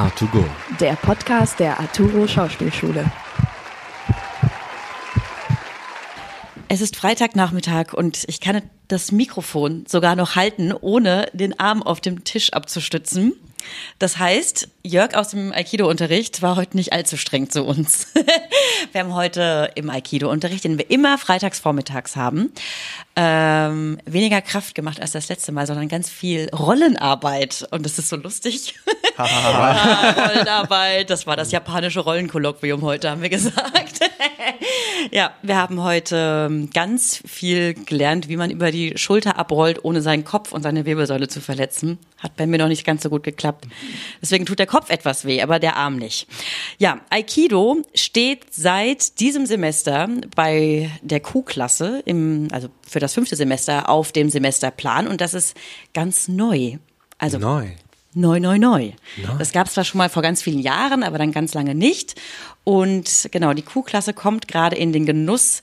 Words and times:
A2Go. 0.00 0.42
Der 0.80 0.94
Podcast 0.94 1.60
der 1.60 1.78
Arturo 1.78 2.26
Schauspielschule. 2.26 3.04
Es 6.68 6.80
ist 6.80 6.96
Freitagnachmittag 6.96 7.92
und 7.92 8.24
ich 8.26 8.40
kann 8.40 8.62
das 8.88 9.12
Mikrofon 9.12 9.84
sogar 9.86 10.16
noch 10.16 10.36
halten, 10.36 10.72
ohne 10.72 11.26
den 11.34 11.60
Arm 11.60 11.82
auf 11.82 12.00
dem 12.00 12.24
Tisch 12.24 12.54
abzustützen. 12.54 13.34
Das 13.98 14.18
heißt, 14.18 14.68
Jörg 14.82 15.14
aus 15.14 15.28
dem 15.28 15.52
Aikido-Unterricht 15.52 16.42
war 16.42 16.56
heute 16.56 16.76
nicht 16.76 16.92
allzu 16.92 17.16
streng 17.16 17.50
zu 17.50 17.64
uns. 17.64 18.08
wir 18.92 19.00
haben 19.00 19.14
heute 19.14 19.70
im 19.74 19.90
Aikido-Unterricht, 19.90 20.64
den 20.64 20.78
wir 20.78 20.90
immer 20.90 21.18
freitags 21.18 21.58
vormittags 21.58 22.16
haben, 22.16 22.52
ähm, 23.16 23.98
weniger 24.06 24.40
Kraft 24.40 24.74
gemacht 24.74 25.00
als 25.00 25.12
das 25.12 25.28
letzte 25.28 25.52
Mal, 25.52 25.66
sondern 25.66 25.88
ganz 25.88 26.08
viel 26.08 26.48
Rollenarbeit. 26.50 27.66
Und 27.70 27.84
das 27.84 27.98
ist 27.98 28.08
so 28.08 28.16
lustig. 28.16 28.74
ja, 29.18 30.14
Rollenarbeit, 30.16 31.10
das 31.10 31.26
war 31.26 31.36
das 31.36 31.52
japanische 31.52 32.00
Rollenkolloquium 32.00 32.82
heute, 32.82 33.10
haben 33.10 33.22
wir 33.22 33.28
gesagt. 33.28 34.00
ja, 35.10 35.34
wir 35.42 35.56
haben 35.56 35.82
heute 35.82 36.68
ganz 36.72 37.22
viel 37.26 37.74
gelernt, 37.74 38.28
wie 38.28 38.36
man 38.36 38.50
über 38.50 38.70
die 38.70 38.96
Schulter 38.96 39.38
abrollt, 39.38 39.84
ohne 39.84 40.02
seinen 40.02 40.24
Kopf 40.24 40.52
und 40.52 40.62
seine 40.62 40.84
Wirbelsäule 40.84 41.28
zu 41.28 41.40
verletzen. 41.40 41.98
Hat 42.18 42.36
bei 42.36 42.46
mir 42.46 42.58
noch 42.58 42.68
nicht 42.68 42.84
ganz 42.84 43.02
so 43.02 43.10
gut 43.10 43.22
geklappt. 43.22 43.66
Deswegen 44.20 44.46
tut 44.46 44.58
der 44.58 44.66
Kopf 44.66 44.90
etwas 44.90 45.24
weh, 45.24 45.42
aber 45.42 45.58
der 45.58 45.76
Arm 45.76 45.96
nicht. 45.96 46.26
Ja, 46.78 47.00
Aikido 47.10 47.82
steht 47.94 48.52
seit 48.52 49.20
diesem 49.20 49.46
Semester 49.46 50.08
bei 50.34 50.90
der 51.02 51.20
Q-Klasse, 51.20 52.02
im, 52.04 52.48
also 52.52 52.68
für 52.86 53.00
das 53.00 53.14
fünfte 53.14 53.36
Semester 53.36 53.88
auf 53.88 54.12
dem 54.12 54.30
Semesterplan 54.30 55.08
und 55.08 55.20
das 55.20 55.34
ist 55.34 55.56
ganz 55.94 56.28
neu. 56.28 56.76
Also 57.18 57.38
Neu. 57.38 57.68
Neu, 58.12 58.40
neu, 58.40 58.58
neu. 58.58 58.90
Das 59.38 59.52
gab 59.52 59.68
es 59.68 59.74
zwar 59.74 59.84
schon 59.84 59.98
mal 59.98 60.08
vor 60.08 60.22
ganz 60.22 60.42
vielen 60.42 60.58
Jahren, 60.58 61.04
aber 61.04 61.16
dann 61.16 61.30
ganz 61.30 61.54
lange 61.54 61.76
nicht. 61.76 62.20
Und 62.64 63.28
genau, 63.30 63.52
die 63.52 63.62
Q-Klasse 63.62 64.14
kommt 64.14 64.48
gerade 64.48 64.74
in 64.74 64.92
den 64.92 65.06
Genuss 65.06 65.62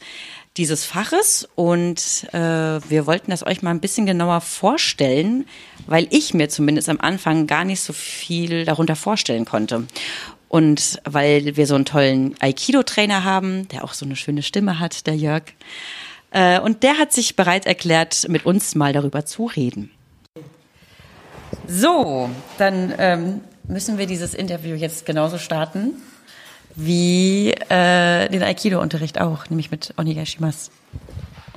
dieses 0.56 0.86
Faches 0.86 1.48
und 1.56 2.26
äh, 2.32 2.40
wir 2.40 3.06
wollten 3.06 3.32
das 3.32 3.46
euch 3.46 3.62
mal 3.62 3.72
ein 3.72 3.82
bisschen 3.82 4.06
genauer 4.06 4.42
vorstellen, 4.42 5.46
weil 5.86 6.08
ich 6.10 6.34
mir 6.34 6.50
zumindest 6.50 6.90
am 6.90 7.00
Anfang 7.00 7.48
gar 7.48 7.64
nicht 7.64 7.82
so 7.82 7.94
viel 7.94 8.66
darunter 8.66 8.96
vorstellen 8.96 9.46
konnte. 9.46 9.86
Und 10.48 11.00
weil 11.04 11.58
wir 11.58 11.68
so 11.68 11.76
einen 11.76 11.86
tollen 11.86 12.36
Aikido-Trainer 12.40 13.24
haben, 13.24 13.68
der 13.68 13.84
auch 13.84 13.94
so 13.94 14.06
eine 14.06 14.16
schöne 14.16 14.42
Stimme 14.42 14.80
hat, 14.80 15.06
der 15.06 15.16
Jörg. 15.16 15.44
Äh, 16.32 16.60
und 16.60 16.84
der 16.84 16.98
hat 16.98 17.12
sich 17.12 17.36
bereit 17.36 17.66
erklärt, 17.66 18.28
mit 18.30 18.46
uns 18.46 18.74
mal 18.74 18.94
darüber 18.94 19.26
zu 19.26 19.46
reden. 19.46 19.92
So, 21.68 22.30
dann 22.58 22.94
ähm, 22.98 23.42
müssen 23.68 23.98
wir 23.98 24.06
dieses 24.06 24.34
Interview 24.34 24.76
jetzt 24.76 25.06
genauso 25.06 25.38
starten 25.38 25.94
wie 26.76 27.52
äh, 27.70 28.30
den 28.30 28.44
Aikido-Unterricht 28.44 29.20
auch, 29.20 29.50
nämlich 29.50 29.72
mit 29.72 29.94
Onigashimasu. 29.98 30.70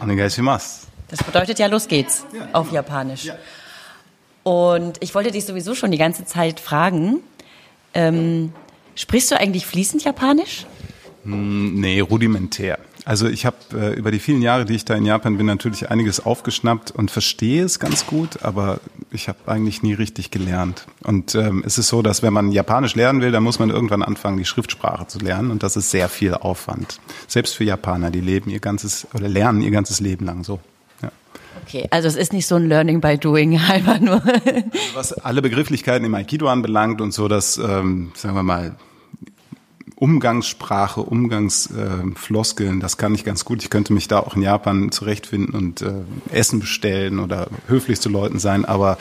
Onegaishimasu. 0.00 0.86
Das 1.08 1.22
bedeutet 1.22 1.58
ja, 1.58 1.66
los 1.66 1.88
geht's 1.88 2.24
auf 2.52 2.72
Japanisch. 2.72 3.30
Und 4.42 4.96
ich 5.02 5.14
wollte 5.14 5.30
dich 5.30 5.44
sowieso 5.44 5.74
schon 5.74 5.90
die 5.90 5.98
ganze 5.98 6.24
Zeit 6.24 6.58
fragen, 6.60 7.20
ähm, 7.92 8.52
sprichst 8.94 9.30
du 9.30 9.38
eigentlich 9.38 9.66
fließend 9.66 10.04
Japanisch? 10.04 10.66
Nee, 11.24 12.00
rudimentär. 12.00 12.78
Also 13.10 13.26
ich 13.26 13.44
habe 13.44 13.56
äh, 13.74 13.92
über 13.94 14.12
die 14.12 14.20
vielen 14.20 14.40
Jahre, 14.40 14.64
die 14.64 14.76
ich 14.76 14.84
da 14.84 14.94
in 14.94 15.04
Japan 15.04 15.36
bin, 15.36 15.46
natürlich 15.46 15.90
einiges 15.90 16.24
aufgeschnappt 16.24 16.92
und 16.92 17.10
verstehe 17.10 17.64
es 17.64 17.80
ganz 17.80 18.06
gut, 18.06 18.44
aber 18.44 18.78
ich 19.10 19.26
habe 19.26 19.38
eigentlich 19.46 19.82
nie 19.82 19.94
richtig 19.94 20.30
gelernt. 20.30 20.86
Und 21.02 21.34
ähm, 21.34 21.64
es 21.66 21.76
ist 21.76 21.88
so, 21.88 22.02
dass 22.02 22.22
wenn 22.22 22.32
man 22.32 22.52
Japanisch 22.52 22.94
lernen 22.94 23.20
will, 23.20 23.32
dann 23.32 23.42
muss 23.42 23.58
man 23.58 23.68
irgendwann 23.68 24.04
anfangen, 24.04 24.38
die 24.38 24.44
Schriftsprache 24.44 25.08
zu 25.08 25.18
lernen 25.18 25.50
und 25.50 25.64
das 25.64 25.76
ist 25.76 25.90
sehr 25.90 26.08
viel 26.08 26.34
Aufwand. 26.34 27.00
Selbst 27.26 27.56
für 27.56 27.64
Japaner, 27.64 28.12
die 28.12 28.20
leben 28.20 28.48
ihr 28.48 28.60
ganzes 28.60 29.08
oder 29.12 29.28
lernen 29.28 29.60
ihr 29.60 29.72
ganzes 29.72 29.98
Leben 29.98 30.24
lang 30.24 30.44
so. 30.44 30.60
Ja. 31.02 31.10
Okay, 31.66 31.88
also 31.90 32.06
es 32.06 32.14
ist 32.14 32.32
nicht 32.32 32.46
so 32.46 32.54
ein 32.54 32.68
Learning 32.68 33.00
by 33.00 33.18
Doing, 33.18 33.58
einfach 33.70 33.98
nur. 33.98 34.22
Was 34.94 35.14
alle 35.14 35.42
Begrifflichkeiten 35.42 36.06
im 36.06 36.14
Aikido 36.14 36.46
anbelangt 36.46 37.00
und 37.00 37.12
so, 37.12 37.26
dass, 37.26 37.58
ähm, 37.58 38.12
sagen 38.14 38.36
wir 38.36 38.44
mal, 38.44 38.76
Umgangssprache, 40.00 41.02
Umgangsfloskeln, 41.02 42.78
äh, 42.78 42.80
das 42.80 42.96
kann 42.96 43.14
ich 43.14 43.22
ganz 43.22 43.44
gut. 43.44 43.62
Ich 43.62 43.68
könnte 43.68 43.92
mich 43.92 44.08
da 44.08 44.20
auch 44.20 44.34
in 44.34 44.40
Japan 44.42 44.90
zurechtfinden 44.90 45.54
und 45.54 45.82
äh, 45.82 45.92
Essen 46.32 46.58
bestellen 46.58 47.18
oder 47.18 47.48
höflich 47.68 48.00
zu 48.00 48.08
Leuten 48.08 48.38
sein, 48.38 48.64
aber 48.64 48.96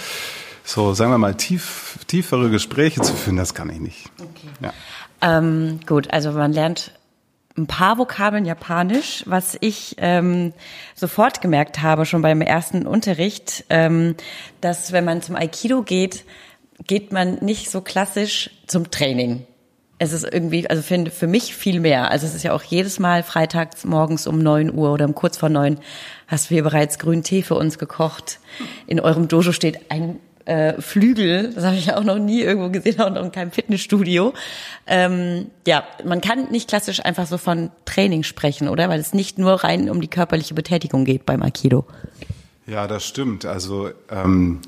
so, 0.65 0.93
sagen 0.93 1.11
wir 1.11 1.17
mal, 1.17 1.35
tief, 1.35 1.97
tiefere 2.07 2.49
Gespräche 2.49 3.01
zu 3.01 3.13
führen, 3.13 3.37
das 3.37 3.53
kann 3.53 3.69
ich 3.69 3.79
nicht. 3.79 4.11
Okay. 4.19 4.49
Ja. 4.61 4.73
Ähm, 5.21 5.79
gut, 5.87 6.11
also 6.11 6.33
man 6.33 6.51
lernt 6.51 6.91
ein 7.57 7.65
paar 7.65 7.97
Vokabeln 7.97 8.45
Japanisch, 8.45 9.23
was 9.25 9.57
ich 9.61 9.95
ähm, 9.99 10.53
sofort 10.95 11.41
gemerkt 11.41 11.81
habe, 11.81 12.05
schon 12.05 12.21
beim 12.21 12.41
ersten 12.41 12.85
Unterricht, 12.85 13.65
ähm, 13.69 14.15
dass 14.59 14.91
wenn 14.91 15.05
man 15.05 15.21
zum 15.21 15.37
Aikido 15.37 15.81
geht, 15.81 16.25
geht 16.85 17.13
man 17.13 17.35
nicht 17.35 17.69
so 17.69 17.79
klassisch 17.79 18.49
zum 18.67 18.91
Training. 18.91 19.45
Es 19.99 20.13
ist 20.13 20.23
irgendwie, 20.23 20.69
also 20.69 20.81
für, 20.81 21.11
für 21.11 21.27
mich 21.27 21.53
viel 21.53 21.79
mehr. 21.81 22.09
Also 22.09 22.25
es 22.25 22.33
ist 22.33 22.43
ja 22.43 22.53
auch 22.53 22.63
jedes 22.63 22.99
Mal 22.99 23.21
freitags 23.21 23.83
morgens 23.83 24.27
um 24.27 24.39
neun 24.39 24.73
Uhr 24.73 24.91
oder 24.93 25.05
um 25.05 25.13
kurz 25.13 25.37
vor 25.37 25.49
neun 25.49 25.77
hast 26.27 26.49
du 26.49 26.55
hier 26.55 26.63
bereits 26.63 26.99
grünen 26.99 27.23
Tee 27.23 27.43
für 27.43 27.55
uns 27.55 27.77
gekocht. 27.77 28.39
In 28.87 28.99
eurem 28.99 29.27
Dojo 29.27 29.51
steht 29.51 29.91
ein 29.91 30.19
äh, 30.45 30.81
Flügel, 30.81 31.53
das 31.53 31.63
habe 31.63 31.75
ich 31.75 31.93
auch 31.93 32.03
noch 32.03 32.17
nie 32.17 32.41
irgendwo 32.41 32.69
gesehen, 32.69 32.99
auch 33.01 33.11
noch 33.11 33.23
in 33.23 33.31
keinem 33.31 33.51
Fitnessstudio. 33.51 34.33
Ähm, 34.87 35.47
ja, 35.67 35.83
man 36.03 36.21
kann 36.21 36.49
nicht 36.49 36.69
klassisch 36.69 37.03
einfach 37.05 37.27
so 37.27 37.37
von 37.37 37.69
Training 37.85 38.23
sprechen, 38.23 38.67
oder? 38.67 38.89
Weil 38.89 38.99
es 38.99 39.13
nicht 39.13 39.37
nur 39.37 39.63
rein 39.63 39.89
um 39.89 40.01
die 40.01 40.07
körperliche 40.07 40.53
Betätigung 40.53 41.05
geht 41.05 41.25
beim 41.25 41.43
Aikido. 41.43 41.85
Ja, 42.65 42.87
das 42.87 43.05
stimmt. 43.05 43.45
Also 43.45 43.89
ähm, 44.09 44.61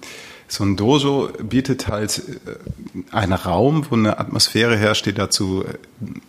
so 0.51 0.65
ein 0.65 0.75
Dojo 0.75 1.29
bietet 1.41 1.87
halt 1.87 2.21
äh, 2.45 3.15
einen 3.15 3.31
Raum, 3.31 3.85
wo 3.89 3.95
eine 3.95 4.19
Atmosphäre 4.19 4.75
herrscht, 4.75 5.05
die 5.05 5.13
dazu 5.13 5.63
äh, 5.63 5.77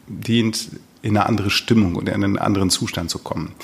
dient, 0.06 0.68
in 1.02 1.16
eine 1.16 1.26
andere 1.26 1.50
Stimmung 1.50 1.96
oder 1.96 2.12
in 2.12 2.22
einen 2.22 2.38
anderen 2.38 2.70
Zustand 2.70 3.10
zu 3.10 3.18
kommen. 3.18 3.54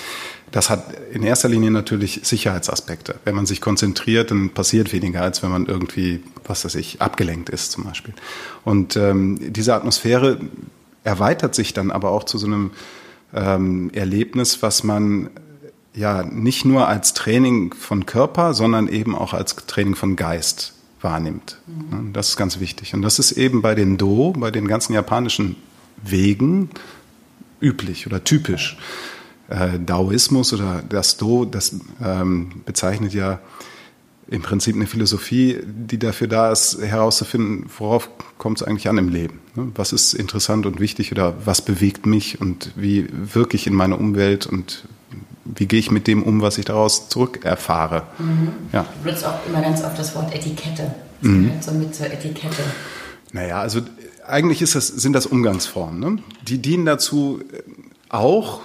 Das 0.50 0.69
hat 0.69 0.92
in 1.12 1.22
erster 1.22 1.48
Linie 1.48 1.70
natürlich 1.70 2.22
Sicherheitsaspekte. 2.24 3.14
Wenn 3.24 3.36
man 3.36 3.46
sich 3.46 3.60
konzentriert, 3.60 4.32
dann 4.32 4.50
passiert 4.50 4.92
weniger, 4.92 5.22
als 5.22 5.44
wenn 5.44 5.50
man 5.50 5.66
irgendwie, 5.66 6.24
was 6.44 6.64
weiß 6.64 6.75
ich, 6.75 7.00
abgelenkt 7.00 7.50
ist 7.50 7.70
zum 7.70 7.84
Beispiel. 7.84 8.14
Und 8.64 8.96
ähm, 8.96 9.38
diese 9.52 9.75
Atmosphäre 9.75 10.40
erweitert 11.04 11.54
sich 11.54 11.72
dann 11.72 11.92
aber 11.92 12.10
auch 12.10 12.25
zu 12.25 12.36
so 12.36 12.46
einem 12.46 12.72
ähm, 13.32 13.90
Erlebnis, 13.94 14.60
was 14.60 14.82
man 14.82 15.30
ja 15.98 16.22
nicht 16.22 16.64
nur 16.64 16.88
als 16.88 17.14
Training 17.14 17.75
von 17.75 18.06
Körper, 18.06 18.54
sondern 18.54 18.88
eben 18.88 19.14
auch 19.14 19.34
als 19.34 19.56
Training 19.56 19.94
von 19.94 20.16
Geist 20.16 20.75
wahrnimmt. 21.00 21.59
Mhm. 21.66 22.12
Das 22.12 22.31
ist 22.31 22.36
ganz 22.36 22.60
wichtig. 22.60 22.94
Und 22.94 23.03
das 23.03 23.19
ist 23.19 23.32
eben 23.32 23.62
bei 23.62 23.75
den 23.75 23.98
Do, 23.98 24.32
bei 24.37 24.50
den 24.50 24.69
ganzen 24.69 24.94
japanischen 24.94 25.56
Wegen 26.03 26.70
üblich 27.60 28.06
oder 28.06 28.22
typisch. 28.22 28.78
Äh, 29.48 29.78
Daoismus 29.84 30.53
oder 30.53 30.82
das 30.88 31.16
Do, 31.16 31.44
das 31.44 31.75
ähm, 32.03 32.62
bezeichnet 32.64 33.14
ja 33.14 33.41
im 34.31 34.42
Prinzip 34.42 34.76
eine 34.76 34.87
Philosophie, 34.87 35.58
die 35.64 35.98
dafür 35.98 36.28
da 36.28 36.53
ist, 36.53 36.82
herauszufinden, 36.82 37.64
worauf 37.78 38.10
kommt 38.37 38.60
es 38.60 38.66
eigentlich 38.66 38.88
an 38.88 38.98
im 38.98 39.08
Leben? 39.08 39.41
Ne? 39.54 39.72
Was 39.75 39.92
ist 39.92 40.12
interessant 40.12 40.66
und 40.66 40.81
wichtig 40.81 41.12
oder 41.12 41.34
was 41.47 41.62
bewegt 41.62 42.04
mich 42.04 42.38
und 42.41 42.72
wie 42.76 43.06
wirke 43.10 43.56
ich 43.56 43.66
in 43.66 43.75
meine 43.75 43.97
Umwelt 43.97 44.47
und 44.47 44.84
wie 45.54 45.66
gehe 45.66 45.81
ich 45.81 45.91
mit 45.91 46.06
dem 46.06 46.22
um, 46.22 46.42
was 46.42 46.59
ich 46.59 46.64
daraus 46.64 47.09
zurück 47.09 47.44
erfahre. 47.44 48.04
Mhm. 48.19 48.53
Ja. 48.72 48.82
Du 48.82 49.04
benutzt 49.04 49.25
auch 49.25 49.47
immer 49.47 49.62
ganz 49.62 49.82
oft 49.82 49.98
das 49.98 50.14
Wort 50.14 50.34
Etikette. 50.34 50.94
Das 51.20 51.31
mhm. 51.31 51.46
gehört 51.46 51.64
so 51.64 51.72
mit 51.72 51.94
zur 51.94 52.06
Etikette. 52.06 52.62
Naja, 53.32 53.61
also 53.61 53.81
eigentlich 54.26 54.58
das, 54.58 54.87
sind 54.87 55.12
das 55.12 55.26
Umgangsformen. 55.26 56.00
Ne? 56.00 56.22
Die 56.43 56.58
dienen 56.58 56.84
dazu 56.84 57.40
auch 58.08 58.61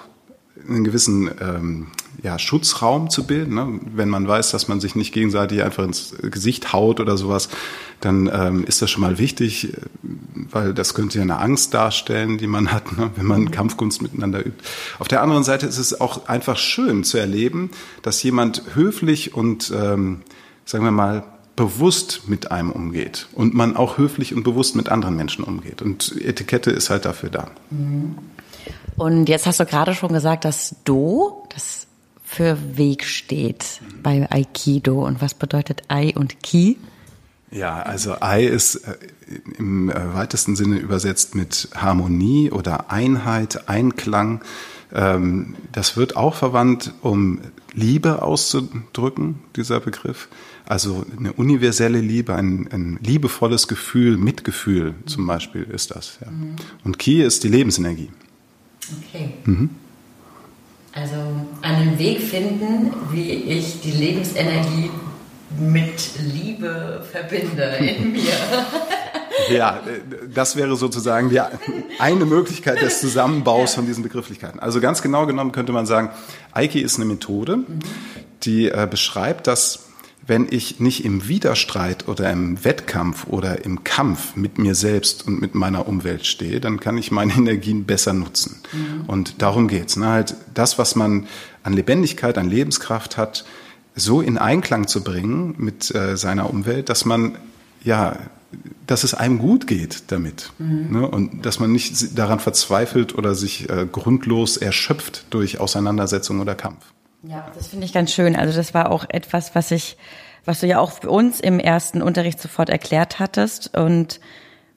einen 0.67 0.83
gewissen 0.83 1.29
ähm, 1.41 1.87
ja, 2.21 2.39
Schutzraum 2.39 3.09
zu 3.09 3.25
bilden. 3.25 3.55
Ne? 3.55 3.79
Wenn 3.93 4.09
man 4.09 4.27
weiß, 4.27 4.51
dass 4.51 4.67
man 4.67 4.79
sich 4.79 4.95
nicht 4.95 5.13
gegenseitig 5.13 5.63
einfach 5.63 5.83
ins 5.83 6.15
Gesicht 6.21 6.71
haut 6.73 6.99
oder 6.99 7.17
sowas, 7.17 7.49
dann 7.99 8.29
ähm, 8.33 8.63
ist 8.65 8.81
das 8.81 8.89
schon 8.89 9.01
mal 9.01 9.17
wichtig, 9.17 9.73
weil 10.51 10.73
das 10.73 10.93
könnte 10.93 11.17
ja 11.17 11.23
eine 11.23 11.39
Angst 11.39 11.73
darstellen, 11.73 12.37
die 12.37 12.47
man 12.47 12.71
hat, 12.71 12.97
ne? 12.97 13.11
wenn 13.15 13.25
man 13.25 13.51
Kampfkunst 13.51 14.01
miteinander 14.01 14.39
übt. 14.39 14.63
Auf 14.99 15.07
der 15.07 15.21
anderen 15.21 15.43
Seite 15.43 15.65
ist 15.65 15.77
es 15.77 15.99
auch 15.99 16.27
einfach 16.27 16.57
schön 16.57 17.03
zu 17.03 17.17
erleben, 17.17 17.71
dass 18.01 18.23
jemand 18.23 18.63
höflich 18.73 19.33
und, 19.33 19.71
ähm, 19.75 20.21
sagen 20.65 20.85
wir 20.85 20.91
mal, 20.91 21.23
bewusst 21.55 22.23
mit 22.27 22.51
einem 22.51 22.71
umgeht 22.71 23.27
und 23.33 23.53
man 23.53 23.75
auch 23.75 23.97
höflich 23.97 24.33
und 24.33 24.43
bewusst 24.43 24.75
mit 24.75 24.89
anderen 24.89 25.15
Menschen 25.15 25.43
umgeht. 25.43 25.81
Und 25.81 26.15
Etikette 26.19 26.71
ist 26.71 26.89
halt 26.89 27.05
dafür 27.05 27.29
da. 27.29 27.51
Und 28.97 29.27
jetzt 29.29 29.45
hast 29.45 29.59
du 29.59 29.65
gerade 29.65 29.93
schon 29.93 30.13
gesagt, 30.13 30.45
dass 30.45 30.75
Do, 30.85 31.47
das 31.53 31.87
für 32.23 32.57
Weg 32.77 33.03
steht 33.03 33.81
bei 34.01 34.27
Aikido. 34.29 35.05
Und 35.05 35.21
was 35.21 35.33
bedeutet 35.33 35.83
Ai 35.87 36.13
und 36.15 36.41
Ki? 36.41 36.77
Ja, 37.51 37.83
also 37.83 38.15
Ei 38.19 38.45
ist 38.45 38.75
äh, 38.75 38.95
im 39.59 39.89
äh, 39.89 40.13
weitesten 40.15 40.55
Sinne 40.55 40.77
übersetzt 40.77 41.35
mit 41.35 41.69
Harmonie 41.75 42.49
oder 42.49 42.89
Einheit, 42.91 43.69
Einklang. 43.69 44.41
Ähm, 44.91 45.55
das 45.71 45.95
wird 45.95 46.15
auch 46.15 46.33
verwandt, 46.33 46.93
um 47.01 47.41
Liebe 47.73 48.23
auszudrücken, 48.23 49.39
dieser 49.55 49.79
Begriff. 49.79 50.29
Also 50.65 51.05
eine 51.17 51.33
universelle 51.33 51.99
Liebe, 51.99 52.35
ein, 52.35 52.69
ein 52.71 52.99
liebevolles 53.03 53.67
Gefühl, 53.67 54.17
Mitgefühl 54.17 54.95
zum 55.05 55.27
Beispiel 55.27 55.63
ist 55.63 55.91
das. 55.95 56.17
Ja. 56.25 56.31
Mhm. 56.31 56.55
Und 56.83 56.97
Ki 56.97 57.21
ist 57.21 57.43
die 57.43 57.49
Lebensenergie. 57.49 58.09
Okay. 58.91 59.33
Mhm. 59.45 59.69
Also 60.93 61.15
einen 61.61 61.97
Weg 61.97 62.21
finden, 62.21 62.93
wie 63.11 63.31
ich 63.31 63.81
die 63.81 63.91
Lebensenergie 63.91 64.91
mit 65.59 66.11
Liebe 66.19 67.03
verbinde 67.11 67.63
in 67.79 68.11
mir. 68.13 68.31
Ja, 69.49 69.81
das 70.33 70.55
wäre 70.55 70.75
sozusagen 70.75 71.29
die 71.29 71.39
eine 71.99 72.25
Möglichkeit 72.25 72.81
des 72.81 72.99
Zusammenbaus 72.99 73.71
ja. 73.71 73.77
von 73.77 73.87
diesen 73.87 74.03
Begrifflichkeiten. 74.03 74.59
Also 74.59 74.79
ganz 74.79 75.01
genau 75.01 75.25
genommen 75.25 75.51
könnte 75.51 75.71
man 75.71 75.85
sagen, 75.85 76.11
Aiki 76.51 76.79
ist 76.79 76.97
eine 76.97 77.05
Methode, 77.05 77.59
die 78.43 78.69
äh, 78.69 78.87
beschreibt, 78.89 79.47
dass 79.47 79.82
wenn 80.25 80.47
ich 80.49 80.79
nicht 80.79 81.03
im 81.03 81.27
Widerstreit 81.27 82.07
oder 82.07 82.31
im 82.31 82.63
Wettkampf 82.63 83.27
oder 83.27 83.65
im 83.65 83.83
Kampf 83.83 84.35
mit 84.35 84.57
mir 84.57 84.73
selbst 84.73 85.27
und 85.27 85.41
mit 85.41 85.53
meiner 85.53 85.87
Umwelt 85.87 86.25
stehe, 86.25 86.61
dann 86.61 86.79
kann 86.79 86.97
ich 86.97 87.11
meine 87.11 87.33
Energien 87.37 87.85
besser 87.85 88.13
nutzen. 88.13 88.61
Mhm. 88.71 89.05
Und 89.07 89.41
darum 89.41 89.67
geht's. 89.67 89.97
Ne? 89.97 90.07
Halt 90.07 90.35
das, 90.53 90.77
was 90.77 90.95
man 90.95 91.27
an 91.63 91.73
Lebendigkeit, 91.73 92.37
an 92.37 92.49
Lebenskraft 92.49 93.17
hat, 93.17 93.45
so 93.95 94.21
in 94.21 94.37
Einklang 94.37 94.87
zu 94.87 95.03
bringen 95.03 95.55
mit 95.57 95.93
äh, 95.93 96.17
seiner 96.17 96.49
Umwelt, 96.49 96.89
dass 96.89 97.05
man 97.05 97.37
ja 97.83 98.17
dass 98.85 99.03
es 99.03 99.15
einem 99.15 99.39
gut 99.39 99.65
geht 99.65 100.11
damit 100.11 100.51
mhm. 100.59 100.87
ne? 100.91 101.07
und 101.07 101.43
dass 101.43 101.59
man 101.59 101.71
nicht 101.71 102.17
daran 102.17 102.39
verzweifelt 102.39 103.17
oder 103.17 103.33
sich 103.33 103.67
äh, 103.67 103.87
grundlos 103.91 104.57
erschöpft 104.57 105.25
durch 105.31 105.59
Auseinandersetzung 105.59 106.39
oder 106.39 106.53
Kampf. 106.53 106.93
Ja, 107.23 107.49
das 107.55 107.67
finde 107.67 107.85
ich 107.85 107.93
ganz 107.93 108.11
schön. 108.11 108.35
Also 108.35 108.55
das 108.55 108.73
war 108.73 108.91
auch 108.91 109.05
etwas, 109.07 109.55
was 109.55 109.71
ich, 109.71 109.97
was 110.45 110.59
du 110.59 110.67
ja 110.67 110.79
auch 110.79 110.91
für 110.91 111.09
uns 111.09 111.39
im 111.39 111.59
ersten 111.59 112.01
Unterricht 112.01 112.39
sofort 112.39 112.69
erklärt 112.69 113.19
hattest 113.19 113.75
und 113.77 114.19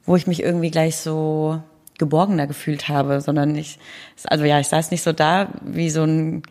wo 0.05 0.15
ich 0.15 0.29
mich 0.29 0.43
irgendwie 0.43 0.71
gleich 0.71 0.97
so 0.97 1.61
geborgener 1.99 2.47
gefühlt 2.47 2.89
habe, 2.89 3.21
sondern 3.21 3.57
ich, 3.57 3.79
also 4.25 4.45
ja, 4.45 4.61
ich 4.61 4.69
saß 4.69 4.93
nicht 4.93 5.03
so 5.03 5.13
da 5.13 5.49
wie 5.63 5.91
so 5.91 6.05
ein 6.05 6.43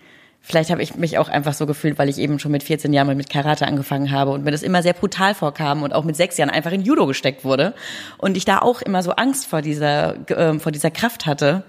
Vielleicht 0.47 0.69
habe 0.69 0.83
ich 0.83 0.93
mich 0.95 1.17
auch 1.17 1.27
einfach 1.27 1.55
so 1.55 1.65
gefühlt, 1.65 1.97
weil 1.97 2.07
ich 2.07 2.19
eben 2.19 2.37
schon 2.37 2.51
mit 2.51 2.61
14 2.61 2.93
Jahren 2.93 3.07
mal 3.07 3.15
mit 3.15 3.31
Karate 3.31 3.65
angefangen 3.65 4.11
habe 4.11 4.29
und 4.29 4.43
mir 4.43 4.51
das 4.51 4.61
immer 4.61 4.83
sehr 4.83 4.93
brutal 4.93 5.33
vorkam 5.33 5.81
und 5.81 5.91
auch 5.91 6.03
mit 6.03 6.15
sechs 6.15 6.37
Jahren 6.37 6.51
einfach 6.51 6.71
in 6.71 6.83
Judo 6.83 7.07
gesteckt 7.07 7.43
wurde 7.43 7.73
und 8.19 8.37
ich 8.37 8.45
da 8.45 8.59
auch 8.59 8.83
immer 8.83 9.01
so 9.01 9.13
Angst 9.13 9.47
vor 9.47 9.63
dieser 9.63 10.29
äh, 10.29 10.59
vor 10.59 10.71
dieser 10.71 10.91
Kraft 10.91 11.25
hatte. 11.25 11.63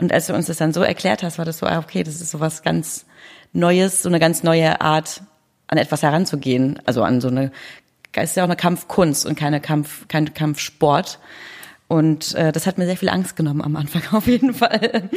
Und 0.00 0.12
als 0.12 0.28
du 0.28 0.34
uns 0.34 0.46
das 0.46 0.58
dann 0.58 0.72
so 0.72 0.82
erklärt 0.82 1.24
hast, 1.24 1.38
war 1.38 1.44
das 1.44 1.58
so, 1.58 1.66
ah, 1.66 1.80
okay, 1.80 2.04
das 2.04 2.20
ist 2.20 2.30
so 2.30 2.38
was 2.38 2.62
ganz 2.62 3.04
Neues, 3.52 4.02
so 4.02 4.08
eine 4.08 4.20
ganz 4.20 4.42
neue 4.42 4.80
Art, 4.80 5.22
an 5.66 5.78
etwas 5.78 6.02
heranzugehen. 6.02 6.80
Also 6.84 7.02
an 7.02 7.20
so 7.20 7.28
eine, 7.28 7.52
ist 8.16 8.36
ja 8.36 8.42
auch 8.42 8.48
eine 8.48 8.56
Kampfkunst 8.56 9.24
und 9.26 9.36
keine 9.36 9.60
Kampf, 9.60 10.08
kein 10.08 10.34
Kampfsport. 10.34 11.18
Und 11.86 12.34
äh, 12.36 12.52
das 12.52 12.68
hat 12.68 12.78
mir 12.78 12.86
sehr 12.86 12.96
viel 12.96 13.08
Angst 13.08 13.34
genommen 13.34 13.62
am 13.62 13.74
Anfang 13.76 14.02
auf 14.12 14.26
jeden 14.26 14.54
Fall. 14.54 15.10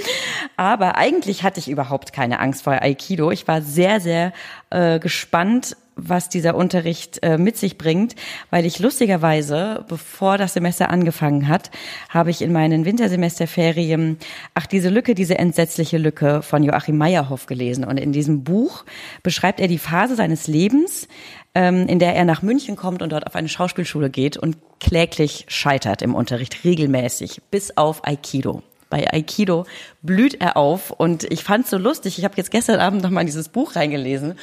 Aber 0.58 0.96
eigentlich 0.98 1.44
hatte 1.44 1.60
ich 1.60 1.70
überhaupt 1.70 2.14
keine 2.14 2.40
Angst 2.40 2.64
vor 2.64 2.74
Aikido. 2.74 3.32
Ich 3.32 3.48
war 3.48 3.62
sehr, 3.62 4.00
sehr 4.00 4.34
äh, 4.70 5.00
gespannt, 5.00 5.76
was 5.96 6.30
dieser 6.30 6.56
Unterricht 6.56 7.20
äh, 7.24 7.38
mit 7.38 7.58
sich 7.58 7.78
bringt, 7.78 8.16
weil 8.50 8.66
ich 8.66 8.80
lustigerweise, 8.80 9.86
bevor 9.88 10.38
das 10.38 10.54
Semester 10.54 10.90
angefangen 10.90 11.48
hat, 11.48 11.72
habe 12.10 12.30
ich 12.30 12.42
in 12.42 12.52
meinen 12.52 12.86
Wintersemesterferien 12.86 14.18
Ach, 14.54 14.66
diese 14.66 14.90
Lücke, 14.90 15.16
diese 15.16 15.38
entsetzliche 15.38 15.98
Lücke 15.98 16.42
von 16.42 16.64
Joachim 16.64 16.98
Meyerhoff 16.98 17.46
gelesen. 17.46 17.84
Und 17.84 17.98
in 17.98 18.12
diesem 18.12 18.44
Buch 18.44 18.86
beschreibt 19.22 19.60
er 19.60 19.68
die 19.68 19.78
Phase 19.78 20.16
seines 20.16 20.48
Lebens, 20.48 21.08
ähm, 21.56 21.88
in 21.88 22.00
der 22.00 22.16
er 22.16 22.26
nach 22.26 22.42
München 22.42 22.76
kommt 22.76 23.02
und 23.02 23.12
dort 23.12 23.28
auf 23.28 23.36
eine 23.36 23.50
Schauspielschule 23.50 24.10
geht 24.10 24.38
und 24.38 24.58
kläglich 24.80 25.46
scheitert 25.48 26.02
im 26.02 26.16
Unterricht, 26.16 26.64
regelmäßig, 26.64 27.42
bis 27.52 27.78
auf 27.78 28.06
Aikido 28.06 28.64
bei 28.94 29.12
Aikido 29.12 29.66
blüht 30.04 30.40
er 30.40 30.56
auf 30.56 30.92
und 30.92 31.24
ich 31.32 31.44
fand's 31.44 31.72
so 31.72 31.80
lustig. 31.80 32.20
Ich 32.20 32.26
habe 32.26 32.36
jetzt 32.38 32.52
gestern 32.52 32.80
Abend 32.80 33.02
noch 33.02 33.10
mal 33.10 33.26
dieses 33.26 33.50
Buch 33.50 33.76
reingelesen 33.76 34.36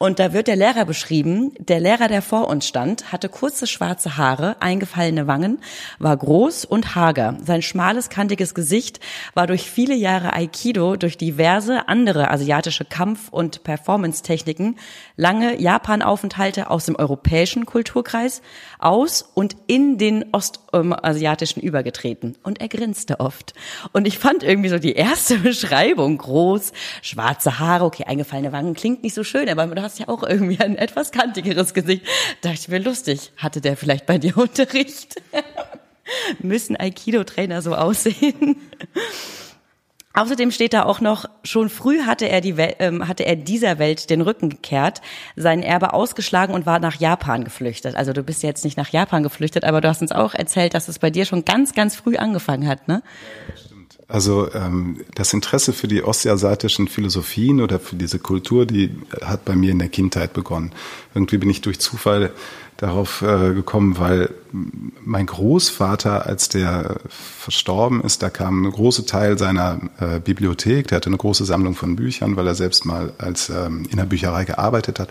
und 0.00 0.20
da 0.20 0.32
wird 0.32 0.46
der 0.46 0.54
Lehrer 0.54 0.84
beschrieben. 0.84 1.52
Der 1.58 1.80
Lehrer, 1.80 2.06
der 2.06 2.22
vor 2.22 2.46
uns 2.46 2.68
stand, 2.68 3.10
hatte 3.10 3.28
kurze 3.28 3.66
schwarze 3.66 4.16
Haare, 4.16 4.54
eingefallene 4.60 5.26
Wangen, 5.26 5.58
war 5.98 6.16
groß 6.16 6.64
und 6.64 6.94
hager. 6.94 7.36
Sein 7.44 7.62
schmales, 7.62 8.08
kantiges 8.08 8.54
Gesicht 8.54 9.00
war 9.34 9.48
durch 9.48 9.68
viele 9.68 9.96
Jahre 9.96 10.34
Aikido, 10.34 10.94
durch 10.94 11.16
diverse 11.16 11.88
andere 11.88 12.30
asiatische 12.30 12.84
Kampf- 12.84 13.28
und 13.30 13.64
Performance-Techniken, 13.64 14.76
lange 15.16 15.60
Japan-Aufenthalte 15.60 16.70
aus 16.70 16.84
dem 16.84 16.94
europäischen 16.94 17.66
Kulturkreis 17.66 18.40
aus 18.78 19.28
und 19.34 19.56
in 19.66 19.98
den 19.98 20.26
ostasiatischen 20.30 21.60
übergetreten. 21.60 22.36
Und 22.44 22.60
er 22.60 22.68
grinste 22.68 23.18
oft. 23.18 23.52
Und 23.92 24.06
ich 24.06 24.20
fand 24.20 24.44
irgendwie 24.44 24.68
so 24.68 24.78
die 24.78 24.92
erste 24.92 25.38
Beschreibung 25.38 26.18
groß, 26.18 26.72
schwarze 27.02 27.58
Haare, 27.58 27.84
okay, 27.84 28.04
eingefallene 28.04 28.52
Wangen 28.52 28.74
klingt 28.74 29.02
nicht 29.02 29.14
so 29.14 29.24
schön, 29.24 29.48
aber 29.48 29.66
hast 29.88 29.98
ja 29.98 30.08
auch 30.08 30.22
irgendwie 30.22 30.60
ein 30.60 30.76
etwas 30.76 31.12
kantigeres 31.12 31.72
Gesicht. 31.72 32.02
Da 32.42 32.50
dachte 32.50 32.60
ich 32.62 32.68
mir, 32.68 32.78
lustig, 32.78 33.32
hatte 33.38 33.62
der 33.62 33.74
vielleicht 33.74 34.04
bei 34.04 34.18
dir 34.18 34.36
Unterricht? 34.36 35.16
Müssen 36.40 36.76
Aikido-Trainer 36.76 37.62
so 37.62 37.74
aussehen? 37.74 38.56
Außerdem 40.12 40.50
steht 40.50 40.74
da 40.74 40.82
auch 40.82 41.00
noch, 41.00 41.26
schon 41.42 41.70
früh 41.70 42.02
hatte 42.02 42.28
er, 42.28 42.42
die 42.42 42.58
Wel 42.58 42.74
ähm, 42.80 43.08
hatte 43.08 43.24
er 43.24 43.36
dieser 43.36 43.78
Welt 43.78 44.10
den 44.10 44.20
Rücken 44.20 44.50
gekehrt, 44.50 45.00
sein 45.36 45.62
Erbe 45.62 45.94
ausgeschlagen 45.94 46.54
und 46.54 46.66
war 46.66 46.80
nach 46.80 46.96
Japan 46.96 47.44
geflüchtet. 47.44 47.94
Also 47.94 48.12
du 48.12 48.22
bist 48.22 48.42
jetzt 48.42 48.64
nicht 48.64 48.76
nach 48.76 48.90
Japan 48.90 49.22
geflüchtet, 49.22 49.64
aber 49.64 49.80
du 49.80 49.88
hast 49.88 50.02
uns 50.02 50.12
auch 50.12 50.34
erzählt, 50.34 50.74
dass 50.74 50.88
es 50.88 50.98
bei 50.98 51.08
dir 51.08 51.24
schon 51.24 51.44
ganz, 51.44 51.72
ganz 51.72 51.96
früh 51.96 52.16
angefangen 52.16 52.68
hat, 52.68 52.88
ne? 52.88 53.02
Ja, 53.46 53.54
also 54.08 54.50
ähm, 54.54 55.00
das 55.14 55.34
Interesse 55.34 55.74
für 55.74 55.86
die 55.86 56.02
ostasiatischen 56.02 56.88
Philosophien 56.88 57.60
oder 57.60 57.78
für 57.78 57.94
diese 57.94 58.18
Kultur, 58.18 58.64
die 58.64 58.90
hat 59.22 59.44
bei 59.44 59.54
mir 59.54 59.70
in 59.70 59.78
der 59.78 59.90
Kindheit 59.90 60.32
begonnen. 60.32 60.72
Irgendwie 61.14 61.36
bin 61.36 61.50
ich 61.50 61.60
durch 61.60 61.78
Zufall 61.78 62.32
darauf 62.78 63.20
äh, 63.20 63.52
gekommen, 63.52 63.98
weil 63.98 64.30
mein 65.04 65.26
Großvater, 65.26 66.24
als 66.24 66.48
der 66.48 66.96
verstorben 67.10 68.02
ist, 68.02 68.22
da 68.22 68.30
kam 68.30 68.64
ein 68.64 68.70
großer 68.70 69.04
Teil 69.04 69.36
seiner 69.36 69.78
äh, 70.00 70.20
Bibliothek, 70.20 70.88
der 70.88 70.96
hatte 70.96 71.10
eine 71.10 71.18
große 71.18 71.44
Sammlung 71.44 71.74
von 71.74 71.96
Büchern, 71.96 72.36
weil 72.36 72.46
er 72.46 72.54
selbst 72.54 72.86
mal 72.86 73.12
als 73.18 73.50
ähm, 73.50 73.84
in 73.90 73.98
der 73.98 74.06
Bücherei 74.06 74.46
gearbeitet 74.46 75.00
hat, 75.00 75.10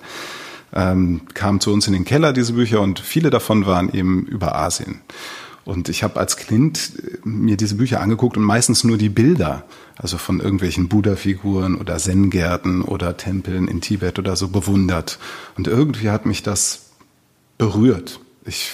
ähm, 0.73 1.21
kam 1.35 1.59
zu 1.59 1.71
uns 1.71 1.85
in 1.85 1.93
den 1.93 2.05
Keller 2.05 2.33
diese 2.33 2.53
Bücher 2.53 2.81
und 2.81 2.99
viele 2.99 3.29
davon 3.29 3.67
waren 3.67 3.93
eben 3.93 4.25
über 4.25 4.55
Asien. 4.55 5.01
Und 5.67 5.89
ich 5.89 6.01
habe 6.01 6.17
als 6.17 6.37
Kind 6.37 6.93
äh, 6.97 7.27
mir 7.27 7.57
diese 7.57 7.75
Bücher 7.75 7.99
angeguckt 7.99 8.37
und 8.37 8.43
meistens 8.43 8.85
nur 8.85 8.97
die 8.97 9.09
Bilder, 9.09 9.65
also 9.97 10.17
von 10.17 10.39
irgendwelchen 10.39 10.87
Buddha-Figuren 10.87 11.75
oder 11.75 11.97
Zen-Gärten 11.97 12.81
oder 12.81 13.17
Tempeln 13.17 13.67
in 13.67 13.81
Tibet 13.81 14.17
oder 14.17 14.37
so 14.37 14.47
bewundert. 14.47 15.19
Und 15.57 15.67
irgendwie 15.67 16.09
hat 16.09 16.25
mich 16.25 16.41
das 16.41 16.91
berührt. 17.57 18.21
Ich, 18.45 18.71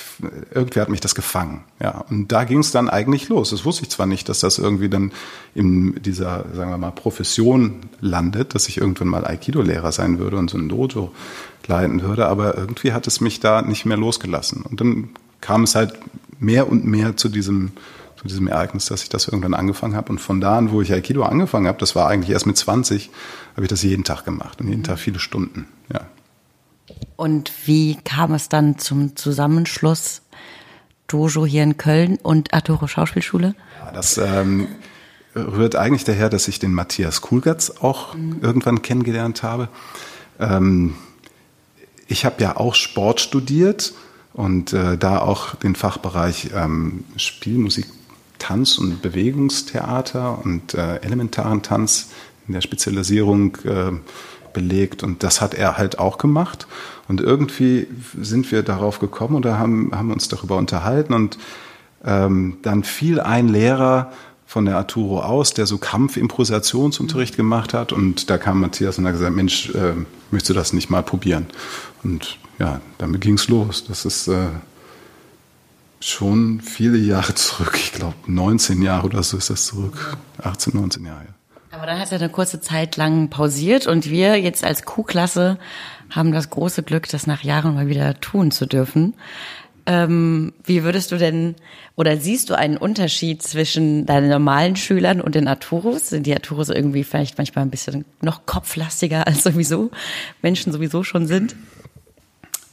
irgendwie 0.53 0.81
hat 0.81 0.89
mich 0.89 1.00
das 1.00 1.15
gefangen. 1.15 1.63
Ja, 1.81 2.05
und 2.12 2.31
da 2.31 2.43
ging 2.43 2.59
es 2.59 2.69
dann 2.69 2.89
eigentlich 2.89 3.27
los. 3.27 3.50
Das 3.50 3.65
wusste 3.65 3.81
ich 3.81 3.89
zwar 3.89 4.05
nicht, 4.05 4.29
dass 4.29 4.41
das 4.41 4.59
irgendwie 4.59 4.88
dann 4.88 5.13
in 5.55 6.00
dieser, 6.00 6.45
sagen 6.53 6.69
wir 6.69 6.77
mal, 6.77 6.91
Profession 6.91 7.88
landet, 8.01 8.53
dass 8.53 8.67
ich 8.67 8.77
irgendwann 8.77 9.07
mal 9.07 9.25
Aikido-Lehrer 9.25 9.91
sein 9.91 10.19
würde 10.19 10.38
und 10.38 10.51
so 10.51 10.59
ein 10.59 10.69
Dojo 10.69 11.12
leiten 11.65 12.03
würde, 12.03 12.27
aber 12.27 12.55
irgendwie 12.55 12.93
hat 12.93 13.07
es 13.07 13.19
mich 13.19 13.39
da 13.39 13.63
nicht 13.63 13.85
mehr 13.85 13.97
losgelassen. 13.97 14.62
Und 14.62 14.79
dann 14.79 15.09
kam 15.41 15.63
es 15.63 15.73
halt 15.73 15.93
mehr 16.43 16.69
und 16.69 16.85
mehr 16.85 17.15
zu 17.17 17.29
diesem, 17.29 17.71
zu 18.17 18.27
diesem 18.27 18.47
Ereignis, 18.47 18.85
dass 18.85 19.03
ich 19.03 19.09
das 19.09 19.27
irgendwann 19.27 19.53
angefangen 19.53 19.95
habe. 19.95 20.12
Und 20.12 20.19
von 20.19 20.41
da 20.41 20.57
an, 20.57 20.71
wo 20.71 20.81
ich 20.81 20.93
Aikido 20.93 21.23
angefangen 21.23 21.67
habe, 21.67 21.79
das 21.79 21.95
war 21.95 22.07
eigentlich 22.07 22.31
erst 22.31 22.45
mit 22.45 22.57
20, 22.57 23.09
habe 23.55 23.63
ich 23.63 23.69
das 23.69 23.83
jeden 23.83 24.03
Tag 24.03 24.25
gemacht 24.25 24.62
und 24.62 24.67
jeden 24.67 24.81
mhm. 24.81 24.85
Tag 24.85 25.00
viele 25.00 25.19
Stunden. 25.19 25.67
Ja. 25.91 26.01
Und 27.15 27.51
wie 27.65 27.97
kam 28.03 28.33
es 28.33 28.50
dann 28.50 28.77
zum 28.77 29.15
Zusammenschluss 29.15 30.21
Dojo 31.07 31.45
hier 31.45 31.63
in 31.63 31.77
Köln 31.77 32.17
und 32.21 32.53
Arturo 32.53 32.88
Schauspielschule? 32.88 33.55
Ja, 33.79 33.91
das 33.91 34.17
ähm, 34.17 34.67
rührt 35.35 35.75
eigentlich 35.75 36.03
daher, 36.03 36.29
dass 36.29 36.47
ich 36.47 36.59
den 36.59 36.73
Matthias 36.73 37.21
Kulgatz 37.21 37.71
auch 37.81 38.15
mhm. 38.15 38.39
irgendwann 38.41 38.81
kennengelernt 38.81 39.43
habe. 39.43 39.69
Ähm, 40.39 40.95
ich 42.07 42.25
habe 42.25 42.41
ja 42.41 42.57
auch 42.57 42.75
Sport 42.75 43.21
studiert 43.21 43.93
und 44.33 44.73
äh, 44.73 44.97
da 44.97 45.19
auch 45.19 45.55
den 45.55 45.75
Fachbereich 45.75 46.49
ähm, 46.55 47.03
Spielmusik, 47.17 47.85
Tanz 48.39 48.77
und 48.77 49.01
Bewegungstheater 49.01 50.43
und 50.43 50.73
äh, 50.73 50.97
elementaren 50.97 51.61
Tanz 51.61 52.11
in 52.47 52.53
der 52.53 52.61
Spezialisierung 52.61 53.57
äh, 53.63 53.91
belegt. 54.51 55.03
Und 55.03 55.23
das 55.23 55.39
hat 55.39 55.53
er 55.53 55.77
halt 55.77 55.99
auch 55.99 56.17
gemacht. 56.17 56.67
Und 57.07 57.21
irgendwie 57.21 57.87
sind 58.19 58.51
wir 58.51 58.63
darauf 58.63 58.99
gekommen 58.99 59.35
oder 59.35 59.59
haben, 59.59 59.91
haben 59.93 60.11
uns 60.11 60.27
darüber 60.27 60.57
unterhalten. 60.57 61.13
Und 61.13 61.37
ähm, 62.03 62.57
dann 62.63 62.83
fiel 62.83 63.19
ein 63.19 63.47
Lehrer 63.47 64.11
von 64.53 64.65
der 64.65 64.77
Arturo 64.77 65.24
aus, 65.24 65.55
der 65.55 65.65
so 65.65 65.79
Kampfimprovisationsunterricht 65.79 67.36
gemacht 67.36 67.74
hat. 67.74 67.91
Und 67.91 68.29
da 68.29 68.38
kam 68.38 68.62
Matthias 68.62 69.00
und 69.00 69.07
hat 69.07 69.13
gesagt, 69.13 69.36
Mensch, 69.36 69.72
äh, 69.72 69.95
möchtest 70.29 70.51
du 70.51 70.53
das 70.53 70.74
nicht 70.74 70.91
mal 70.91 71.01
probieren? 71.01 71.48
Und 72.03 72.38
ja, 72.60 72.79
damit 73.00 73.22
ging's 73.22 73.48
los. 73.48 73.83
Das 73.88 74.05
ist 74.05 74.27
äh, 74.27 74.50
schon 76.00 76.62
viele 76.62 77.00
Jahre 77.00 77.33
zurück. 77.33 77.74
Ich 77.77 77.93
glaube, 77.93 78.13
19 78.27 78.83
Jahre 78.83 79.07
oder 79.07 79.24
so 79.24 79.38
ist 79.38 79.50
das 79.50 79.65
zurück. 79.65 80.17
18, 80.43 80.75
19 80.75 81.03
Jahre. 81.03 81.25
Aber 81.72 81.88
dann 81.88 81.98
hat 81.98 82.12
er 82.12 82.19
eine 82.19 82.29
kurze 82.29 82.62
Zeit 82.62 82.95
lang 82.95 83.29
pausiert 83.31 83.88
und 83.88 84.07
wir 84.07 84.39
jetzt 84.39 84.63
als 84.63 84.86
Q-Klasse 84.86 85.57
haben 86.12 86.31
das 86.31 86.51
große 86.51 86.83
Glück, 86.83 87.10
das 87.10 87.25
nach 87.25 87.41
Jahren 87.41 87.74
mal 87.74 87.88
wieder 87.88 88.19
tun 88.19 88.51
zu 88.51 88.67
dürfen. 88.67 89.15
Ähm, 89.85 90.53
wie 90.63 90.83
würdest 90.83 91.11
du 91.11 91.17
denn 91.17 91.55
oder 91.95 92.17
siehst 92.17 92.49
du 92.49 92.57
einen 92.57 92.77
Unterschied 92.77 93.43
zwischen 93.43 94.05
deinen 94.05 94.29
normalen 94.29 94.75
Schülern 94.75 95.19
und 95.19 95.35
den 95.35 95.47
Arturus? 95.47 96.09
Sind 96.09 96.25
die 96.25 96.33
Arturus 96.33 96.69
irgendwie 96.69 97.03
vielleicht 97.03 97.37
manchmal 97.37 97.65
ein 97.65 97.69
bisschen 97.69 98.05
noch 98.21 98.45
kopflastiger 98.45 99.27
als 99.27 99.43
sowieso 99.43 99.91
Menschen 100.41 100.71
sowieso 100.71 101.03
schon 101.03 101.27
sind? 101.27 101.55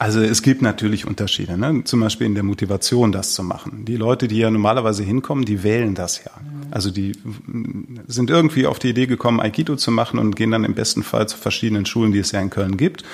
Also 0.01 0.23
es 0.23 0.41
gibt 0.41 0.63
natürlich 0.63 1.07
Unterschiede, 1.07 1.59
ne? 1.59 1.85
zum 1.85 2.01
Beispiel 2.01 2.27
in 2.27 2.35
der 2.35 2.43
Motivation, 2.43 3.13
das 3.13 3.35
zu 3.35 3.43
machen. 3.43 3.85
Die 3.85 3.97
Leute, 3.97 4.29
die 4.29 4.39
ja 4.39 4.51
normalerweise 4.51 5.03
hinkommen, 5.03 5.45
die 5.45 5.63
wählen 5.63 5.95
das 5.95 6.25
ja. 6.25 6.31
Also 6.71 6.91
die 6.91 7.13
sind 8.07 8.31
irgendwie 8.31 8.67
auf 8.67 8.79
die 8.79 8.89
Idee 8.89 9.07
gekommen, 9.07 9.41
Aikido 9.41 9.77
zu 9.77 9.91
machen 9.91 10.19
und 10.19 10.37
gehen 10.37 10.53
dann 10.53 10.65
im 10.65 10.73
besten 10.73 11.03
Fall 11.03 11.29
zu 11.29 11.37
verschiedenen 11.37 11.85
Schulen, 11.85 12.13
die 12.13 12.19
es 12.19 12.33
ja 12.33 12.41
in 12.41 12.49
Köln 12.49 12.79
gibt 12.79 13.05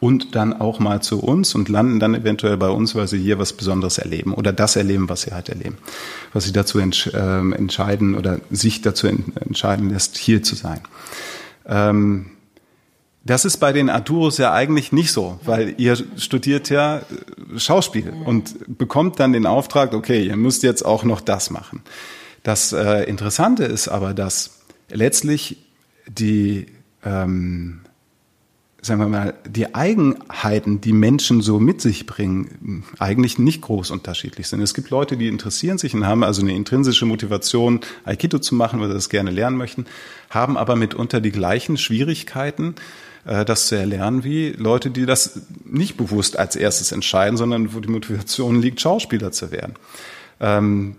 und 0.00 0.34
dann 0.34 0.52
auch 0.52 0.80
mal 0.80 1.00
zu 1.00 1.20
uns 1.20 1.54
und 1.54 1.68
landen 1.68 2.00
dann 2.00 2.12
eventuell 2.12 2.56
bei 2.56 2.70
uns, 2.70 2.96
weil 2.96 3.06
sie 3.06 3.20
hier 3.20 3.38
was 3.38 3.52
Besonderes 3.52 3.98
erleben 3.98 4.34
oder 4.34 4.52
das 4.52 4.74
erleben, 4.74 5.08
was 5.08 5.22
sie 5.22 5.30
halt 5.30 5.48
erleben, 5.48 5.78
was 6.32 6.42
sie 6.42 6.52
dazu 6.52 6.80
entsch 6.80 7.06
äh, 7.06 7.52
entscheiden 7.52 8.16
oder 8.16 8.40
sich 8.50 8.82
dazu 8.82 9.06
entscheiden 9.06 9.90
lässt, 9.90 10.16
hier 10.16 10.42
zu 10.42 10.56
sein. 10.56 10.80
Ähm, 11.68 12.32
das 13.24 13.44
ist 13.44 13.58
bei 13.58 13.72
den 13.72 13.88
Arturos 13.88 14.38
ja 14.38 14.52
eigentlich 14.52 14.92
nicht 14.92 15.12
so, 15.12 15.38
weil 15.44 15.74
ihr 15.78 15.96
studiert 16.16 16.70
ja 16.70 16.98
äh, 16.98 17.58
Schauspiel 17.58 18.12
und 18.24 18.78
bekommt 18.78 19.20
dann 19.20 19.32
den 19.32 19.46
Auftrag, 19.46 19.94
okay, 19.94 20.24
ihr 20.26 20.36
müsst 20.36 20.62
jetzt 20.62 20.84
auch 20.84 21.04
noch 21.04 21.20
das 21.20 21.50
machen. 21.50 21.82
Das 22.42 22.72
äh, 22.72 23.04
Interessante 23.04 23.64
ist 23.64 23.88
aber, 23.88 24.14
dass 24.14 24.62
letztlich 24.90 25.58
die, 26.08 26.66
ähm, 27.04 27.82
sagen 28.80 29.00
wir 29.00 29.06
mal, 29.06 29.34
die 29.48 29.72
Eigenheiten, 29.76 30.80
die 30.80 30.92
Menschen 30.92 31.40
so 31.40 31.60
mit 31.60 31.80
sich 31.80 32.06
bringen, 32.06 32.82
eigentlich 32.98 33.38
nicht 33.38 33.62
groß 33.62 33.92
unterschiedlich 33.92 34.48
sind. 34.48 34.60
Es 34.60 34.74
gibt 34.74 34.90
Leute, 34.90 35.16
die 35.16 35.28
interessieren 35.28 35.78
sich 35.78 35.94
und 35.94 36.04
haben 36.04 36.24
also 36.24 36.42
eine 36.42 36.56
intrinsische 36.56 37.06
Motivation, 37.06 37.78
Aikido 38.04 38.40
zu 38.40 38.56
machen, 38.56 38.80
weil 38.80 38.88
sie 38.88 38.94
das 38.94 39.08
gerne 39.08 39.30
lernen 39.30 39.56
möchten, 39.56 39.86
haben 40.30 40.56
aber 40.56 40.74
mitunter 40.74 41.20
die 41.20 41.30
gleichen 41.30 41.76
Schwierigkeiten, 41.76 42.74
das 43.24 43.66
zu 43.66 43.76
erlernen, 43.76 44.24
wie 44.24 44.50
Leute, 44.50 44.90
die 44.90 45.06
das 45.06 45.42
nicht 45.64 45.96
bewusst 45.96 46.38
als 46.38 46.56
erstes 46.56 46.90
entscheiden, 46.90 47.36
sondern 47.36 47.74
wo 47.74 47.80
die 47.80 47.88
Motivation 47.88 48.60
liegt, 48.60 48.80
Schauspieler 48.80 49.30
zu 49.30 49.52
werden. 49.52 49.74
Ähm, 50.40 50.96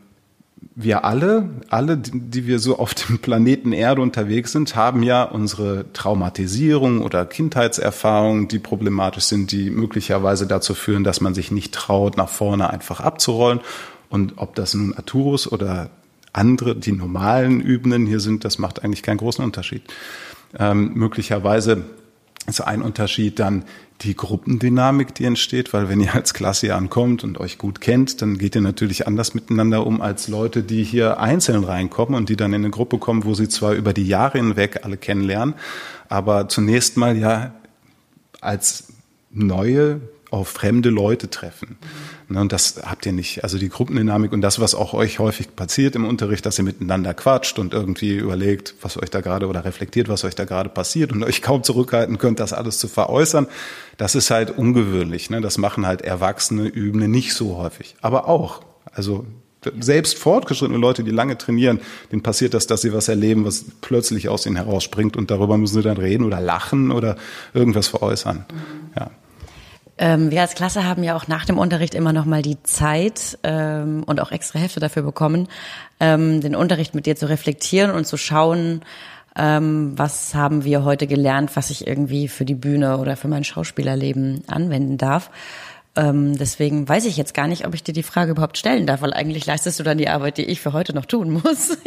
wir 0.76 1.06
alle, 1.06 1.50
alle, 1.70 1.98
die 1.98 2.48
wir 2.48 2.60
so 2.60 2.80
auf 2.80 2.94
dem 2.94 3.20
Planeten 3.20 3.74
Erde 3.74 4.02
unterwegs 4.02 4.52
sind, 4.52 4.76
haben 4.76 5.04
ja 5.04 5.24
unsere 5.24 5.92
Traumatisierung 5.94 7.02
oder 7.02 7.26
Kindheitserfahrungen, 7.26 8.48
die 8.48 8.60
problematisch 8.60 9.26
sind, 9.26 9.52
die 9.52 9.70
möglicherweise 9.70 10.48
dazu 10.48 10.74
führen, 10.74 11.04
dass 11.04 11.22
man 11.22 11.34
sich 11.34 11.52
nicht 11.52 11.74
traut, 11.74 12.18
nach 12.18 12.30
vorne 12.30 12.70
einfach 12.70 13.02
abzurollen. 13.02 13.60
Und 14.10 14.34
ob 14.38 14.56
das 14.56 14.74
nun 14.74 14.94
Arturus 14.96 15.52
oder 15.52 15.90
andere, 16.32 16.76
die 16.76 16.92
normalen 16.92 17.60
Übenden 17.60 18.06
hier 18.06 18.20
sind, 18.20 18.46
das 18.46 18.58
macht 18.58 18.84
eigentlich 18.84 19.04
keinen 19.04 19.18
großen 19.18 19.44
Unterschied. 19.44 19.84
Ähm, 20.58 20.94
möglicherweise 20.94 21.84
ist 22.48 22.62
ein 22.62 22.82
Unterschied 22.82 23.40
dann 23.40 23.64
die 24.02 24.16
Gruppendynamik, 24.16 25.16
die 25.16 25.26
entsteht, 25.26 25.74
weil 25.74 25.88
wenn 25.88 26.02
ihr 26.02 26.14
als 26.14 26.34
Klasse 26.34 26.76
ankommt 26.76 27.24
und 27.24 27.40
euch 27.40 27.58
gut 27.58 27.80
kennt, 27.80 28.22
dann 28.22 28.38
geht 28.38 28.56
ihr 28.56 28.62
natürlich 28.62 29.08
anders 29.08 29.34
miteinander 29.34 29.86
um 29.86 30.02
als 30.02 30.28
Leute, 30.28 30.64
die 30.64 30.84
hier 30.84 31.20
einzeln 31.20 31.64
reinkommen 31.64 32.16
und 32.16 32.30
die 32.30 32.36
dann 32.36 32.54
in 32.54 32.62
eine 32.62 32.70
Gruppe 32.70 32.98
kommen, 32.98 33.24
wo 33.24 33.34
sie 33.34 33.48
zwar 33.48 33.74
über 33.74 33.94
die 33.94 34.08
Jahre 34.08 34.40
hinweg 34.40 34.82
alle 34.84 34.98
kennenlernen, 34.98 35.56
aber 36.10 36.50
zunächst 36.50 36.98
mal 36.98 37.18
ja 37.18 37.54
als 38.42 38.94
neue 39.32 40.02
auf 40.34 40.50
fremde 40.50 40.90
Leute 40.90 41.30
treffen. 41.30 41.78
Ne, 42.28 42.42
und 42.42 42.52
das 42.52 42.82
habt 42.84 43.06
ihr 43.06 43.12
nicht. 43.12 43.44
Also 43.44 43.60
die 43.60 43.70
Gruppendynamik 43.70 44.32
und 44.34 44.42
das, 44.42 44.60
was 44.60 44.74
auch 44.74 44.94
euch 44.94 45.20
häufig 45.20 45.56
passiert 45.56 45.96
im 45.96 46.06
Unterricht, 46.06 46.46
dass 46.46 46.58
ihr 46.58 46.64
miteinander 46.64 47.14
quatscht 47.14 47.60
und 47.60 47.74
irgendwie 47.74 48.18
überlegt, 48.18 48.74
was 48.82 48.98
euch 48.98 49.12
da 49.12 49.22
gerade 49.22 49.48
oder 49.48 49.64
reflektiert, 49.64 50.10
was 50.10 50.24
euch 50.24 50.34
da 50.34 50.46
gerade 50.46 50.70
passiert 50.70 51.12
und 51.12 51.24
euch 51.24 51.44
kaum 51.44 51.64
zurückhalten 51.64 52.18
könnt, 52.18 52.40
das 52.40 52.52
alles 52.52 52.80
zu 52.80 52.88
veräußern, 52.88 53.48
das 53.98 54.16
ist 54.16 54.32
halt 54.32 54.58
ungewöhnlich. 54.58 55.30
Ne? 55.30 55.40
Das 55.40 55.60
machen 55.60 55.86
halt 55.86 56.02
Erwachsene, 56.02 56.68
Übende 56.68 57.08
nicht 57.08 57.36
so 57.36 57.58
häufig. 57.58 57.96
Aber 58.02 58.28
auch. 58.28 58.62
Also 58.92 59.26
selbst 59.80 60.18
fortgeschrittene 60.18 60.80
Leute, 60.80 61.04
die 61.04 61.12
lange 61.12 61.38
trainieren, 61.38 61.80
denen 62.12 62.24
passiert 62.24 62.54
das, 62.54 62.68
dass 62.68 62.82
sie 62.82 62.92
was 62.92 63.08
erleben, 63.08 63.46
was 63.46 63.66
plötzlich 63.82 64.30
aus 64.30 64.46
ihnen 64.46 64.56
herausspringt 64.56 65.16
und 65.16 65.32
darüber 65.32 65.58
müssen 65.58 65.76
sie 65.76 65.82
dann 65.84 65.98
reden 65.98 66.26
oder 66.26 66.42
lachen 66.42 66.92
oder 66.92 67.16
irgendwas 67.54 67.88
veräußern. 67.88 68.46
Ja. 68.96 69.12
Ähm, 69.98 70.32
wir 70.32 70.42
als 70.42 70.56
Klasse 70.56 70.86
haben 70.86 71.04
ja 71.04 71.16
auch 71.16 71.28
nach 71.28 71.46
dem 71.46 71.60
Unterricht 71.60 71.94
immer 71.94 72.14
noch 72.14 72.26
mal 72.26 72.42
die 72.42 72.62
Zeit 72.64 73.38
ähm, 73.44 74.04
und 74.06 74.20
auch 74.20 74.32
extra 74.32 74.60
Hefte 74.60 74.80
dafür 74.80 75.04
bekommen, 75.04 75.48
ähm, 76.00 76.42
den 76.42 76.56
Unterricht 76.56 76.96
mit 76.96 77.06
dir 77.06 77.16
zu 77.16 77.30
reflektieren 77.30 77.92
und 77.92 78.06
zu 78.06 78.18
schauen, 78.18 78.82
ähm, 79.36 79.94
was 79.96 80.36
haben 80.36 80.64
wir 80.64 80.84
heute 80.84 81.08
gelernt, 81.08 81.56
was 81.56 81.70
ich 81.70 81.88
irgendwie 81.88 82.28
für 82.28 82.46
die 82.46 82.56
Bühne 82.56 82.98
oder 82.98 83.16
für 83.16 83.28
mein 83.28 83.44
Schauspielerleben 83.44 84.44
anwenden 84.48 84.98
darf. 84.98 85.30
Ähm, 85.96 86.38
deswegen 86.38 86.90
weiß 86.90 87.06
ich 87.06 87.18
jetzt 87.18 87.36
gar 87.36 87.48
nicht, 87.48 87.68
ob 87.68 87.76
ich 87.76 87.84
dir 87.84 87.94
die 87.94 88.02
Frage 88.02 88.32
überhaupt 88.32 88.58
stellen 88.58 88.88
darf, 88.88 89.04
weil 89.04 89.14
eigentlich 89.14 89.46
leistest 89.46 89.80
du 89.80 89.84
dann 89.84 90.00
die 90.00 90.10
Arbeit, 90.10 90.40
die 90.40 90.46
ich 90.46 90.60
für 90.60 90.74
heute 90.74 90.94
noch 90.94 91.06
tun 91.06 91.30
muss. 91.44 91.78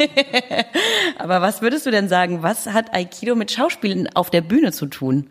Aber 1.17 1.41
was 1.41 1.61
würdest 1.61 1.85
du 1.85 1.91
denn 1.91 2.07
sagen, 2.07 2.41
was 2.41 2.67
hat 2.67 2.93
Aikido 2.93 3.35
mit 3.35 3.51
Schauspielen 3.51 4.07
auf 4.15 4.29
der 4.29 4.41
Bühne 4.41 4.71
zu 4.71 4.85
tun? 4.85 5.29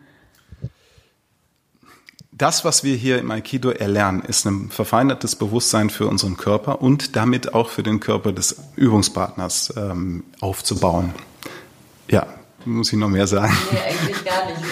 Das, 2.37 2.63
was 2.63 2.83
wir 2.83 2.95
hier 2.95 3.17
im 3.19 3.31
Aikido 3.31 3.69
erlernen, 3.69 4.21
ist 4.21 4.45
ein 4.45 4.69
verfeinertes 4.69 5.35
Bewusstsein 5.35 5.89
für 5.89 6.07
unseren 6.07 6.37
Körper 6.37 6.81
und 6.81 7.15
damit 7.15 7.53
auch 7.53 7.69
für 7.69 7.83
den 7.83 7.99
Körper 7.99 8.31
des 8.31 8.57
Übungspartners 8.75 9.73
ähm, 9.75 10.23
aufzubauen. 10.39 11.13
Ja, 12.09 12.27
muss 12.65 12.93
ich 12.93 12.99
noch 12.99 13.09
mehr 13.09 13.27
sagen? 13.27 13.55
Nee, 13.71 13.79
eigentlich 13.79 14.25
gar 14.25 14.45
nicht. 14.45 14.57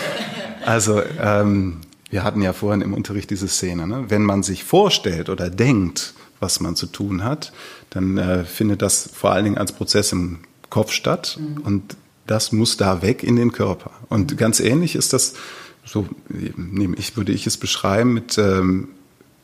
Also, 0.65 1.00
ähm, 1.22 1.81
wir 2.10 2.24
hatten 2.24 2.41
ja 2.41 2.51
vorhin 2.51 2.81
im 2.81 2.95
Unterricht 2.95 3.29
diese 3.29 3.48
Szene. 3.48 3.86
Ne? 3.86 4.05
Wenn 4.07 4.24
man 4.24 4.41
sich 4.41 4.63
vorstellt 4.63 5.29
oder 5.29 5.51
denkt, 5.51 6.15
was 6.39 6.60
man 6.60 6.75
zu 6.75 6.88
tun 6.88 7.24
hat, 7.24 7.53
dann 7.91 8.17
äh, 8.17 8.45
findet 8.45 8.81
das 8.81 9.07
vor 9.13 9.31
allen 9.31 9.45
Dingen 9.45 9.57
als 9.60 9.74
Prozess 9.74 10.12
im 10.12 10.39
Kopf 10.72 10.91
statt 10.91 11.38
mhm. 11.39 11.62
und 11.62 11.98
das 12.25 12.51
muss 12.51 12.77
da 12.77 13.03
weg 13.03 13.22
in 13.22 13.36
den 13.36 13.51
Körper. 13.51 13.91
Und 14.10 14.39
ganz 14.39 14.60
ähnlich 14.60 14.95
ist 14.95 15.13
das 15.13 15.36
so 15.86 16.08
nehme 16.27 16.96
ich, 16.98 17.15
würde 17.15 17.32
ich 17.32 17.48
es 17.48 17.58
beschreiben 17.58 18.13
mit, 18.13 18.38
ähm, 18.38 18.89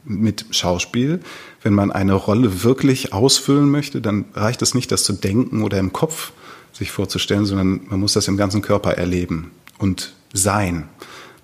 mit 0.03 0.45
Schauspiel. 0.51 1.21
Wenn 1.61 1.73
man 1.73 1.91
eine 1.91 2.13
Rolle 2.13 2.63
wirklich 2.63 3.13
ausfüllen 3.13 3.69
möchte, 3.69 4.01
dann 4.01 4.25
reicht 4.33 4.61
es 4.61 4.73
nicht, 4.73 4.91
das 4.91 5.03
zu 5.03 5.13
denken 5.13 5.63
oder 5.63 5.77
im 5.77 5.93
Kopf 5.93 6.31
sich 6.73 6.91
vorzustellen, 6.91 7.45
sondern 7.45 7.81
man 7.89 7.99
muss 7.99 8.13
das 8.13 8.27
im 8.27 8.37
ganzen 8.37 8.61
Körper 8.61 8.93
erleben 8.93 9.51
und 9.77 10.13
sein. 10.33 10.89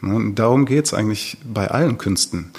Und 0.02 0.36
darum 0.36 0.66
geht 0.66 0.86
es 0.86 0.94
eigentlich 0.94 1.38
bei 1.44 1.70
allen 1.70 1.98
Künsten 1.98 2.52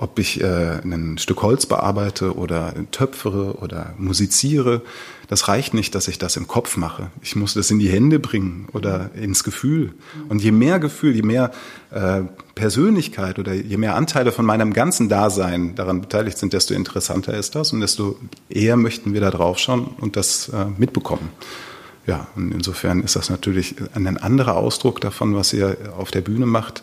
ob 0.00 0.18
ich 0.18 0.40
äh, 0.40 0.80
ein 0.82 1.18
Stück 1.18 1.42
Holz 1.42 1.66
bearbeite 1.66 2.34
oder 2.34 2.72
töpfere 2.90 3.58
oder 3.58 3.92
musiziere. 3.98 4.80
Das 5.28 5.46
reicht 5.46 5.74
nicht, 5.74 5.94
dass 5.94 6.08
ich 6.08 6.16
das 6.16 6.38
im 6.38 6.48
Kopf 6.48 6.78
mache. 6.78 7.10
Ich 7.20 7.36
muss 7.36 7.52
das 7.52 7.70
in 7.70 7.78
die 7.78 7.90
Hände 7.90 8.18
bringen 8.18 8.66
oder 8.72 9.10
ins 9.14 9.44
Gefühl. 9.44 9.92
Und 10.30 10.42
je 10.42 10.52
mehr 10.52 10.78
Gefühl, 10.78 11.14
je 11.14 11.22
mehr 11.22 11.50
äh, 11.90 12.22
Persönlichkeit 12.54 13.38
oder 13.38 13.52
je 13.52 13.76
mehr 13.76 13.94
Anteile 13.94 14.32
von 14.32 14.46
meinem 14.46 14.72
ganzen 14.72 15.10
Dasein 15.10 15.74
daran 15.74 16.00
beteiligt 16.00 16.38
sind, 16.38 16.54
desto 16.54 16.72
interessanter 16.72 17.34
ist 17.34 17.54
das 17.54 17.74
und 17.74 17.82
desto 17.82 18.18
eher 18.48 18.78
möchten 18.78 19.12
wir 19.12 19.20
da 19.20 19.30
drauf 19.30 19.58
schauen 19.58 19.94
und 20.00 20.16
das 20.16 20.48
äh, 20.48 20.64
mitbekommen. 20.78 21.28
Ja, 22.06 22.26
und 22.34 22.52
insofern 22.52 23.02
ist 23.02 23.16
das 23.16 23.30
natürlich 23.30 23.76
ein 23.94 24.16
anderer 24.16 24.56
Ausdruck 24.56 25.00
davon, 25.00 25.36
was 25.36 25.52
ihr 25.52 25.76
auf 25.96 26.10
der 26.10 26.22
Bühne 26.22 26.46
macht, 26.46 26.82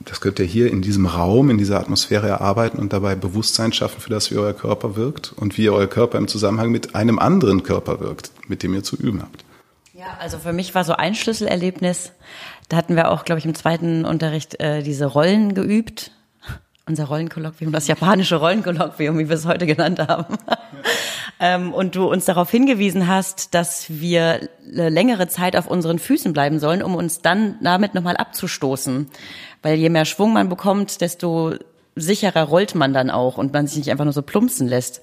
das 0.00 0.20
könnt 0.20 0.38
ihr 0.38 0.46
hier 0.46 0.70
in 0.70 0.82
diesem 0.82 1.06
Raum, 1.06 1.50
in 1.50 1.58
dieser 1.58 1.78
Atmosphäre 1.78 2.28
erarbeiten 2.28 2.78
und 2.78 2.92
dabei 2.92 3.14
Bewusstsein 3.14 3.72
schaffen 3.72 4.00
für 4.00 4.10
das, 4.10 4.30
wie 4.30 4.36
euer 4.36 4.52
Körper 4.52 4.96
wirkt 4.96 5.32
und 5.32 5.58
wie 5.58 5.68
euer 5.70 5.86
Körper 5.86 6.18
im 6.18 6.28
Zusammenhang 6.28 6.70
mit 6.70 6.94
einem 6.94 7.18
anderen 7.18 7.62
Körper 7.62 8.00
wirkt, 8.00 8.30
mit 8.48 8.62
dem 8.62 8.74
ihr 8.74 8.82
zu 8.82 8.96
üben 8.96 9.22
habt. 9.22 9.44
Ja, 9.92 10.16
also 10.18 10.38
für 10.38 10.52
mich 10.52 10.74
war 10.74 10.84
so 10.84 10.94
ein 10.94 11.14
Schlüsselerlebnis, 11.14 12.12
da 12.68 12.76
hatten 12.76 12.96
wir 12.96 13.10
auch, 13.10 13.24
glaube 13.24 13.40
ich, 13.40 13.44
im 13.44 13.54
zweiten 13.54 14.04
Unterricht 14.04 14.58
äh, 14.60 14.82
diese 14.82 15.06
Rollen 15.06 15.54
geübt. 15.54 16.12
Unser 16.86 17.04
Rollenkolloquium, 17.04 17.70
das 17.70 17.86
japanische 17.86 18.36
Rollenkolloquium, 18.36 19.18
wie 19.18 19.28
wir 19.28 19.36
es 19.36 19.44
heute 19.44 19.66
genannt 19.66 20.00
haben. 20.00 20.38
Ähm, 21.40 21.72
und 21.72 21.96
du 21.96 22.08
uns 22.08 22.26
darauf 22.26 22.50
hingewiesen 22.50 23.08
hast, 23.08 23.54
dass 23.54 23.86
wir 23.88 24.48
längere 24.62 25.26
Zeit 25.26 25.56
auf 25.56 25.66
unseren 25.66 25.98
Füßen 25.98 26.34
bleiben 26.34 26.58
sollen, 26.58 26.82
um 26.82 26.94
uns 26.94 27.22
dann 27.22 27.56
damit 27.62 27.94
nochmal 27.94 28.18
abzustoßen. 28.18 29.08
Weil 29.62 29.76
je 29.76 29.88
mehr 29.88 30.04
Schwung 30.04 30.34
man 30.34 30.50
bekommt, 30.50 31.00
desto 31.00 31.54
sicherer 31.96 32.44
rollt 32.44 32.74
man 32.74 32.92
dann 32.92 33.10
auch 33.10 33.38
und 33.38 33.52
man 33.52 33.66
sich 33.66 33.78
nicht 33.78 33.90
einfach 33.90 34.04
nur 34.04 34.12
so 34.12 34.22
plumpsen 34.22 34.68
lässt. 34.68 35.00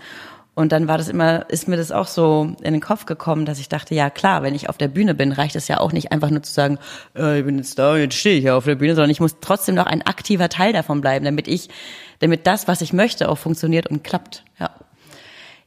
Und 0.54 0.72
dann 0.72 0.88
war 0.88 0.98
das 0.98 1.08
immer, 1.08 1.48
ist 1.50 1.68
mir 1.68 1.78
das 1.78 1.92
auch 1.92 2.08
so 2.08 2.56
in 2.64 2.74
den 2.74 2.82
Kopf 2.82 3.06
gekommen, 3.06 3.46
dass 3.46 3.60
ich 3.60 3.70
dachte, 3.70 3.94
ja 3.94 4.10
klar, 4.10 4.42
wenn 4.42 4.56
ich 4.56 4.70
auf 4.70 4.78
der 4.78 4.88
Bühne 4.88 5.14
bin, 5.14 5.32
reicht 5.32 5.56
es 5.56 5.68
ja 5.68 5.80
auch 5.80 5.92
nicht 5.92 6.12
einfach 6.12 6.32
nur 6.32 6.42
zu 6.42 6.52
sagen, 6.52 6.80
äh, 7.16 7.40
ich 7.40 7.46
bin 7.46 7.58
jetzt 7.58 7.78
da, 7.78 7.96
jetzt 7.96 8.16
stehe 8.16 8.40
ich 8.40 8.46
ja 8.46 8.58
auf 8.58 8.66
der 8.66 8.76
Bühne, 8.76 8.96
sondern 8.96 9.12
ich 9.12 9.20
muss 9.20 9.36
trotzdem 9.40 9.76
noch 9.76 9.86
ein 9.86 10.02
aktiver 10.04 10.50
Teil 10.50 10.74
davon 10.74 11.02
bleiben, 11.02 11.26
damit 11.26 11.48
ich, 11.48 11.70
damit 12.20 12.48
das, 12.48 12.68
was 12.68 12.82
ich 12.82 12.92
möchte, 12.92 13.30
auch 13.30 13.38
funktioniert 13.38 13.86
und 13.86 14.04
klappt. 14.04 14.46
Ja, 14.60 14.72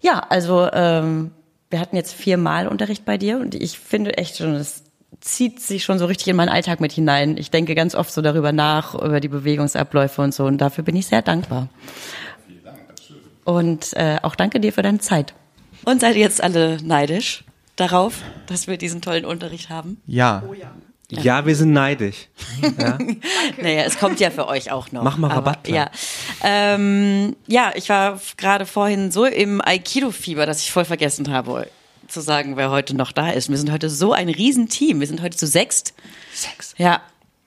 ja 0.01 0.19
also 0.29 0.69
ähm, 0.73 1.33
wir 1.71 1.79
hatten 1.79 1.97
jetzt 1.97 2.13
viermal 2.13 2.67
Unterricht 2.67 3.05
bei 3.05 3.17
dir 3.17 3.39
und 3.39 3.55
ich 3.55 3.79
finde 3.79 4.19
echt 4.19 4.39
schon, 4.39 4.55
das 4.55 4.83
zieht 5.21 5.61
sich 5.61 5.85
schon 5.85 5.99
so 5.99 6.07
richtig 6.07 6.29
in 6.29 6.37
meinen 6.37 6.49
Alltag 6.49 6.81
mit 6.81 6.93
hinein. 6.93 7.37
Ich 7.37 7.51
denke 7.51 7.75
ganz 7.75 7.95
oft 7.95 8.13
so 8.13 8.23
darüber 8.23 8.53
nach, 8.53 8.95
über 8.95 9.21
die 9.21 9.29
Bewegungsabläufe 9.29 10.23
und 10.23 10.35
so 10.35 10.47
und 10.47 10.59
dafür 10.59 10.85
bin 10.85 10.97
ich 10.97 11.07
sehr 11.07 11.23
dankbar. 11.23 11.69
Und 13.45 13.93
äh, 13.95 14.19
auch 14.23 14.35
danke 14.35 14.61
dir 14.61 14.73
für 14.73 14.83
deine 14.83 14.99
Zeit. 14.99 15.35
Und 15.85 16.01
seid 16.01 16.15
ihr 16.15 16.23
jetzt 16.23 16.43
alle 16.43 16.79
neidisch 16.83 17.45
darauf, 17.77 18.23
dass 18.47 18.67
wir 18.67 18.77
diesen 18.77 19.01
tollen 19.01 19.25
Unterricht 19.25 19.71
haben? 19.71 20.01
Ja. 20.07 20.43
Oh 20.49 20.53
ja. 20.53 20.71
Ja, 21.11 21.45
wir 21.47 21.57
sind 21.57 21.73
neidisch. 21.73 22.29
Ja. 22.79 22.99
naja, 23.61 23.83
es 23.85 23.99
kommt 23.99 24.21
ja 24.21 24.31
für 24.31 24.47
euch 24.47 24.71
auch 24.71 24.93
noch. 24.93 25.03
Mach 25.03 25.17
mal 25.17 25.31
Rabatt. 25.31 25.61
Aber, 25.67 25.75
ja. 25.75 25.91
Ähm, 26.43 27.37
ja, 27.47 27.73
ich 27.75 27.89
war 27.89 28.21
gerade 28.37 28.67
vorhin 28.67 29.11
so 29.11 29.25
im 29.25 29.61
Aikido-Fieber, 29.61 30.47
dass 30.47 30.61
ich 30.61 30.71
voll 30.73 30.85
vergessen 30.85 31.31
habe 31.33 31.67
zu 32.07 32.21
sagen, 32.21 32.57
wer 32.57 32.71
heute 32.71 32.95
noch 32.95 33.13
da 33.13 33.31
ist. 33.31 33.49
Wir 33.49 33.57
sind 33.57 33.71
heute 33.73 33.89
so 33.89 34.13
ein 34.13 34.29
Riesenteam. 34.29 35.01
Wir 35.01 35.07
sind 35.07 35.23
heute 35.23 35.37
zu 35.37 35.47
sechst. 35.47 35.95
Sechs. 36.35 36.75
Ja, 36.77 37.01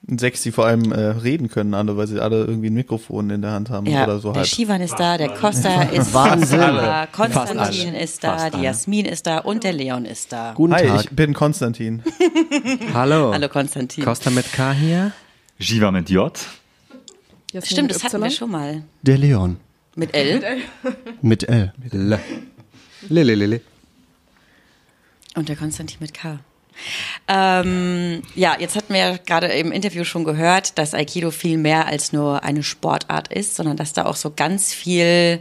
Sechs, 0.06 0.42
die 0.42 0.52
vor 0.52 0.66
allem 0.66 0.92
äh, 0.92 1.00
reden 1.00 1.48
können, 1.48 1.72
alle, 1.72 1.96
weil 1.96 2.06
sie 2.06 2.20
alle 2.20 2.44
irgendwie 2.44 2.68
ein 2.68 2.74
Mikrofon 2.74 3.30
in 3.30 3.40
der 3.40 3.52
Hand 3.52 3.70
haben 3.70 3.86
ja, 3.86 4.04
oder 4.04 4.18
so 4.18 4.32
der 4.32 4.40
halt. 4.40 4.48
Shivan 4.48 4.82
ist 4.82 4.96
da, 4.98 5.16
der 5.16 5.30
Costa 5.30 5.82
ist 5.92 6.12
Wahnsinn. 6.12 6.58
da, 6.58 7.06
Konstantin 7.10 7.94
ist 7.94 8.22
da, 8.22 8.50
die 8.50 8.60
Jasmin 8.60 9.06
ist 9.06 9.26
da 9.26 9.38
und 9.38 9.64
der 9.64 9.72
Leon 9.72 10.04
ist 10.04 10.30
da. 10.32 10.52
Guten 10.54 10.74
Hi, 10.74 10.86
Tag. 10.86 11.04
ich 11.04 11.10
bin 11.10 11.32
Konstantin. 11.32 12.02
Hallo. 12.94 13.32
Hallo 13.32 13.48
Konstantin. 13.48 14.04
Costa 14.04 14.28
mit 14.28 14.52
K 14.52 14.72
hier. 14.72 15.12
Jiva 15.58 15.90
mit 15.90 16.10
J. 16.10 16.38
Jasmin 17.52 17.70
Stimmt, 17.70 17.90
das 17.90 18.04
hatten 18.04 18.22
wir 18.22 18.30
schon 18.30 18.50
mal. 18.50 18.82
Der 19.02 19.16
Leon. 19.16 19.56
Mit 19.96 20.14
L? 20.14 20.58
Mit 21.22 21.48
L. 21.48 21.72
Mit 21.78 21.94
L. 21.94 22.20
Lille, 23.08 23.34
lille. 23.34 23.60
Und 25.34 25.48
der 25.48 25.56
Konstantin 25.56 25.98
mit 26.00 26.12
K. 26.14 26.40
Ähm, 27.28 28.22
ja, 28.34 28.56
jetzt 28.58 28.76
hatten 28.76 28.92
wir 28.92 29.00
ja 29.00 29.16
gerade 29.16 29.46
im 29.48 29.72
Interview 29.72 30.04
schon 30.04 30.24
gehört, 30.24 30.78
dass 30.78 30.94
Aikido 30.94 31.30
viel 31.30 31.58
mehr 31.58 31.86
als 31.86 32.12
nur 32.12 32.44
eine 32.44 32.62
Sportart 32.62 33.32
ist, 33.32 33.56
sondern 33.56 33.76
dass 33.76 33.92
da 33.92 34.06
auch 34.06 34.16
so 34.16 34.32
ganz 34.34 34.72
viel 34.72 35.40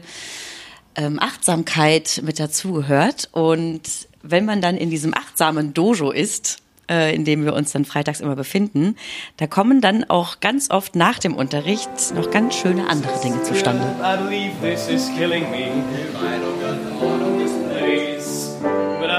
ähm, 0.96 1.20
Achtsamkeit 1.20 2.22
mit 2.24 2.40
dazugehört. 2.40 3.30
Und 3.32 3.82
wenn 4.22 4.46
man 4.46 4.62
dann 4.62 4.78
in 4.78 4.90
diesem 4.90 5.14
achtsamen 5.14 5.74
Dojo 5.74 6.12
ist, 6.12 6.58
äh, 6.90 7.14
in 7.16 7.26
dem 7.26 7.46
wir 7.46 7.54
uns 7.54 7.72
dann 7.72 7.86
freitags 7.86 8.22
immer 8.22 8.36
befinden, 8.36 8.96
da 9.38 9.48
kommen 9.48 9.82
dann 9.82 10.04
auch 10.06 10.40
ganz 10.40 10.70
oft 10.70 10.96
nach 10.96 11.20
dem 11.20 11.36
Unterricht 11.36 11.90
noch 12.16 12.32
ganz 12.32 12.56
schöne 12.56 12.88
andere 12.90 13.20
Dinge 13.22 13.44
zustande. 13.44 13.84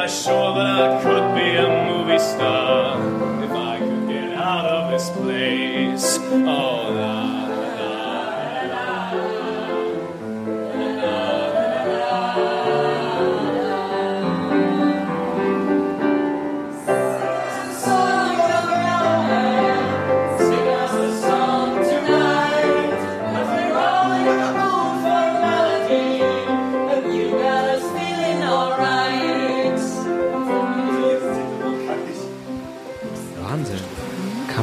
I 0.04 0.06
sure 0.06 0.54
that 0.54 0.80
I 0.80 1.02
could 1.02 1.34
be 1.34 1.56
a 1.56 1.73
if 2.32 3.52
I 3.52 3.78
could 3.78 4.08
get 4.08 4.32
out 4.32 4.66
of 4.66 4.90
this 4.90 5.10
place. 5.10 6.18
Oh, 6.20 6.83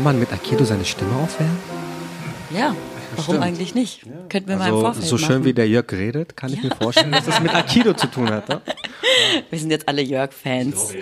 Kann 0.01 0.15
man 0.15 0.19
mit 0.19 0.33
Aikido 0.33 0.65
seine 0.65 0.83
Stimme 0.83 1.15
aufwärmen? 1.15 1.55
Ja, 2.49 2.75
warum 3.15 3.35
Stimmt. 3.35 3.43
eigentlich 3.43 3.75
nicht? 3.75 4.03
Ja. 4.03 4.11
Könnten 4.29 4.49
wir 4.49 4.59
also, 4.59 4.71
mal 4.71 4.75
im 4.75 4.81
Vorfeld 4.81 5.05
So 5.05 5.19
schön 5.19 5.29
machen. 5.29 5.45
wie 5.45 5.53
der 5.53 5.67
Jörg 5.67 5.91
redet, 5.91 6.35
kann 6.35 6.51
ich 6.51 6.63
mir 6.63 6.71
vorstellen, 6.71 7.11
dass 7.11 7.25
das 7.25 7.39
mit 7.39 7.53
Aikido 7.53 7.93
zu 7.93 8.07
tun 8.07 8.31
hat. 8.31 8.49
Ja? 8.49 8.61
Wir 9.51 9.59
sind 9.59 9.69
jetzt 9.69 9.87
alle 9.87 10.01
Jörg-Fans. 10.01 10.95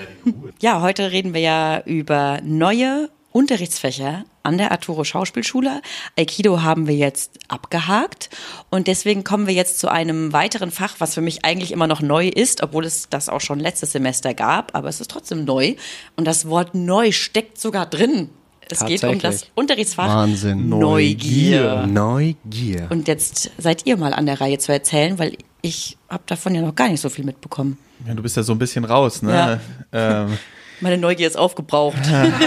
Ja, 0.59 0.81
heute 0.81 1.11
reden 1.11 1.33
wir 1.33 1.39
ja 1.39 1.81
über 1.85 2.39
neue 2.43 3.09
Unterrichtsfächer 3.31 4.25
an 4.43 4.57
der 4.57 4.71
Arturo 4.71 5.05
Schauspielschule. 5.05 5.81
Aikido 6.17 6.61
haben 6.61 6.85
wir 6.87 6.95
jetzt 6.95 7.39
abgehakt 7.47 8.29
und 8.69 8.87
deswegen 8.87 9.23
kommen 9.23 9.47
wir 9.47 9.53
jetzt 9.53 9.79
zu 9.79 9.87
einem 9.89 10.33
weiteren 10.33 10.71
Fach, 10.71 10.95
was 10.99 11.13
für 11.13 11.21
mich 11.21 11.45
eigentlich 11.45 11.71
immer 11.71 11.87
noch 11.87 12.01
neu 12.01 12.27
ist, 12.27 12.61
obwohl 12.63 12.83
es 12.83 13.07
das 13.09 13.29
auch 13.29 13.41
schon 13.41 13.59
letztes 13.59 13.93
Semester 13.93 14.33
gab, 14.33 14.75
aber 14.75 14.89
es 14.89 14.99
ist 14.99 15.09
trotzdem 15.09 15.45
neu 15.45 15.75
und 16.17 16.25
das 16.25 16.49
Wort 16.49 16.75
neu 16.75 17.13
steckt 17.13 17.61
sogar 17.61 17.85
drin 17.85 18.29
es 18.71 18.85
geht 18.85 19.03
um 19.03 19.19
das 19.19 19.47
Unterrichtsfach 19.55 20.07
Wahnsinn. 20.07 20.69
Neugier. 20.69 21.87
Neugier. 21.87 22.87
Und 22.89 23.07
jetzt 23.07 23.51
seid 23.57 23.85
ihr 23.85 23.97
mal 23.97 24.13
an 24.13 24.25
der 24.25 24.39
Reihe 24.39 24.57
zu 24.57 24.71
erzählen, 24.71 25.17
weil 25.19 25.37
ich 25.61 25.97
habe 26.09 26.23
davon 26.25 26.55
ja 26.55 26.61
noch 26.61 26.75
gar 26.75 26.89
nicht 26.89 27.01
so 27.01 27.09
viel 27.09 27.25
mitbekommen. 27.25 27.77
Ja, 28.07 28.13
du 28.13 28.21
bist 28.21 28.37
ja 28.37 28.43
so 28.43 28.53
ein 28.53 28.59
bisschen 28.59 28.85
raus, 28.85 29.21
ne? 29.21 29.59
Ja. 29.91 30.21
Ähm, 30.21 30.37
Meine 30.81 30.97
Neugier 30.97 31.27
ist 31.27 31.37
aufgebraucht. 31.37 31.97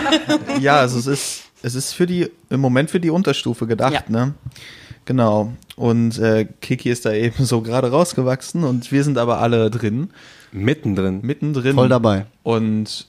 ja, 0.60 0.76
also 0.76 0.98
es 0.98 1.06
ist, 1.06 1.42
es 1.62 1.74
ist 1.74 1.92
für 1.92 2.06
die, 2.06 2.30
im 2.48 2.60
Moment 2.60 2.90
für 2.90 3.00
die 3.00 3.10
Unterstufe 3.10 3.66
gedacht, 3.66 3.92
ja. 3.92 4.02
ne? 4.08 4.34
Genau. 5.04 5.52
Und 5.76 6.18
äh, 6.18 6.46
Kiki 6.60 6.90
ist 6.90 7.04
da 7.04 7.12
eben 7.12 7.44
so 7.44 7.60
gerade 7.60 7.90
rausgewachsen 7.90 8.64
und 8.64 8.92
wir 8.92 9.04
sind 9.04 9.18
aber 9.18 9.38
alle 9.40 9.70
drin. 9.70 10.10
Mittendrin. 10.52 11.20
Mittendrin. 11.22 11.74
Voll 11.74 11.88
dabei. 11.88 12.26
Und 12.42 13.08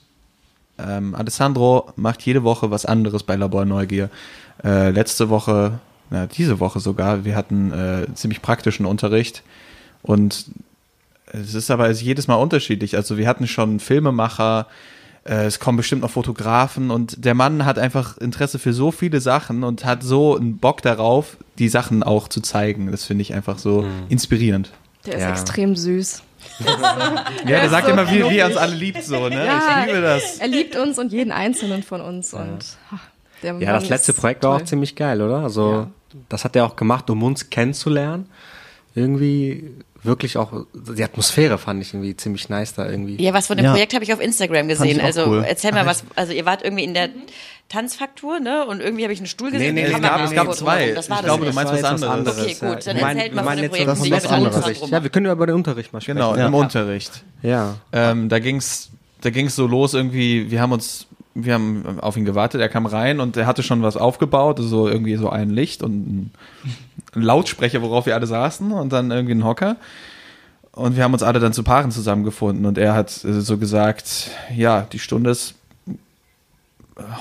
ähm, 0.78 1.14
Alessandro 1.14 1.92
macht 1.96 2.22
jede 2.22 2.42
Woche 2.42 2.70
was 2.70 2.84
anderes 2.84 3.22
bei 3.22 3.36
Labor 3.36 3.64
Neugier. 3.64 4.10
Äh, 4.62 4.90
letzte 4.90 5.28
Woche, 5.28 5.78
na, 6.10 6.26
diese 6.26 6.60
Woche 6.60 6.80
sogar, 6.80 7.24
wir 7.24 7.36
hatten 7.36 7.72
äh, 7.72 8.06
ziemlich 8.14 8.42
praktischen 8.42 8.86
Unterricht 8.86 9.42
und 10.02 10.46
es 11.32 11.54
ist 11.54 11.70
aber 11.70 11.90
jedes 11.90 12.28
Mal 12.28 12.36
unterschiedlich. 12.36 12.96
Also 12.96 13.16
wir 13.16 13.26
hatten 13.26 13.46
schon 13.46 13.80
Filmemacher, 13.80 14.66
äh, 15.24 15.46
es 15.46 15.58
kommen 15.58 15.76
bestimmt 15.76 16.02
noch 16.02 16.10
Fotografen 16.10 16.90
und 16.90 17.24
der 17.24 17.34
Mann 17.34 17.64
hat 17.64 17.78
einfach 17.78 18.18
Interesse 18.18 18.58
für 18.58 18.72
so 18.72 18.90
viele 18.90 19.20
Sachen 19.20 19.64
und 19.64 19.84
hat 19.84 20.02
so 20.02 20.36
einen 20.36 20.58
Bock 20.58 20.82
darauf, 20.82 21.36
die 21.58 21.68
Sachen 21.68 22.02
auch 22.02 22.28
zu 22.28 22.40
zeigen. 22.40 22.90
Das 22.90 23.04
finde 23.04 23.22
ich 23.22 23.34
einfach 23.34 23.58
so 23.58 23.82
mhm. 23.82 24.04
inspirierend. 24.08 24.70
Der 25.06 25.14
ist 25.14 25.22
ja. 25.22 25.30
extrem 25.30 25.76
süß. 25.76 26.22
Ja, 27.46 27.60
der 27.60 27.70
sagt 27.70 27.86
so 27.86 27.92
immer, 27.92 28.10
wie, 28.10 28.30
wie 28.30 28.38
er 28.38 28.46
uns 28.46 28.56
alle 28.56 28.74
liebt, 28.74 29.02
so, 29.02 29.28
ne? 29.28 29.44
Ja, 29.44 29.80
ich 29.80 29.86
liebe 29.86 30.00
das. 30.00 30.38
Er 30.38 30.48
liebt 30.48 30.76
uns 30.76 30.98
und 30.98 31.12
jeden 31.12 31.32
einzelnen 31.32 31.82
von 31.82 32.00
uns 32.00 32.32
ja. 32.32 32.40
und 32.40 32.64
der 33.42 33.58
Ja, 33.58 33.72
das 33.72 33.88
letzte 33.88 34.12
Projekt 34.12 34.44
war 34.44 34.56
auch 34.56 34.64
ziemlich 34.64 34.94
geil, 34.94 35.20
oder? 35.20 35.40
Also, 35.40 35.72
ja. 35.72 35.90
das 36.28 36.44
hat 36.44 36.56
er 36.56 36.66
auch 36.66 36.76
gemacht, 36.76 37.10
um 37.10 37.22
uns 37.22 37.50
kennenzulernen. 37.50 38.28
Irgendwie 38.94 39.72
wirklich 40.04 40.36
auch, 40.36 40.66
die 40.74 41.02
Atmosphäre 41.02 41.58
fand 41.58 41.82
ich 41.82 41.94
irgendwie 41.94 42.16
ziemlich 42.16 42.48
nice 42.48 42.74
da 42.74 42.88
irgendwie. 42.88 43.22
Ja, 43.22 43.32
was 43.32 43.46
von 43.46 43.56
dem 43.56 43.66
Projekt 43.66 43.94
habe 43.94 44.04
ich 44.04 44.12
auf 44.12 44.20
Instagram 44.20 44.68
gesehen. 44.68 45.00
Also, 45.00 45.26
cool. 45.26 45.44
erzähl 45.46 45.72
mal 45.72 45.86
was, 45.86 46.04
also 46.14 46.32
ihr 46.32 46.44
wart 46.44 46.62
irgendwie 46.62 46.84
in 46.84 46.94
der 46.94 47.10
Tanzfaktur, 47.68 48.40
ne? 48.40 48.66
Und 48.66 48.80
irgendwie 48.80 49.04
habe 49.04 49.12
ich 49.12 49.18
einen 49.18 49.26
Stuhl 49.26 49.50
gesehen. 49.50 49.74
Nee, 49.74 49.82
nee, 49.82 49.92
es 49.92 50.00
gab, 50.00 50.22
es 50.22 50.32
gab 50.32 50.54
zwei. 50.54 50.92
Das 50.92 51.08
war 51.08 51.16
ich 51.16 51.22
das 51.22 51.24
glaube, 51.24 51.46
du 51.46 51.52
meinst 51.52 51.72
was 51.72 51.84
anderes. 51.84 52.12
anderes. 52.12 52.38
Okay, 52.38 52.56
gut. 52.60 52.86
Dann 52.86 52.96
erzählt 52.96 53.34
mal 53.34 53.44
von 53.44 53.56
dem 53.56 53.70
Projekt, 53.70 54.04
die 54.04 54.10
mit 54.10 54.30
Unterricht. 54.30 54.88
Ja, 54.88 55.02
wir 55.02 55.10
können 55.10 55.26
über 55.26 55.46
den 55.46 55.56
Unterricht 55.56 55.92
mal 55.92 56.00
sprechen. 56.00 56.18
Genau, 56.18 56.36
ja. 56.36 56.46
im 56.46 56.54
Unterricht. 56.54 57.24
Ja. 57.42 57.76
Ähm, 57.92 58.28
da 58.28 58.38
ging's, 58.38 58.90
da 59.22 59.30
ging's 59.30 59.56
so 59.56 59.66
los 59.66 59.94
irgendwie, 59.94 60.50
wir 60.50 60.60
haben 60.60 60.72
uns 60.72 61.06
wir 61.34 61.54
haben 61.54 61.98
auf 62.00 62.16
ihn 62.16 62.24
gewartet, 62.24 62.60
er 62.60 62.68
kam 62.68 62.86
rein 62.86 63.18
und 63.20 63.36
er 63.36 63.46
hatte 63.46 63.62
schon 63.62 63.82
was 63.82 63.96
aufgebaut, 63.96 64.58
so 64.60 64.88
irgendwie 64.88 65.16
so 65.16 65.28
ein 65.30 65.50
Licht 65.50 65.82
und 65.82 65.92
ein 65.94 67.22
Lautsprecher, 67.22 67.82
worauf 67.82 68.06
wir 68.06 68.14
alle 68.14 68.26
saßen 68.26 68.70
und 68.72 68.92
dann 68.92 69.10
irgendwie 69.10 69.34
ein 69.34 69.44
Hocker. 69.44 69.76
Und 70.72 70.96
wir 70.96 71.04
haben 71.04 71.12
uns 71.12 71.22
alle 71.22 71.38
dann 71.40 71.52
zu 71.52 71.62
Paaren 71.62 71.90
zusammengefunden 71.92 72.66
und 72.66 72.78
er 72.78 72.94
hat 72.94 73.10
so 73.10 73.58
gesagt, 73.58 74.30
ja, 74.54 74.82
die 74.92 74.98
Stunde 74.98 75.30
ist 75.30 75.54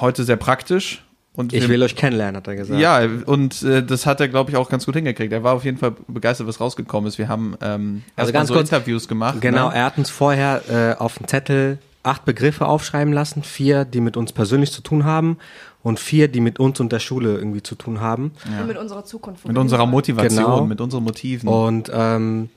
heute 0.02 0.24
sehr 0.24 0.38
praktisch. 0.38 1.04
Und 1.36 1.52
Ich 1.52 1.64
wir- 1.64 1.70
will 1.70 1.82
euch 1.82 1.96
kennenlernen, 1.96 2.38
hat 2.38 2.48
er 2.48 2.56
gesagt. 2.56 2.80
Ja, 2.80 3.00
und 3.26 3.64
äh, 3.64 3.84
das 3.84 4.06
hat 4.06 4.22
er, 4.22 4.28
glaube 4.28 4.52
ich, 4.52 4.58
auch 4.58 4.70
ganz 4.70 4.86
gut 4.86 4.94
hingekriegt. 4.94 5.34
Er 5.34 5.44
war 5.44 5.54
auf 5.56 5.66
jeden 5.66 5.78
Fall 5.80 5.94
begeistert, 6.08 6.46
was 6.46 6.60
rausgekommen 6.60 7.08
ist. 7.08 7.18
Wir 7.18 7.28
haben 7.28 7.56
ähm, 7.62 8.04
Also 8.16 8.32
ganz 8.32 8.50
so 8.50 8.54
kurz- 8.54 8.70
Interviews 8.72 9.08
gemacht. 9.08 9.42
Genau, 9.42 9.70
Ne? 9.70 9.76
er 9.76 9.86
hat 9.86 9.98
uns 9.98 10.12
vorher 10.12 10.62
äh, 10.70 11.02
auf 11.02 11.18
den 11.18 11.28
Zettel 11.28 11.80
acht 12.04 12.26
Begriffe 12.26 12.68
aufschreiben 12.68 13.14
lassen, 13.14 13.44
vier, 13.44 13.86
die 13.86 14.02
mit 14.02 14.18
uns 14.18 14.34
persönlich 14.34 14.72
zu 14.72 14.82
tun 14.82 15.06
haben 15.06 15.38
und 15.82 16.00
vier, 16.00 16.28
die 16.28 16.42
mit 16.42 16.60
uns 16.60 16.80
und 16.80 16.92
der 16.92 17.00
Schule 17.00 17.38
irgendwie 17.38 17.64
zu 17.64 17.76
tun 17.76 18.02
haben. 18.02 18.34
Und 18.60 18.68
mit 18.68 18.78
unserer 18.78 19.06
Zukunft. 19.06 19.48
Mit 19.48 19.58
unserer 19.58 19.86
Motivation, 19.86 20.44
Genau. 20.44 20.66
mit 20.66 20.82
unseren 20.82 21.04
Motiven. 21.04 21.48
Und 21.48 21.90
ähm, 21.94 22.50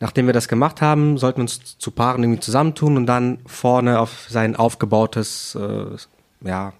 nachdem 0.00 0.26
wir 0.26 0.32
das 0.32 0.48
gemacht 0.48 0.80
haben, 0.80 1.18
sollten 1.18 1.38
wir 1.38 1.42
uns 1.42 1.78
zu 1.78 1.90
Paaren 1.90 2.22
irgendwie 2.22 2.40
zusammentun 2.40 2.96
und 2.96 3.06
dann 3.06 3.38
vorne 3.46 4.00
auf 4.00 4.26
sein 4.28 4.56
aufgebautes, 4.56 5.54
äh, 5.54 6.46
ja, 6.48 6.72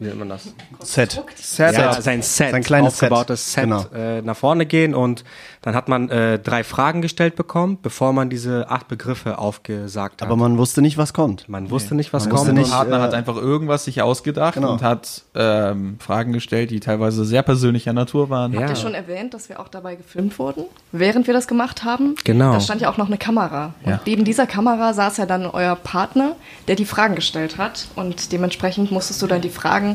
wie 0.00 0.06
nennt 0.06 0.18
man 0.18 0.28
das? 0.30 0.48
Set. 0.82 1.22
Set. 1.36 1.74
Ja, 1.76 2.00
sein 2.00 2.22
Set, 2.22 2.50
Sein 2.50 2.62
kleines 2.62 2.94
aufgebautes 2.94 3.52
Set, 3.52 3.68
Set, 3.68 3.90
genau. 3.92 4.02
äh, 4.04 4.22
nach 4.22 4.36
vorne 4.36 4.66
gehen 4.66 4.94
und 4.94 5.24
dann 5.62 5.74
hat 5.74 5.88
man 5.88 6.08
äh, 6.08 6.38
drei 6.38 6.64
Fragen 6.64 7.02
gestellt 7.02 7.36
bekommen, 7.36 7.78
bevor 7.82 8.12
man 8.14 8.30
diese 8.30 8.70
acht 8.70 8.88
Begriffe 8.88 9.36
aufgesagt 9.38 10.22
hat. 10.22 10.28
Aber 10.28 10.36
man 10.36 10.56
wusste 10.58 10.80
nicht, 10.80 10.96
was 10.96 11.12
kommt. 11.12 11.48
man 11.50 11.70
wusste 11.70 11.94
nicht, 11.94 12.12
was 12.14 12.24
Man 12.24 12.30
kommt. 12.30 12.40
wusste 12.40 12.54
der 12.54 12.62
nicht, 12.64 12.72
Partner 12.72 12.98
äh, 12.98 13.02
hat 13.02 13.14
einfach 13.14 13.36
irgendwas 13.36 13.84
sich 13.84 14.00
ausgedacht 14.02 14.54
Genau. 14.54 14.72
und 14.72 14.82
hat 14.82 15.22
ähm, 15.34 15.96
Fragen 16.00 16.32
gestellt, 16.32 16.70
die 16.70 16.80
teilweise 16.80 17.24
sehr 17.26 17.42
persönlicher 17.42 17.92
Natur 17.92 18.30
waren. 18.30 18.52
Ja. 18.54 18.60
Habt 18.60 18.70
ihr 18.70 18.76
schon 18.76 18.94
erwähnt, 18.94 19.34
dass 19.34 19.48
wir 19.50 19.60
auch 19.60 19.68
dabei 19.68 19.96
gefilmt 19.96 20.38
wurden, 20.38 20.64
während 20.92 21.26
wir 21.26 21.34
das 21.34 21.46
gemacht 21.46 21.84
haben? 21.84 22.14
Genau. 22.24 22.52
Da 22.54 22.60
stand 22.60 22.80
ja 22.80 22.90
auch 22.90 22.96
noch 22.96 23.06
eine 23.08 23.18
Kamera. 23.18 23.74
Und 23.84 23.90
Ja. 23.90 24.00
neben 24.06 24.24
dieser 24.24 24.46
Kamera 24.46 24.94
saß 24.94 25.18
ja 25.18 25.26
dann 25.26 25.44
euer 25.46 25.76
Partner, 25.76 26.36
der 26.68 26.76
die 26.76 26.86
Fragen 26.86 27.14
gestellt 27.14 27.58
hat. 27.58 27.86
Und 27.96 28.32
dementsprechend 28.32 28.90
musstest 28.90 29.20
du 29.20 29.26
dann 29.26 29.42
die 29.42 29.50
Fragen 29.50 29.89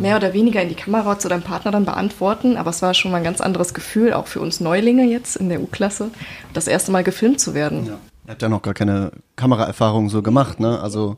mehr 0.00 0.16
oder 0.16 0.32
weniger 0.32 0.62
in 0.62 0.68
die 0.68 0.74
Kamera 0.74 1.18
zu 1.18 1.28
deinem 1.28 1.42
Partner 1.42 1.70
dann 1.70 1.84
beantworten. 1.84 2.56
Aber 2.56 2.70
es 2.70 2.82
war 2.82 2.94
schon 2.94 3.10
mal 3.10 3.18
ein 3.18 3.24
ganz 3.24 3.40
anderes 3.40 3.74
Gefühl, 3.74 4.12
auch 4.12 4.26
für 4.26 4.40
uns 4.40 4.60
Neulinge 4.60 5.04
jetzt 5.04 5.36
in 5.36 5.48
der 5.48 5.60
U-Klasse, 5.60 6.10
das 6.52 6.66
erste 6.66 6.92
Mal 6.92 7.04
gefilmt 7.04 7.40
zu 7.40 7.54
werden. 7.54 7.86
Ihr 7.86 8.30
habt 8.30 8.42
ja 8.42 8.48
noch 8.48 8.62
gar 8.62 8.74
keine 8.74 9.12
Kameraerfahrung 9.36 10.08
so 10.08 10.22
gemacht, 10.22 10.60
ne? 10.60 10.80
Also 10.80 11.16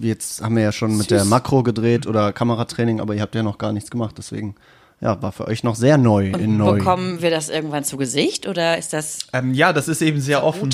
jetzt 0.00 0.42
haben 0.42 0.56
wir 0.56 0.62
ja 0.62 0.72
schon 0.72 0.96
mit 0.96 1.10
der 1.10 1.24
Makro 1.24 1.62
gedreht 1.62 2.06
oder 2.06 2.32
Kameratraining, 2.32 3.00
aber 3.00 3.14
ihr 3.14 3.22
habt 3.22 3.34
ja 3.34 3.42
noch 3.42 3.58
gar 3.58 3.72
nichts 3.72 3.90
gemacht, 3.90 4.16
deswegen 4.18 4.54
ja, 5.00 5.20
war 5.22 5.32
für 5.32 5.46
euch 5.46 5.64
noch 5.64 5.76
sehr 5.76 5.96
neu 5.96 6.26
in 6.30 6.58
neu. 6.58 6.78
Bekommen 6.78 7.22
wir 7.22 7.30
das 7.30 7.48
irgendwann 7.48 7.84
zu 7.84 7.96
Gesicht 7.96 8.46
oder 8.46 8.76
ist 8.76 8.92
das 8.92 9.20
Ähm, 9.32 9.54
ja, 9.54 9.72
das 9.72 9.88
ist 9.88 10.02
eben 10.02 10.20
sehr 10.20 10.44
offen. 10.44 10.70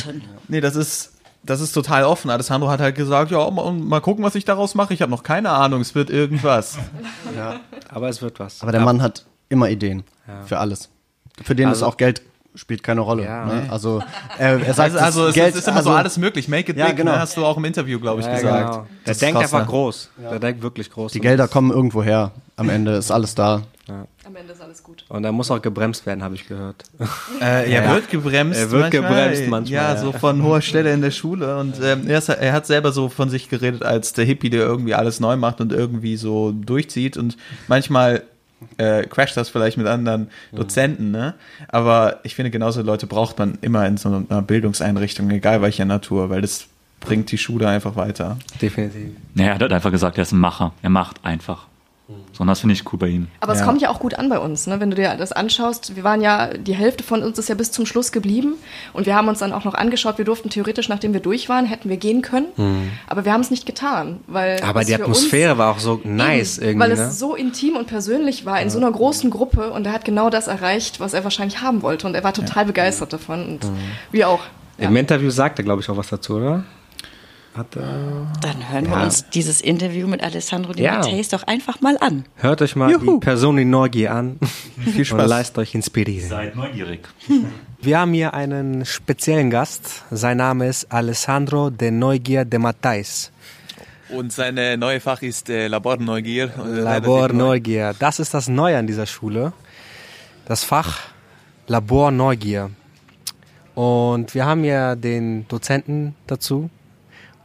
Nee, 0.48 0.60
das 0.60 0.74
ist, 0.74 1.12
das 1.46 1.60
ist 1.60 1.72
total 1.72 2.04
offen. 2.04 2.30
Alessandro 2.30 2.68
hat 2.68 2.80
halt 2.80 2.96
gesagt, 2.96 3.30
ja, 3.30 3.50
mal, 3.50 3.72
mal 3.72 4.00
gucken, 4.00 4.24
was 4.24 4.34
ich 4.34 4.44
daraus 4.44 4.74
mache. 4.74 4.92
Ich 4.94 5.02
habe 5.02 5.10
noch 5.10 5.22
keine 5.22 5.50
Ahnung, 5.50 5.80
es 5.80 5.94
wird 5.94 6.10
irgendwas. 6.10 6.78
Aber 7.88 8.08
es 8.08 8.20
wird 8.22 8.38
was. 8.40 8.62
Aber 8.62 8.72
der 8.72 8.80
Mann 8.82 9.02
hat 9.02 9.24
immer 9.48 9.70
Ideen 9.70 10.04
für 10.46 10.58
alles. 10.58 10.88
Für 11.42 11.54
den 11.54 11.68
Also- 11.68 11.84
ist 11.86 11.92
auch 11.92 11.96
Geld 11.96 12.22
spielt 12.56 12.82
keine 12.82 13.02
Rolle. 13.02 13.24
Ja. 13.24 13.44
ne? 13.44 13.66
Also 13.70 14.02
er, 14.38 14.58
er 14.66 14.74
sagt, 14.74 14.94
Also, 14.94 14.98
also 14.98 15.26
es 15.28 15.34
Geld, 15.34 15.54
ist, 15.54 15.60
ist 15.60 15.68
immer 15.68 15.76
also, 15.76 15.90
so 15.90 15.96
alles 15.96 16.16
möglich. 16.16 16.48
Make 16.48 16.72
it 16.72 16.78
Ja, 16.78 16.86
big, 16.86 16.96
genau. 16.96 17.12
ne? 17.12 17.18
hast 17.20 17.36
du 17.36 17.44
auch 17.44 17.56
im 17.56 17.64
Interview, 17.66 18.00
glaube 18.00 18.20
ich, 18.20 18.26
ja, 18.26 18.34
gesagt. 18.34 18.72
genau. 18.72 18.86
Der 19.06 19.14
denkt 19.14 19.34
krass, 19.40 19.52
einfach 19.52 19.66
ne? 19.66 19.70
groß. 19.70 20.10
Der 20.30 20.38
denkt 20.38 20.62
wirklich 20.62 20.90
groß. 20.90 21.12
Die 21.12 21.20
Gelder 21.20 21.48
kommen 21.48 21.70
irgendwo 21.70 22.02
her. 22.02 22.32
Am 22.56 22.70
Ende 22.70 22.92
ist 22.96 23.10
alles 23.10 23.34
da. 23.34 23.62
Am 23.88 24.34
Ende 24.34 24.52
ist 24.52 24.60
alles 24.60 24.82
gut. 24.82 25.04
Und 25.08 25.24
er 25.24 25.32
muss 25.32 25.50
auch 25.50 25.62
gebremst 25.62 26.06
werden, 26.06 26.22
habe 26.22 26.34
ich 26.34 26.48
gehört. 26.48 26.84
Äh, 27.40 27.44
er 27.44 27.66
Ja. 27.84 27.94
wird 27.94 28.10
gebremst. 28.10 28.58
Er 28.58 28.70
wird 28.70 28.82
manchmal. 28.92 29.02
gebremst 29.24 29.48
manchmal, 29.48 29.72
Ja, 29.74 29.94
ja. 29.94 30.00
so 30.00 30.12
von 30.12 30.42
hoher 30.42 30.60
Stelle 30.60 30.92
in 30.92 31.02
der 31.02 31.10
Schule. 31.12 31.56
Und 31.58 31.76
ähm, 31.82 32.08
er, 32.08 32.18
ist, 32.18 32.28
er 32.28 32.52
hat 32.52 32.66
selber 32.66 32.90
so 32.92 33.08
von 33.08 33.30
sich 33.30 33.48
geredet 33.48 33.82
als 33.84 34.12
der 34.12 34.24
Hippie, 34.24 34.50
der 34.50 34.62
irgendwie 34.62 34.94
alles 34.94 35.20
neu 35.20 35.36
macht 35.36 35.60
und 35.60 35.72
irgendwie 35.72 36.16
so 36.16 36.52
durchzieht. 36.52 37.16
Und 37.16 37.36
manchmal 37.68 38.22
äh, 38.78 39.04
crasht 39.06 39.36
das 39.36 39.48
vielleicht 39.50 39.76
mit 39.76 39.86
anderen 39.86 40.30
Dozenten, 40.52 41.10
ne? 41.10 41.34
Aber 41.68 42.20
ich 42.24 42.34
finde, 42.34 42.50
genauso 42.50 42.82
Leute 42.82 43.06
braucht 43.06 43.38
man 43.38 43.58
immer 43.60 43.86
in 43.86 43.98
so 43.98 44.08
einer 44.28 44.42
Bildungseinrichtung, 44.42 45.30
egal 45.30 45.60
welcher 45.62 45.84
Natur, 45.84 46.30
weil 46.30 46.40
das 46.40 46.66
bringt 47.00 47.30
die 47.30 47.38
Schule 47.38 47.68
einfach 47.68 47.94
weiter. 47.96 48.38
Definitiv. 48.60 49.10
Naja, 49.34 49.50
er 49.50 49.54
hat 49.60 49.72
einfach 49.72 49.90
gesagt, 49.90 50.16
er 50.18 50.22
ist 50.22 50.32
ein 50.32 50.40
Macher. 50.40 50.72
Er 50.82 50.90
macht 50.90 51.24
einfach. 51.24 51.66
So, 52.32 52.42
und 52.42 52.46
das 52.46 52.60
finde 52.60 52.74
ich 52.74 52.92
cool 52.92 52.98
bei 53.00 53.08
ihm. 53.08 53.26
Aber 53.40 53.52
es 53.52 53.60
Ja. 53.60 53.64
kommt 53.64 53.82
ja 53.82 53.90
auch 53.90 53.98
gut 53.98 54.14
an 54.14 54.28
bei 54.28 54.38
uns, 54.38 54.68
ne? 54.68 54.78
wenn 54.78 54.90
du 54.90 54.96
dir 54.96 55.16
das 55.16 55.32
anschaust. 55.32 55.96
Wir 55.96 56.04
waren 56.04 56.20
ja, 56.20 56.48
die 56.48 56.74
Hälfte 56.74 57.02
von 57.02 57.22
uns 57.24 57.36
ist 57.38 57.48
ja 57.48 57.56
bis 57.56 57.72
zum 57.72 57.84
Schluss 57.84 58.12
geblieben 58.12 58.54
und 58.92 59.06
wir 59.06 59.16
haben 59.16 59.26
uns 59.26 59.40
dann 59.40 59.52
auch 59.52 59.64
noch 59.64 59.74
angeschaut, 59.74 60.16
wir 60.16 60.24
durften 60.24 60.48
theoretisch, 60.48 60.88
nachdem 60.88 61.12
wir 61.14 61.20
durch 61.20 61.48
waren, 61.48 61.66
hätten 61.66 61.88
wir 61.88 61.96
gehen 61.96 62.22
können, 62.22 62.46
aber 63.08 63.24
wir 63.24 63.32
haben 63.32 63.40
es 63.40 63.50
nicht 63.50 63.66
getan. 63.66 64.20
Weil 64.28 64.62
Aber 64.62 64.82
es 64.82 64.86
die 64.86 64.94
Atmosphäre 64.94 65.58
war 65.58 65.72
auch 65.72 65.80
so 65.80 66.00
nice 66.04 66.58
Eben, 66.58 66.66
irgendwie. 66.68 66.84
Weil 66.84 66.92
es 66.92 66.98
ne? 67.00 67.10
so 67.10 67.34
intim 67.34 67.74
und 67.74 67.86
persönlich 67.88 68.44
war 68.46 68.60
in 68.60 68.70
so 68.70 68.78
einer 68.78 68.92
großen 68.92 69.28
Gruppe 69.30 69.70
und 69.72 69.84
er 69.86 69.92
hat 69.92 70.04
genau 70.04 70.30
das 70.30 70.46
erreicht, 70.46 71.00
was 71.00 71.12
er 71.12 71.24
wahrscheinlich 71.24 71.60
haben 71.60 71.82
wollte 71.82 72.06
und 72.06 72.14
er 72.14 72.22
war 72.22 72.32
total 72.34 72.66
begeistert 72.66 73.12
davon 73.12 73.46
und 73.48 73.66
wir 74.12 74.28
auch. 74.28 74.40
Ja. 74.78 74.88
Im 74.88 74.96
Interview 74.96 75.30
sagt 75.30 75.58
er, 75.58 75.64
glaube 75.64 75.80
ich, 75.82 75.88
auch 75.88 75.96
was 75.96 76.08
dazu, 76.08 76.34
oder? 76.36 76.64
Hat, 77.56 77.74
äh, 77.76 77.80
Dann 77.80 78.68
hören 78.70 78.84
wir 78.86 78.96
Ja. 78.98 79.04
uns 79.04 79.30
dieses 79.30 79.60
Interview 79.62 80.06
mit 80.06 80.22
Alessandro 80.22 80.72
Di 80.74 80.82
Ja. 80.82 80.98
Matteis 80.98 81.28
doch 81.28 81.42
einfach 81.44 81.80
mal 81.80 81.96
an. 82.00 82.24
hört 82.36 82.60
euch 82.62 82.76
mal 82.76 82.96
die 82.98 83.18
Person 83.20 83.56
in 83.58 83.70
Neugier 83.70 84.12
an. 84.14 84.38
Viel 84.84 85.04
Spaß. 85.04 85.22
Und 85.22 85.28
lasst 85.28 85.58
euch 85.58 85.74
inspirieren. 85.74 86.28
Seid 86.28 86.54
neugierig. 86.56 87.08
Wir 87.80 87.98
haben 87.98 88.12
hier 88.12 88.34
einen 88.34 88.84
speziellen 88.84 89.50
Gast. 89.50 90.02
Sein 90.10 90.38
Name 90.38 90.66
ist 90.68 90.90
Alessandro 90.92 91.70
de 91.70 91.90
Neugier 91.90 92.44
de 92.44 92.58
Matais. 92.58 93.30
Und 94.08 94.32
seine 94.32 94.76
neue 94.76 95.00
Fach 95.00 95.22
ist 95.22 95.48
äh, 95.50 95.66
Labor 95.68 95.98
relativ 95.98 97.08
neu. 97.08 97.28
Neugier. 97.32 97.94
Das 97.98 98.18
ist 98.20 98.34
das 98.34 98.48
Neue 98.48 98.78
an 98.78 98.86
dieser 98.86 99.06
Schule. 99.06 99.52
Das 100.46 100.62
Fach 100.62 101.00
Labor 101.66 102.10
Neugier. 102.10 102.70
Und 103.74 104.34
wir 104.34 104.46
haben 104.46 104.64
ja 104.64 104.94
den 104.94 105.46
Dozenten 105.48 106.14
dazu. 106.26 106.70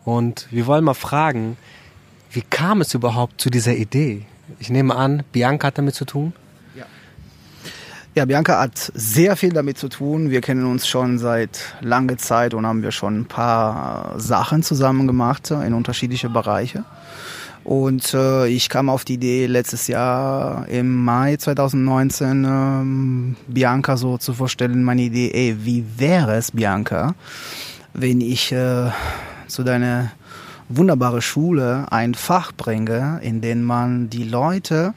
Und 0.04 0.48
wir 0.52 0.66
wollen 0.66 0.84
mal 0.84 0.94
fragen, 0.94 1.58
wie 2.32 2.42
kam 2.42 2.82
es 2.82 2.94
überhaupt 2.94 3.42
zu 3.42 3.50
dieser 3.50 3.76
Idee? 3.76 4.26
Ich 4.60 4.70
nehme 4.70 4.96
an, 4.96 5.24
Bianca 5.32 5.68
hat 5.68 5.78
damit 5.78 5.96
zu 5.96 6.06
tun. 6.06 6.34
Ja, 8.14 8.26
Bianca 8.26 8.60
hat 8.60 8.92
sehr 8.94 9.38
viel 9.38 9.54
damit 9.54 9.78
zu 9.78 9.88
tun. 9.88 10.32
Wir 10.32 10.42
kennen 10.42 10.66
uns 10.66 10.86
schon 10.86 11.18
seit 11.18 11.76
langer 11.80 12.18
Zeit 12.18 12.54
und 12.54 12.66
haben 12.66 12.84
wir 12.84 12.92
schon 12.92 13.22
ein 13.22 13.26
paar 13.26 14.20
Sachen 14.20 14.64
zusammen 14.64 15.08
gemacht 15.08 15.50
in 15.52 15.74
unterschiedliche 15.74 16.28
Bereiche. 16.28 16.84
Und 17.64 18.14
äh, 18.14 18.48
ich 18.48 18.68
kam 18.68 18.90
auf 18.90 19.06
die 19.06 19.14
Idee 19.14 19.46
letztes 19.46 19.88
Jahr 19.88 20.68
im 20.68 21.06
Mai 21.06 21.38
2019 21.38 22.44
ähm, 22.44 23.36
Bianca 23.48 23.96
so 23.96 24.18
zu 24.18 24.34
vorstellen, 24.34 24.84
meine 24.84 25.04
Idee, 25.04 25.32
ey, 25.34 25.56
wie 25.64 25.86
wäre 25.96 26.36
es, 26.36 26.52
Bianca, 26.52 27.16
wenn 27.94 28.20
ich 28.20 28.52
äh, 28.52 28.90
zu 29.52 29.64
deiner 29.64 30.12
wunderbare 30.70 31.22
Schule 31.22 31.86
ein 31.92 32.14
Fach 32.16 32.52
bringe, 32.54 33.20
in 33.22 33.42
dem 33.42 33.64
man 33.64 34.10
die 34.10 34.24
Leute 34.24 34.94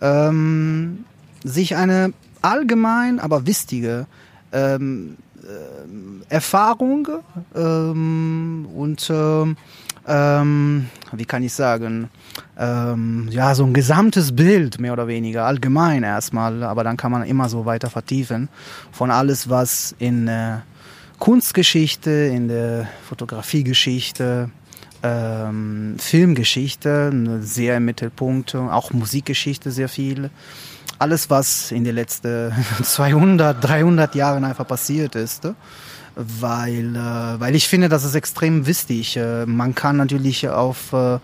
ähm, 0.00 1.04
sich 1.42 1.76
eine 1.76 2.12
allgemein, 2.42 3.18
aber 3.18 3.46
wichtige 3.46 4.06
ähm, 4.52 5.16
ähm, 5.42 6.22
Erfahrung 6.28 7.08
ähm, 7.54 8.66
und 8.74 9.10
ähm, 9.10 9.56
ähm, 10.06 10.88
wie 11.12 11.24
kann 11.24 11.42
ich 11.42 11.54
sagen, 11.54 12.10
ähm, 12.58 13.28
ja, 13.30 13.54
so 13.54 13.64
ein 13.64 13.72
gesamtes 13.72 14.36
Bild, 14.36 14.78
mehr 14.78 14.92
oder 14.92 15.08
weniger, 15.08 15.46
allgemein 15.46 16.02
erstmal, 16.02 16.62
aber 16.62 16.84
dann 16.84 16.98
kann 16.98 17.10
man 17.10 17.22
immer 17.22 17.48
so 17.48 17.64
weiter 17.64 17.88
vertiefen 17.88 18.50
von 18.92 19.10
alles, 19.10 19.48
was 19.48 19.94
in 19.98 20.28
äh, 20.28 20.58
Kunstgeschichte, 21.24 22.10
in 22.10 22.48
der 22.48 22.86
Fotografiegeschichte, 23.08 24.50
ähm, 25.02 25.96
Filmgeschichte, 25.98 27.38
sehr 27.40 27.78
im 27.78 27.86
Mittelpunkt, 27.86 28.54
auch 28.54 28.92
Musikgeschichte 28.92 29.70
sehr 29.70 29.88
viel. 29.88 30.28
Alles, 30.98 31.30
was 31.30 31.72
in 31.72 31.84
den 31.84 31.94
letzten 31.94 32.52
200, 32.82 33.64
300 33.64 34.14
Jahren 34.14 34.44
einfach 34.44 34.68
passiert 34.68 35.14
ist. 35.14 35.48
Weil, 36.14 36.94
äh, 36.94 37.40
weil 37.40 37.54
ich 37.54 37.68
finde, 37.68 37.88
das 37.88 38.04
ist 38.04 38.14
extrem 38.14 38.66
wichtig. 38.66 39.16
Äh, 39.16 39.46
man 39.46 39.74
kann 39.74 39.96
natürlich 39.96 40.46
auf, 40.50 40.92
äh, 40.92 41.20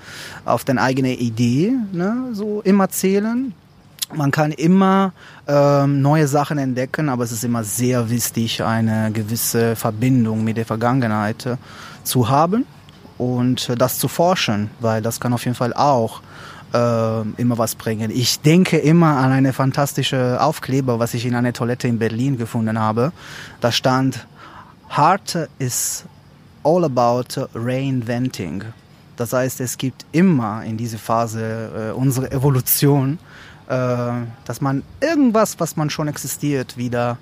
auf 0.46 0.64
deine 0.64 0.80
eigene 0.80 1.12
Idee 1.12 1.74
ne, 1.92 2.30
so 2.32 2.62
immer 2.62 2.88
zählen. 2.88 3.52
Man 4.12 4.32
kann 4.32 4.50
immer 4.50 5.12
ähm, 5.46 6.02
neue 6.02 6.26
Sachen 6.26 6.58
entdecken, 6.58 7.08
aber 7.08 7.22
es 7.22 7.32
ist 7.32 7.44
immer 7.44 7.62
sehr 7.62 8.10
wichtig, 8.10 8.62
eine 8.62 9.12
gewisse 9.12 9.76
Verbindung 9.76 10.42
mit 10.42 10.56
der 10.56 10.66
Vergangenheit 10.66 11.46
äh, 11.46 11.56
zu 12.02 12.28
haben 12.28 12.66
und 13.18 13.68
äh, 13.68 13.76
das 13.76 13.98
zu 13.98 14.08
forschen, 14.08 14.70
weil 14.80 15.00
das 15.00 15.20
kann 15.20 15.32
auf 15.32 15.44
jeden 15.44 15.54
Fall 15.54 15.72
auch 15.74 16.22
äh, 16.72 17.20
immer 17.36 17.58
was 17.58 17.76
bringen. 17.76 18.10
Ich 18.10 18.40
denke 18.40 18.78
immer 18.78 19.16
an 19.16 19.30
eine 19.30 19.52
fantastische 19.52 20.38
Aufkleber, 20.40 20.98
was 20.98 21.14
ich 21.14 21.24
in 21.24 21.34
einer 21.34 21.52
Toilette 21.52 21.86
in 21.86 21.98
Berlin 21.98 22.36
gefunden 22.36 22.78
habe. 22.78 23.12
Da 23.60 23.70
stand 23.70 24.26
Heart 24.96 25.48
is 25.58 26.04
all 26.64 26.84
about 26.84 27.48
reinventing. 27.54 28.64
Das 29.16 29.32
heißt, 29.32 29.60
es 29.60 29.76
gibt 29.76 30.06
immer 30.12 30.64
in 30.64 30.76
dieser 30.76 30.98
Phase 30.98 31.90
äh, 31.90 31.92
unsere 31.92 32.32
Evolution, 32.32 33.18
dass 33.70 34.60
man 34.60 34.82
irgendwas, 35.00 35.60
was 35.60 35.76
man 35.76 35.90
schon 35.90 36.08
existiert, 36.08 36.76
wieder 36.76 37.18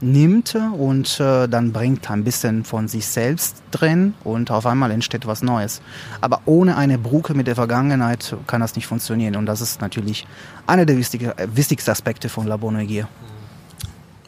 nimmt 0.00 0.54
und 0.54 1.18
äh, 1.18 1.48
dann 1.48 1.72
bringt 1.72 2.10
ein 2.10 2.24
bisschen 2.24 2.64
von 2.64 2.88
sich 2.88 3.06
selbst 3.06 3.62
drin 3.70 4.14
und 4.24 4.50
auf 4.50 4.66
einmal 4.66 4.90
entsteht 4.90 5.26
was 5.26 5.42
Neues. 5.42 5.80
Aber 6.20 6.42
ohne 6.44 6.76
eine 6.76 6.98
Brücke 6.98 7.34
mit 7.34 7.46
der 7.46 7.56
Vergangenheit 7.56 8.36
kann 8.46 8.60
das 8.60 8.76
nicht 8.76 8.86
funktionieren 8.86 9.36
und 9.36 9.46
das 9.46 9.60
ist 9.60 9.80
natürlich 9.80 10.26
einer 10.66 10.86
der 10.86 10.96
wichtige, 10.96 11.36
äh, 11.36 11.48
wichtigsten 11.52 11.90
Aspekte 11.90 12.28
von 12.28 12.46
Labor 12.46 12.72
Neugier. 12.72 13.08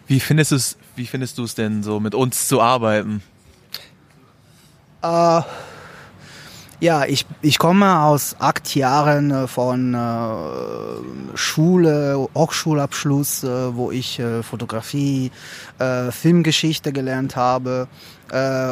Wie 0.06 0.18
findest 0.18 0.50
du 0.50 0.56
es, 0.56 0.76
wie 0.96 1.06
findest 1.06 1.38
du 1.38 1.44
es 1.44 1.54
denn 1.54 1.85
so, 1.85 2.00
mit 2.00 2.14
uns 2.14 2.48
zu 2.48 2.61
arbeiten? 2.61 3.22
Äh, 5.02 5.42
ja, 6.80 7.04
ich, 7.04 7.26
ich 7.42 7.58
komme 7.58 8.00
aus 8.00 8.36
acht 8.38 8.74
Jahren 8.74 9.30
äh, 9.30 9.46
von 9.46 9.94
äh, 9.94 11.36
Schule, 11.36 12.28
Hochschulabschluss, 12.34 13.44
äh, 13.44 13.76
wo 13.76 13.90
ich 13.90 14.20
Fotografie, 14.42 15.30
Filmgeschichte 16.10 16.92
gelernt 16.92 17.36
habe. 17.36 17.88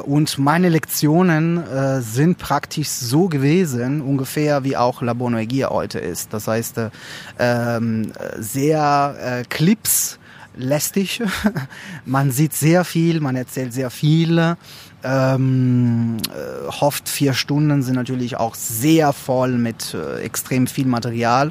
Und 0.05 0.39
meine 0.39 0.69
Lektionen 0.69 1.63
sind 2.01 2.39
praktisch 2.39 2.89
so 2.89 3.29
gewesen, 3.29 4.03
ungefähr 4.03 4.63
wie 4.63 4.77
auch 4.77 5.01
Labor 5.01 5.31
Neugier 5.31 5.71
heute 5.71 5.99
ist. 5.99 6.33
Das 6.35 6.47
heißt, 6.49 6.79
äh, 6.79 6.91
ähm, 7.39 8.13
sehr 8.39 9.45
Clips, 9.49 10.19
lästig. 10.59 11.23
man 12.05 12.31
sieht 12.31 12.53
sehr 12.53 12.85
viel, 12.85 13.21
man 13.21 13.37
erzählt 13.37 13.73
sehr 13.73 13.91
viel. 13.91 14.57
Ähm, 15.11 16.19
äh, 16.29 16.71
hofft 16.71 17.09
vier 17.09 17.33
Stunden 17.33 17.83
sind 17.83 17.95
natürlich 17.95 18.37
auch 18.37 18.55
sehr 18.55 19.15
voll 19.15 19.53
mit 19.53 19.95
äh, 19.95 20.21
extrem 20.21 20.67
viel 20.67 20.85
Material. 20.85 21.51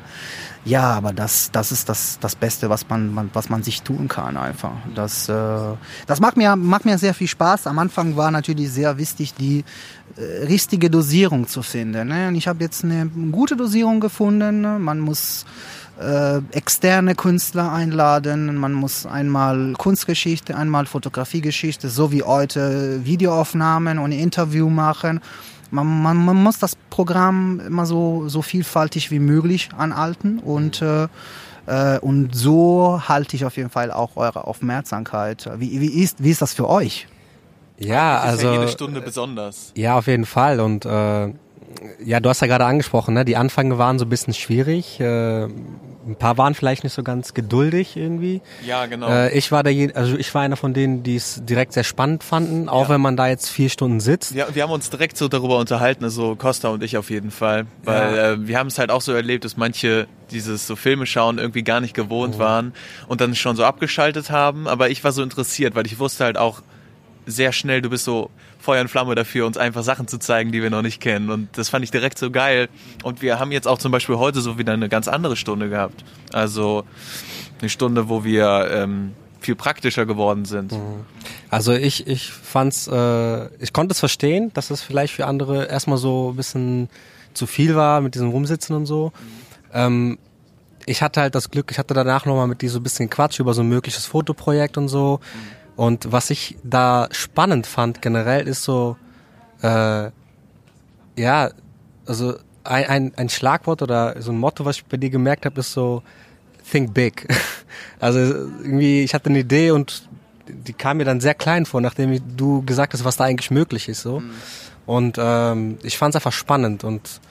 Ja, 0.63 0.91
aber 0.91 1.11
das, 1.11 1.49
das 1.51 1.71
ist 1.71 1.89
das, 1.89 2.19
das 2.19 2.35
Beste, 2.35 2.69
was 2.69 2.87
man, 2.87 3.11
man, 3.11 3.31
was 3.33 3.49
man 3.49 3.63
sich 3.63 3.81
tun 3.81 4.07
kann 4.09 4.37
einfach. 4.37 4.73
Das, 4.93 5.27
äh, 5.27 5.33
das 6.05 6.19
macht 6.19 6.37
mir, 6.37 6.55
macht 6.55 6.85
mir 6.85 6.99
sehr 6.99 7.15
viel 7.15 7.27
Spaß. 7.27 7.65
Am 7.65 7.79
Anfang 7.79 8.15
war 8.15 8.29
natürlich 8.29 8.69
sehr 8.69 8.99
wichtig, 8.99 9.33
die 9.33 9.63
äh, 10.17 10.45
richtige 10.45 10.91
Dosierung 10.91 11.47
zu 11.47 11.63
finden. 11.63 12.09
Ne? 12.09 12.27
Und 12.27 12.35
ich 12.35 12.47
habe 12.47 12.63
jetzt 12.63 12.83
eine 12.83 13.07
gute 13.31 13.55
Dosierung 13.55 13.99
gefunden. 14.01 14.83
Man 14.83 14.99
muss 14.99 15.45
äh, 15.99 16.37
externe 16.51 17.15
Künstler 17.15 17.71
einladen. 17.71 18.55
Man 18.57 18.73
muss 18.73 19.05
einmal 19.05 19.73
Kunstgeschichte, 19.77 20.55
einmal 20.55 20.85
Fotografiegeschichte, 20.85 21.89
so 21.89 22.11
wie 22.11 22.23
heute 22.23 23.05
Videoaufnahmen 23.05 23.99
und 23.99 24.11
Interview 24.11 24.69
machen. 24.69 25.21
Man, 25.71 26.01
man, 26.01 26.23
man 26.23 26.41
muss 26.41 26.59
das 26.59 26.75
Programm 26.89 27.59
immer 27.59 27.85
so, 27.85 28.29
so 28.29 28.41
vielfältig 28.41 29.11
wie 29.11 29.19
möglich 29.19 29.69
anhalten 29.77 30.39
und 30.39 30.81
äh, 30.81 31.07
äh, 31.67 31.99
und 31.99 32.33
so 32.33 33.01
halte 33.07 33.35
ich 33.35 33.45
auf 33.45 33.57
jeden 33.57 33.69
Fall 33.69 33.91
auch 33.91 34.15
eure 34.15 34.47
Aufmerksamkeit. 34.47 35.49
Wie, 35.57 35.81
wie, 35.81 36.01
ist, 36.01 36.23
wie 36.23 36.31
ist 36.31 36.41
das 36.41 36.53
für 36.53 36.67
euch? 36.67 37.07
Ja, 37.77 38.15
Das 38.15 38.23
ist 38.23 38.29
also 38.29 38.47
ja 38.47 38.53
jede 38.53 38.71
Stunde 38.71 39.01
besonders. 39.01 39.73
Ja, 39.75 39.97
auf 39.97 40.07
jeden 40.07 40.25
Fall. 40.25 40.59
Und 40.59 40.85
äh, 40.85 41.33
ja, 42.03 42.19
du 42.19 42.29
hast 42.29 42.41
ja 42.41 42.47
gerade 42.47 42.65
angesprochen, 42.65 43.13
ne? 43.13 43.25
die 43.25 43.37
Anfänge 43.37 43.77
waren 43.77 43.99
so 43.99 44.05
ein 44.05 44.09
bisschen 44.09 44.33
schwierig. 44.33 44.99
Äh, 44.99 45.47
ein 46.07 46.15
paar 46.15 46.37
waren 46.37 46.53
vielleicht 46.55 46.83
nicht 46.83 46.93
so 46.93 47.03
ganz 47.03 47.33
geduldig 47.33 47.97
irgendwie. 47.97 48.41
Ja, 48.65 48.85
genau. 48.85 49.09
Äh, 49.09 49.37
ich 49.37 49.51
war 49.51 49.61
der, 49.63 49.95
also 49.95 50.15
ich 50.17 50.33
war 50.33 50.41
einer 50.41 50.55
von 50.55 50.73
denen, 50.73 51.03
die 51.03 51.15
es 51.17 51.41
direkt 51.45 51.73
sehr 51.73 51.83
spannend 51.83 52.23
fanden, 52.23 52.69
auch 52.69 52.83
Ja. 52.83 52.89
wenn 52.95 53.01
man 53.01 53.17
da 53.17 53.27
jetzt 53.27 53.49
vier 53.49 53.69
Stunden 53.69 53.99
sitzt. 53.99 54.33
Ja, 54.33 54.47
wir 54.53 54.63
haben 54.63 54.71
uns 54.71 54.89
direkt 54.89 55.17
so 55.17 55.27
darüber 55.27 55.57
unterhalten, 55.57 56.03
also 56.03 56.35
Costa 56.35 56.69
und 56.69 56.81
ich 56.83 56.97
auf 56.97 57.09
jeden 57.09 57.31
Fall, 57.31 57.65
weil 57.83 58.15
Ja. 58.15 58.31
äh, 58.31 58.47
wir 58.47 58.57
haben 58.57 58.67
es 58.67 58.79
halt 58.79 58.89
auch 58.89 59.01
so 59.01 59.11
erlebt, 59.11 59.43
dass 59.45 59.57
manche 59.57 60.07
dieses 60.31 60.65
so 60.65 60.75
Filme 60.75 61.05
schauen 61.05 61.37
irgendwie 61.37 61.63
gar 61.63 61.81
nicht 61.81 61.93
gewohnt 61.93 62.39
waren 62.39 62.73
und 63.07 63.21
dann 63.21 63.35
schon 63.35 63.55
so 63.55 63.63
abgeschaltet 63.65 64.29
haben, 64.29 64.67
aber 64.67 64.89
ich 64.89 65.03
war 65.03 65.11
so 65.11 65.21
interessiert, 65.23 65.75
weil 65.75 65.85
ich 65.85 65.99
wusste 65.99 66.23
halt 66.23 66.37
auch 66.37 66.61
sehr 67.27 67.51
schnell, 67.51 67.81
du 67.81 67.89
bist 67.89 68.05
so 68.05 68.31
Feuer 68.57 68.81
und 68.81 68.87
Flamme 68.87 69.13
dafür, 69.13 69.45
uns 69.45 69.57
einfach 69.57 69.83
Sachen 69.83 70.07
zu 70.07 70.17
zeigen, 70.17 70.51
die 70.51 70.63
wir 70.63 70.69
noch 70.69 70.81
nicht 70.81 70.99
kennen 70.99 71.29
und 71.29 71.49
das 71.57 71.69
fand 71.69 71.83
ich 71.83 71.91
direkt 71.91 72.17
so 72.17 72.31
geil 72.31 72.69
und 73.03 73.21
wir 73.21 73.39
haben 73.39 73.51
jetzt 73.51 73.67
auch 73.67 73.77
zum 73.77 73.91
Beispiel 73.91 74.17
heute 74.17 74.41
so 74.41 74.57
wieder 74.57 74.73
eine 74.73 74.89
ganz 74.89 75.07
andere 75.07 75.35
Stunde 75.35 75.69
gehabt, 75.69 76.03
also 76.31 76.83
eine 77.59 77.69
Stunde, 77.69 78.09
wo 78.09 78.23
wir 78.23 78.69
ähm, 78.71 79.13
viel 79.39 79.55
praktischer 79.55 80.05
geworden 80.05 80.45
sind. 80.45 80.73
Also 81.49 81.73
ich, 81.73 82.07
ich 82.07 82.31
fand's, 82.31 82.87
äh, 82.87 83.45
ich 83.61 83.73
konnte 83.73 83.93
es 83.93 83.99
verstehen, 83.99 84.51
dass 84.53 84.69
es 84.71 84.81
vielleicht 84.81 85.13
für 85.13 85.25
andere 85.25 85.65
erstmal 85.65 85.97
so 85.97 86.31
ein 86.31 86.35
bisschen 86.35 86.89
zu 87.33 87.45
viel 87.45 87.75
war 87.75 88.01
mit 88.01 88.15
diesem 88.15 88.29
Rumsitzen 88.29 88.75
und 88.75 88.85
so. 88.85 89.11
Ähm, 89.73 90.17
ich 90.85 91.01
hatte 91.01 91.21
halt 91.21 91.35
das 91.35 91.51
Glück, 91.51 91.69
ich 91.71 91.79
hatte 91.79 91.93
danach 91.93 92.25
nochmal 92.25 92.47
mit 92.47 92.61
dir 92.61 92.69
so 92.69 92.79
ein 92.79 92.83
bisschen 92.83 93.09
Quatsch 93.09 93.39
über 93.39 93.53
so 93.53 93.61
ein 93.61 93.69
mögliches 93.69 94.05
Fotoprojekt 94.05 94.77
und 94.77 94.87
so. 94.87 95.19
Und 95.77 96.11
was 96.11 96.31
ich 96.31 96.57
da 96.63 97.07
spannend 97.11 97.67
fand 97.67 98.01
generell 98.01 98.47
ist 98.47 98.63
so, 98.63 98.97
äh, 99.61 100.09
ja, 101.15 101.51
also 102.05 102.35
ein, 102.63 102.85
ein, 102.85 103.13
ein 103.15 103.29
Schlagwort 103.29 103.83
oder 103.83 104.19
so 104.19 104.31
ein 104.31 104.39
Motto, 104.39 104.65
was 104.65 104.77
ich 104.77 104.85
bei 104.85 104.97
dir 104.97 105.11
gemerkt 105.11 105.45
habe, 105.45 105.59
ist 105.59 105.71
so 105.71 106.03
think 106.69 106.93
big. 106.93 107.27
Also 107.99 108.19
irgendwie, 108.19 109.03
ich 109.03 109.13
hatte 109.15 109.29
eine 109.29 109.39
Idee 109.39 109.71
und 109.71 110.07
die 110.47 110.73
kam 110.73 110.97
mir 110.97 111.05
dann 111.05 111.19
sehr 111.19 111.33
klein 111.33 111.65
vor, 111.65 111.81
nachdem 111.81 112.19
du 112.37 112.63
gesagt 112.63 112.93
hast, 112.93 113.03
was 113.03 113.17
da 113.17 113.23
eigentlich 113.23 113.51
möglich 113.51 113.89
ist. 113.89 114.01
so. 114.01 114.21
Und 114.85 115.17
ähm, 115.19 115.77
ich 115.83 115.97
fand 115.97 116.13
es 116.13 116.15
einfach 116.15 116.31
spannend. 116.31 116.83
Und 116.83 117.21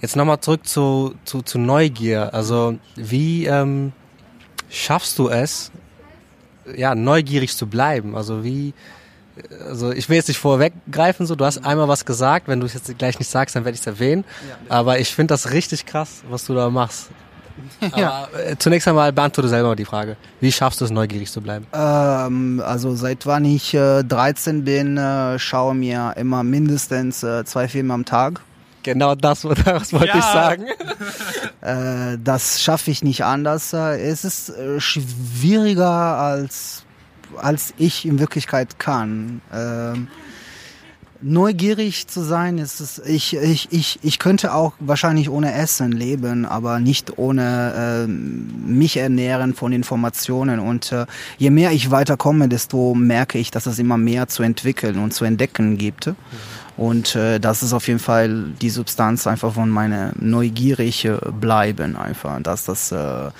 jetzt 0.00 0.16
nochmal 0.16 0.40
zurück 0.40 0.66
zu, 0.66 1.14
zu, 1.24 1.42
zu 1.42 1.58
Neugier. 1.58 2.34
Also 2.34 2.78
wie 2.96 3.46
ähm, 3.46 3.92
schaffst 4.68 5.18
du 5.18 5.28
es, 5.28 5.70
ja, 6.76 6.94
neugierig 6.94 7.56
zu 7.56 7.66
bleiben? 7.66 8.16
Also 8.16 8.44
wie, 8.44 8.74
also 9.68 9.92
ich 9.92 10.08
will 10.08 10.16
jetzt 10.16 10.28
nicht 10.28 10.38
vorweggreifen, 10.38 11.26
so, 11.26 11.34
du 11.34 11.44
hast 11.44 11.64
einmal 11.64 11.88
was 11.88 12.04
gesagt, 12.04 12.48
wenn 12.48 12.60
du 12.60 12.66
es 12.66 12.74
jetzt 12.74 12.96
gleich 12.98 13.18
nicht 13.18 13.28
sagst, 13.30 13.56
dann 13.56 13.64
werde 13.64 13.74
ich 13.74 13.80
es 13.80 13.86
erwähnen. 13.86 14.24
Aber 14.68 14.98
ich 14.98 15.14
finde 15.14 15.34
das 15.34 15.50
richtig 15.50 15.86
krass, 15.86 16.22
was 16.28 16.44
du 16.44 16.54
da 16.54 16.70
machst. 16.70 17.10
Ja. 17.96 18.26
Aber 18.32 18.44
äh, 18.44 18.58
zunächst 18.58 18.88
einmal 18.88 19.12
beantworte 19.12 19.48
selber 19.48 19.68
mal 19.68 19.76
die 19.76 19.84
Frage. 19.84 20.16
Wie 20.40 20.50
schaffst 20.50 20.80
du 20.80 20.86
es, 20.86 20.90
neugierig 20.90 21.30
zu 21.30 21.40
bleiben? 21.40 21.66
Ähm, 21.72 22.60
also 22.64 22.96
seit 22.96 23.26
wann 23.26 23.44
ich 23.44 23.74
äh, 23.74 24.02
13 24.02 24.64
bin, 24.64 24.96
äh, 24.96 25.38
schaue 25.38 25.74
mir 25.74 26.14
immer 26.16 26.42
mindestens 26.42 27.22
äh, 27.22 27.44
zwei 27.44 27.68
Filme 27.68 27.94
am 27.94 28.04
Tag. 28.04 28.40
Genau 28.84 29.14
das, 29.14 29.42
das 29.42 29.92
wollte 29.92 30.18
ich 30.18 30.24
sagen. 30.24 30.64
Äh, 31.60 32.18
das 32.22 32.62
schaffe 32.62 32.90
ich 32.90 33.02
nicht 33.02 33.24
anders. 33.24 33.72
Äh, 33.72 33.98
Es 33.98 34.22
ist 34.22 34.50
äh, 34.50 34.78
schwieriger 34.80 36.18
als 36.18 36.84
als 37.38 37.74
ich 37.78 38.04
in 38.06 38.18
Wirklichkeit 38.18 38.78
kann. 38.78 39.40
Ähm, 39.52 40.08
neugierig 41.20 42.06
zu 42.06 42.20
sein, 42.20 42.58
ist 42.58 42.80
es, 42.80 42.98
ich, 42.98 43.34
ich, 43.34 43.68
ich, 43.72 43.98
ich 44.02 44.18
könnte 44.18 44.52
auch 44.52 44.74
wahrscheinlich 44.78 45.30
ohne 45.30 45.54
Essen 45.54 45.90
leben, 45.92 46.44
aber 46.44 46.78
nicht 46.80 47.18
ohne 47.18 48.04
ähm, 48.04 48.76
mich 48.78 48.98
ernähren 48.98 49.54
von 49.54 49.72
Informationen. 49.72 50.60
Und 50.60 50.92
äh, 50.92 51.06
je 51.38 51.50
mehr 51.50 51.72
ich 51.72 51.90
weiterkomme, 51.90 52.48
desto 52.48 52.94
merke 52.94 53.38
ich, 53.38 53.50
dass 53.50 53.66
es 53.66 53.78
immer 53.78 53.96
mehr 53.96 54.28
zu 54.28 54.42
entwickeln 54.42 54.98
und 54.98 55.14
zu 55.14 55.24
entdecken 55.24 55.78
gibt. 55.78 56.12
Und 56.76 57.14
äh, 57.14 57.38
das 57.38 57.62
ist 57.62 57.72
auf 57.72 57.86
jeden 57.86 58.00
Fall 58.00 58.46
die 58.60 58.70
Substanz 58.70 59.26
einfach 59.26 59.54
von 59.54 59.70
meiner 59.70 60.12
neugierig 60.18 61.04
äh, 61.04 61.18
bleiben 61.40 61.96
einfach, 61.96 62.40
dass 62.42 62.64
das 62.64 62.90
äh, 62.92 63.30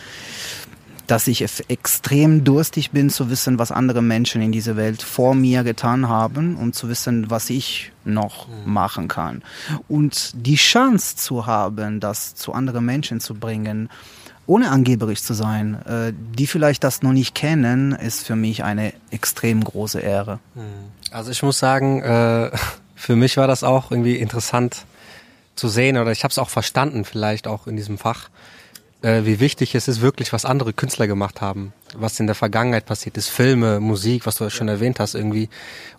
dass 1.06 1.26
ich 1.26 1.44
extrem 1.68 2.44
durstig 2.44 2.90
bin 2.92 3.10
zu 3.10 3.28
wissen, 3.28 3.58
was 3.58 3.70
andere 3.70 4.02
Menschen 4.02 4.40
in 4.40 4.52
dieser 4.52 4.76
Welt 4.76 5.02
vor 5.02 5.34
mir 5.34 5.62
getan 5.62 6.08
haben, 6.08 6.56
um 6.56 6.72
zu 6.72 6.88
wissen, 6.88 7.30
was 7.30 7.50
ich 7.50 7.92
noch 8.04 8.48
machen 8.64 9.08
kann. 9.08 9.42
Und 9.88 10.32
die 10.34 10.56
Chance 10.56 11.16
zu 11.16 11.46
haben, 11.46 12.00
das 12.00 12.34
zu 12.34 12.52
anderen 12.52 12.84
Menschen 12.84 13.20
zu 13.20 13.34
bringen, 13.34 13.90
ohne 14.46 14.70
angeberisch 14.70 15.22
zu 15.22 15.34
sein, 15.34 15.74
äh, 15.86 16.12
die 16.38 16.46
vielleicht 16.46 16.84
das 16.84 17.02
noch 17.02 17.12
nicht 17.12 17.34
kennen, 17.34 17.92
ist 17.92 18.26
für 18.26 18.36
mich 18.36 18.62
eine 18.62 18.92
extrem 19.10 19.64
große 19.64 20.00
Ehre. 20.00 20.38
Also 21.10 21.30
ich 21.30 21.42
muss 21.42 21.58
sagen, 21.58 22.02
äh, 22.02 22.50
für 22.94 23.16
mich 23.16 23.36
war 23.36 23.46
das 23.46 23.64
auch 23.64 23.90
irgendwie 23.90 24.16
interessant 24.16 24.84
zu 25.54 25.68
sehen 25.68 25.98
oder 25.98 26.12
ich 26.12 26.24
habe 26.24 26.32
es 26.32 26.38
auch 26.38 26.50
verstanden 26.50 27.04
vielleicht 27.04 27.46
auch 27.46 27.66
in 27.66 27.76
diesem 27.76 27.98
Fach, 27.98 28.28
äh, 29.02 29.24
wie 29.24 29.38
wichtig 29.38 29.74
es 29.74 29.86
ist 29.86 30.00
wirklich, 30.00 30.32
was 30.32 30.44
andere 30.44 30.72
Künstler 30.72 31.06
gemacht 31.06 31.40
haben, 31.40 31.72
was 31.94 32.18
in 32.18 32.26
der 32.26 32.34
Vergangenheit 32.34 32.86
passiert 32.86 33.16
ist, 33.16 33.28
Filme, 33.28 33.78
Musik, 33.78 34.26
was 34.26 34.36
du 34.36 34.48
schon 34.50 34.68
erwähnt 34.68 34.98
hast 34.98 35.14
irgendwie. 35.14 35.48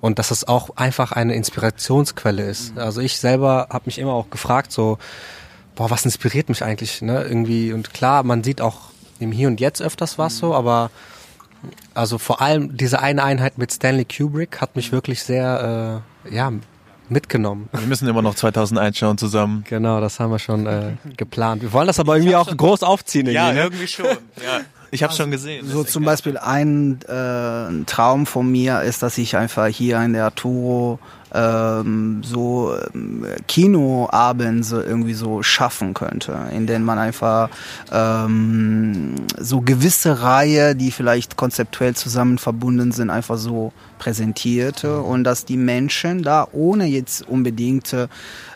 Und 0.01 0.19
dass 0.19 0.31
es 0.31 0.47
auch 0.47 0.75
einfach 0.75 1.12
eine 1.12 1.36
Inspirationsquelle 1.36 2.43
ist. 2.43 2.77
Also 2.77 3.01
ich 3.01 3.17
selber 3.17 3.67
habe 3.69 3.84
mich 3.86 3.99
immer 3.99 4.13
auch 4.13 4.29
gefragt 4.29 4.71
so, 4.71 4.97
boah, 5.75 5.89
was 5.89 6.05
inspiriert 6.05 6.49
mich 6.49 6.63
eigentlich, 6.63 7.01
ne, 7.01 7.23
irgendwie? 7.23 7.73
Und 7.73 7.93
klar, 7.93 8.23
man 8.23 8.43
sieht 8.43 8.60
auch 8.60 8.89
im 9.19 9.31
Hier 9.31 9.47
und 9.47 9.60
Jetzt 9.60 9.81
öfters 9.81 10.17
was 10.17 10.38
so, 10.38 10.53
aber 10.53 10.89
also 11.93 12.17
vor 12.17 12.41
allem 12.41 12.75
diese 12.77 13.01
eine 13.01 13.23
Einheit 13.23 13.58
mit 13.58 13.71
Stanley 13.71 14.05
Kubrick 14.05 14.62
hat 14.62 14.75
mich 14.75 14.91
wirklich 14.91 15.23
sehr, 15.23 16.03
äh, 16.27 16.36
ja, 16.36 16.51
mitgenommen. 17.10 17.70
Wir 17.72 17.88
müssen 17.88 18.08
immer 18.08 18.22
noch 18.22 18.36
2001 18.36 18.98
schauen 18.98 19.18
zusammen. 19.18 19.63
Genau, 19.68 20.02
das 20.02 20.20
haben 20.20 20.32
wir 20.32 20.39
schon 20.39 20.65
äh, 20.65 20.94
geplant. 21.18 21.62
Wir 21.62 21.74
wollen 21.74 21.88
das 21.88 22.00
aber 22.00 22.15
irgendwie 22.15 22.36
auch 22.36 22.56
groß 22.56 22.84
aufziehen. 22.84 23.28
Ja, 23.28 23.48
irgendwie, 23.48 23.56
ne? 23.56 23.63
irgendwie 23.63 23.88
schon. 23.88 24.06
Ja. 24.06 24.62
Ich 24.91 25.04
habe 25.04 25.13
schon 25.13 25.32
gesehen. 25.32 25.68
So 25.68 25.84
zum 25.84 26.06
Beispiel 26.06 26.38
ein 26.38 27.00
äh, 27.08 27.86
Traum 27.86 28.26
von 28.26 28.50
mir 28.50 28.82
ist, 28.82 29.04
dass 29.04 29.18
ich 29.18 29.36
einfach 29.36 29.68
hier 29.68 30.02
in 30.02 30.13
der 30.13 30.26
Arturo 30.26 31.00
ähm, 31.36 32.21
so 32.24 32.74
ähm, 32.93 33.26
Kinoabends 33.48 34.71
irgendwie 34.71 35.13
so 35.13 35.43
schaffen 35.43 35.93
könnte, 35.93 36.38
in 36.52 36.65
denen 36.65 36.86
man 36.86 36.98
einfach 36.98 37.50
ähm, 37.91 39.15
so 39.38 39.62
gewisse 39.62 40.21
Reihe, 40.21 40.76
die 40.76 40.91
vielleicht 40.91 41.36
konzeptuell 41.36 41.95
zusammen 41.95 42.38
verbunden 42.38 42.91
sind, 42.91 43.10
einfach 43.10 43.38
so 43.38 43.74
präsentierte 44.00 45.02
und 45.02 45.24
dass 45.24 45.45
die 45.45 45.58
Menschen 45.58 46.24
da 46.24 46.48
ohne 46.52 46.86
jetzt 46.86 47.28
unbedingt 47.28 47.95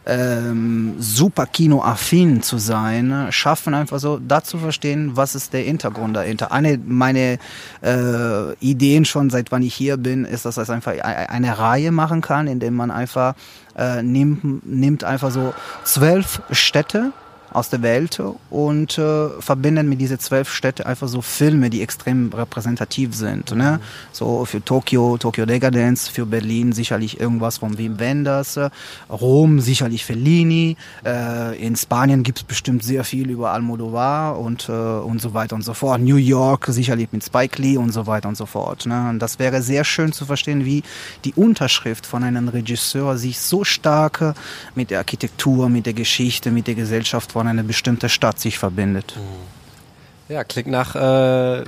ähm, 0.06 0.96
super 1.00 1.46
kinoaffin 1.46 2.42
zu 2.42 2.58
sein, 2.58 3.28
schaffen 3.30 3.74
einfach 3.74 4.00
so 4.00 4.20
da 4.20 4.44
zu 4.44 4.58
verstehen, 4.58 5.12
was 5.16 5.36
ist 5.36 5.54
der 5.54 5.62
Hintergrund 5.62 6.16
dahinter. 6.16 6.52
Eine 6.52 6.78
meiner 6.78 7.38
äh, 7.82 8.54
Ideen 8.60 9.06
schon 9.06 9.30
seit 9.30 9.52
wann 9.52 9.62
ich 9.62 9.76
hier 9.76 9.98
bin, 9.98 10.26
ist, 10.26 10.46
dass 10.46 10.56
das 10.56 10.70
einfach 10.70 10.94
eine 11.00 11.60
Reihe 11.60 11.92
machen 11.92 12.22
kann, 12.22 12.48
indem 12.48 12.69
man 12.74 12.92
einfach 12.92 13.36
äh, 13.78 14.02
nimmt, 14.02 14.66
nimmt 14.66 15.04
einfach 15.04 15.32
so 15.32 15.54
zwölf 15.84 16.42
Städte 16.52 17.12
aus 17.52 17.70
der 17.70 17.82
Welt 17.82 18.22
und 18.50 18.98
äh, 18.98 19.30
verbinden 19.40 19.90
mit 19.90 20.02
diese 20.02 20.18
zwölf 20.18 20.52
Städte 20.52 20.86
einfach 20.86 21.08
so 21.08 21.22
Filme, 21.22 21.70
die 21.70 21.82
extrem 21.82 22.32
repräsentativ 22.34 23.16
sind. 23.16 23.56
Ne? 23.56 23.80
So 24.12 24.46
für 24.46 24.64
Tokio, 24.64 25.18
Tokyo 25.18 25.46
Decadence, 25.46 26.08
für 26.08 26.26
Berlin 26.26 26.72
sicherlich 26.74 27.20
irgendwas 27.20 27.60
von 27.60 27.78
Wim 27.78 28.00
Wenders, 28.00 28.60
Rom 29.10 29.60
sicherlich 29.60 30.06
Fellini, 30.06 30.78
äh, 31.06 31.58
in 31.58 31.76
Spanien 31.76 32.24
gibt's 32.24 32.44
bestimmt 32.44 32.84
sehr 32.84 33.04
viel 33.04 33.30
über 33.30 33.52
Almodovar 33.52 34.40
und, 34.40 34.70
äh, 34.70 34.72
und 34.72 35.22
so 35.22 35.34
weiter 35.34 35.56
und 35.56 35.64
so 35.64 35.74
fort. 35.74 36.02
New 36.02 36.18
York 36.18 36.66
sicherlich 36.70 37.10
mit 37.12 37.24
Spike 37.24 37.62
Lee 37.62 37.78
und 37.78 37.92
so 37.92 38.08
weiter 38.08 38.30
und 38.30 38.36
so 38.36 38.46
fort. 38.46 38.86
Ne? 38.86 39.10
Und 39.10 39.20
das 39.20 39.40
wäre 39.40 39.62
sehr 39.62 39.84
schön 39.84 40.12
zu 40.12 40.26
verstehen, 40.26 40.66
wie 40.66 40.84
die 41.26 41.34
Unterschrift 41.34 42.06
von 42.06 42.24
einem 42.24 42.48
Regisseur 42.48 43.18
sich 43.18 43.40
so 43.40 43.64
stark 43.64 44.36
mit 44.76 44.92
der 44.92 45.00
Architektur, 45.00 45.70
mit 45.70 45.86
der 45.86 45.94
Geschichte, 45.94 46.52
mit 46.52 46.68
der 46.68 46.76
Gesellschaft 46.76 47.32
von 47.32 47.39
einer 47.48 47.64
bestimmten 47.64 48.10
Stadt 48.10 48.40
sich 48.40 48.58
verbindet. 48.60 49.16
Ja, 50.28 50.44
klingt 50.44 50.68
nach 50.70 50.96
äh, 50.96 51.64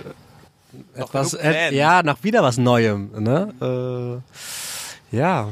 etwas, 0.95 1.34
äh, 1.34 1.73
ja, 1.73 2.03
nach 2.03 2.23
wieder 2.23 2.43
was 2.43 2.57
Neuem. 2.57 3.10
Ne? 3.17 4.21
Äh, 5.12 5.15
ja, 5.15 5.49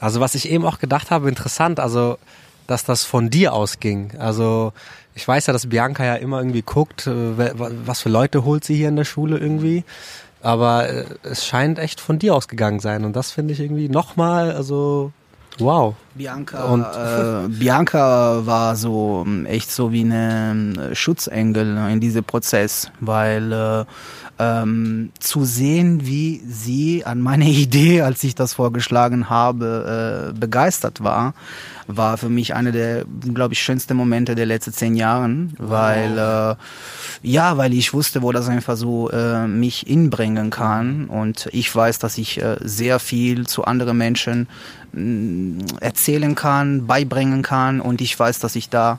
also 0.00 0.20
was 0.20 0.34
ich 0.34 0.50
eben 0.50 0.64
auch 0.64 0.78
gedacht 0.78 1.10
habe, 1.10 1.28
interessant, 1.28 1.80
also 1.80 2.18
dass 2.66 2.84
das 2.84 3.04
von 3.04 3.28
dir 3.28 3.52
ausging. 3.52 4.12
Also 4.18 4.72
ich 5.14 5.26
weiß 5.26 5.46
ja, 5.46 5.52
dass 5.52 5.68
Bianca 5.68 6.04
ja 6.04 6.14
immer 6.14 6.38
irgendwie 6.38 6.62
guckt, 6.62 7.06
äh, 7.06 7.52
was 7.56 8.00
für 8.00 8.08
Leute 8.08 8.44
holt 8.44 8.64
sie 8.64 8.76
hier 8.76 8.88
in 8.88 8.96
der 8.96 9.04
Schule 9.04 9.38
irgendwie. 9.38 9.84
Aber 10.42 10.88
äh, 10.88 11.04
es 11.22 11.46
scheint 11.46 11.78
echt 11.78 12.00
von 12.00 12.18
dir 12.18 12.34
ausgegangen 12.34 12.80
sein 12.80 13.04
und 13.04 13.14
das 13.14 13.30
finde 13.32 13.54
ich 13.54 13.60
irgendwie 13.60 13.88
nochmal, 13.88 14.52
also 14.52 15.12
wow. 15.58 15.94
Bianca, 16.14 16.64
Und- 16.64 16.84
äh, 16.84 17.48
Bianca 17.48 18.46
war 18.46 18.76
so 18.76 19.24
ähm, 19.26 19.46
echt 19.46 19.70
so 19.70 19.90
wie 19.92 20.02
eine 20.04 20.90
äh, 20.92 20.94
Schutzengel 20.94 21.76
in 21.90 21.98
diesem 22.00 22.22
Prozess, 22.22 22.90
weil 23.00 23.52
äh, 23.52 23.84
ähm, 24.38 25.10
zu 25.18 25.44
sehen, 25.44 26.06
wie 26.06 26.40
sie 26.46 27.04
an 27.04 27.20
meine 27.20 27.44
Idee, 27.48 28.02
als 28.02 28.22
ich 28.24 28.34
das 28.36 28.54
vorgeschlagen 28.54 29.28
habe, 29.28 30.32
äh, 30.34 30.38
begeistert 30.38 31.02
war, 31.02 31.34
war 31.88 32.16
für 32.16 32.28
mich 32.28 32.54
einer 32.54 32.70
der, 32.72 33.04
glaube 33.34 33.54
ich, 33.54 33.60
schönsten 33.62 33.96
Momente 33.96 34.34
der 34.36 34.46
letzten 34.46 34.72
zehn 34.72 34.94
Jahren, 34.94 35.54
weil 35.58 36.16
äh, 36.16 36.54
ja, 37.22 37.56
weil 37.58 37.74
ich 37.74 37.92
wusste, 37.92 38.22
wo 38.22 38.30
das 38.32 38.48
einfach 38.48 38.76
so 38.76 39.10
äh, 39.10 39.46
mich 39.48 39.88
inbringen 39.88 40.50
kann 40.50 41.06
und 41.06 41.48
ich 41.52 41.74
weiß, 41.74 41.98
dass 41.98 42.18
ich 42.18 42.40
äh, 42.40 42.56
sehr 42.60 42.98
viel 43.00 43.46
zu 43.48 43.64
anderen 43.64 43.98
Menschen 43.98 44.48
erzählen 45.80 46.34
kann, 46.34 46.86
beibringen 46.86 47.42
kann 47.42 47.80
und 47.80 48.00
ich 48.00 48.18
weiß, 48.18 48.38
dass 48.38 48.56
ich 48.56 48.68
da 48.68 48.98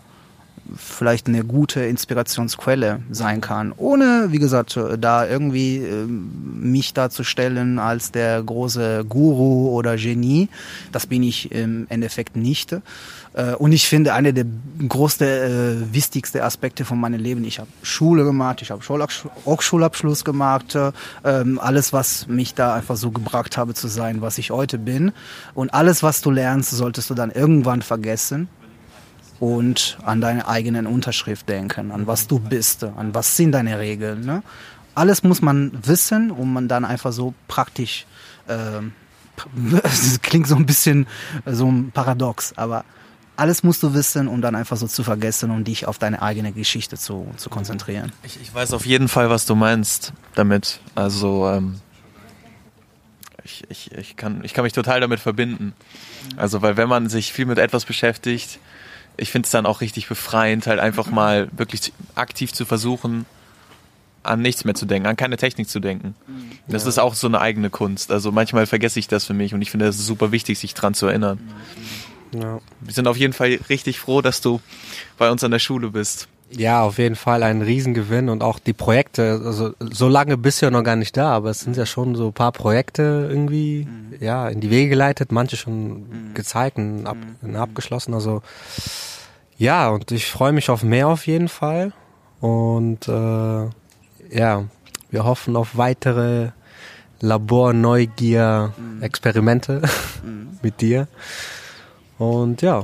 vielleicht 0.75 1.27
eine 1.27 1.43
gute 1.43 1.81
Inspirationsquelle 1.81 3.01
sein 3.11 3.41
kann, 3.41 3.71
ohne, 3.77 4.27
wie 4.31 4.39
gesagt, 4.39 4.79
da 4.99 5.27
irgendwie 5.27 5.77
ähm, 5.77 6.61
mich 6.61 6.93
darzustellen 6.93 7.77
als 7.77 8.11
der 8.11 8.41
große 8.41 9.05
Guru 9.07 9.69
oder 9.69 9.95
Genie. 9.95 10.49
Das 10.91 11.07
bin 11.07 11.23
ich 11.23 11.51
im 11.51 11.85
Endeffekt 11.89 12.35
nicht. 12.35 12.75
Äh, 13.35 13.53
Und 13.55 13.73
ich 13.73 13.87
finde, 13.87 14.13
einer 14.13 14.31
der 14.31 14.45
größten, 14.87 15.27
äh, 15.27 15.93
wichtigsten 15.93 16.39
Aspekte 16.39 16.85
von 16.85 16.99
meinem 16.99 17.19
Leben, 17.19 17.43
ich 17.43 17.59
habe 17.59 17.69
Schule 17.83 18.23
gemacht, 18.23 18.61
ich 18.61 18.71
habe 18.71 18.81
Schulabsch- 18.81 19.25
Hochschulabschluss 19.45 20.23
gemacht, 20.23 20.73
äh, 20.75 20.91
ähm, 21.23 21.59
alles, 21.59 21.91
was 21.93 22.27
mich 22.27 22.53
da 22.53 22.73
einfach 22.73 22.95
so 22.95 23.11
gebracht 23.11 23.57
habe 23.57 23.73
zu 23.73 23.87
sein, 23.89 24.21
was 24.21 24.37
ich 24.37 24.51
heute 24.51 24.77
bin. 24.77 25.11
Und 25.53 25.73
alles, 25.73 26.01
was 26.01 26.21
du 26.21 26.31
lernst, 26.31 26.71
solltest 26.71 27.09
du 27.09 27.13
dann 27.13 27.29
irgendwann 27.31 27.81
vergessen 27.81 28.47
und 29.41 29.97
an 30.05 30.21
deine 30.21 30.47
eigenen 30.47 30.87
Unterschrift 30.87 31.49
denken, 31.49 31.91
an 31.91 32.07
was 32.07 32.27
du 32.27 32.39
bist, 32.39 32.85
an 32.85 33.13
was 33.13 33.35
sind 33.35 33.51
deine 33.51 33.79
Regeln. 33.79 34.21
Ne? 34.25 34.43
Alles 34.93 35.23
muss 35.23 35.41
man 35.41 35.71
wissen, 35.83 36.31
um 36.31 36.53
man 36.53 36.69
dann 36.69 36.85
einfach 36.85 37.11
so 37.11 37.33
praktisch, 37.49 38.05
ähm, 38.47 38.93
es 39.83 40.21
klingt 40.21 40.47
so 40.47 40.55
ein 40.55 40.65
bisschen 40.65 41.05
äh, 41.43 41.51
so 41.53 41.69
ein 41.69 41.91
Paradox, 41.93 42.53
aber 42.55 42.85
alles 43.37 43.63
musst 43.63 43.83
du 43.83 43.93
wissen, 43.93 44.27
um 44.27 44.41
dann 44.41 44.55
einfach 44.55 44.77
so 44.77 44.87
zu 44.87 45.03
vergessen 45.03 45.51
und 45.51 45.65
dich 45.65 45.87
auf 45.87 45.97
deine 45.97 46.21
eigene 46.21 46.51
Geschichte 46.51 46.97
zu, 46.97 47.27
zu 47.37 47.49
konzentrieren. 47.49 48.11
Ich, 48.23 48.39
ich 48.41 48.53
weiß 48.53 48.73
auf 48.73 48.85
jeden 48.85 49.07
Fall, 49.07 49.29
was 49.29 49.45
du 49.45 49.55
meinst 49.55 50.13
damit. 50.35 50.79
Also 50.95 51.49
ähm, 51.49 51.79
ich, 53.43 53.63
ich, 53.69 53.91
ich, 53.91 54.15
kann, 54.15 54.43
ich 54.43 54.53
kann 54.53 54.63
mich 54.63 54.73
total 54.73 55.01
damit 55.01 55.19
verbinden. 55.19 55.73
Also 56.37 56.61
weil 56.61 56.77
wenn 56.77 56.89
man 56.89 57.09
sich 57.09 57.33
viel 57.33 57.45
mit 57.45 57.57
etwas 57.57 57.85
beschäftigt, 57.85 58.59
ich 59.17 59.31
finde 59.31 59.45
es 59.45 59.51
dann 59.51 59.65
auch 59.65 59.81
richtig 59.81 60.07
befreiend, 60.07 60.67
halt 60.67 60.79
einfach 60.79 61.07
mal 61.07 61.49
wirklich 61.55 61.93
aktiv 62.15 62.51
zu 62.53 62.65
versuchen, 62.65 63.25
an 64.23 64.41
nichts 64.41 64.65
mehr 64.65 64.73
zu 64.73 64.85
denken, 64.85 65.07
an 65.07 65.15
keine 65.15 65.37
Technik 65.37 65.69
zu 65.69 65.79
denken. 65.79 66.15
Das 66.67 66.85
ist 66.85 66.97
auch 66.97 67.13
so 67.13 67.27
eine 67.27 67.39
eigene 67.39 67.69
Kunst. 67.69 68.11
Also 68.11 68.31
manchmal 68.31 68.65
vergesse 68.65 68.99
ich 68.99 69.07
das 69.07 69.25
für 69.25 69.33
mich 69.33 69.53
und 69.53 69.61
ich 69.61 69.71
finde 69.71 69.87
es 69.87 69.97
super 69.97 70.31
wichtig, 70.31 70.57
sich 70.57 70.73
dran 70.73 70.93
zu 70.93 71.05
erinnern. 71.05 71.39
Ja. 72.33 72.59
Wir 72.81 72.93
sind 72.93 73.07
auf 73.07 73.17
jeden 73.17 73.33
Fall 73.33 73.59
richtig 73.69 73.99
froh, 73.99 74.21
dass 74.21 74.41
du 74.41 74.59
bei 75.17 75.29
uns 75.29 75.43
an 75.43 75.51
der 75.51 75.59
Schule 75.59 75.89
bist. 75.89 76.27
Ja, 76.51 76.83
auf 76.83 76.99
jeden 76.99 77.15
Fall 77.15 77.43
ein 77.43 77.61
Riesengewinn 77.61 78.29
und 78.29 78.43
auch 78.43 78.59
die 78.59 78.73
Projekte, 78.73 79.41
also 79.43 79.73
so 79.79 80.07
lange 80.07 80.37
bist 80.37 80.61
du 80.61 80.67
ja 80.67 80.71
noch 80.71 80.83
gar 80.83 80.95
nicht 80.95 81.17
da, 81.17 81.31
aber 81.31 81.49
es 81.49 81.61
sind 81.61 81.75
ja 81.75 81.87
schon 81.87 82.13
so 82.15 82.27
ein 82.27 82.33
paar 82.33 82.51
Projekte 82.51 83.27
irgendwie 83.29 83.87
ja 84.19 84.47
in 84.47 84.61
die 84.61 84.69
Wege 84.69 84.89
geleitet, 84.89 85.31
manche 85.31 85.57
schon 85.57 86.33
gezeigt 86.35 86.77
und, 86.77 87.07
ab, 87.07 87.17
und 87.41 87.55
abgeschlossen, 87.55 88.13
also 88.13 88.43
ja, 89.57 89.89
und 89.89 90.11
ich 90.11 90.27
freue 90.27 90.51
mich 90.51 90.69
auf 90.69 90.83
mehr 90.83 91.07
auf 91.07 91.25
jeden 91.25 91.47
Fall 91.47 91.93
und 92.41 93.07
äh, 93.07 93.69
ja, 94.29 94.65
wir 95.09 95.23
hoffen 95.23 95.55
auf 95.55 95.77
weitere 95.77 96.49
Labor-Neugier-Experimente 97.21 99.81
mit 100.61 100.81
dir 100.81 101.07
und 102.17 102.61
ja, 102.61 102.83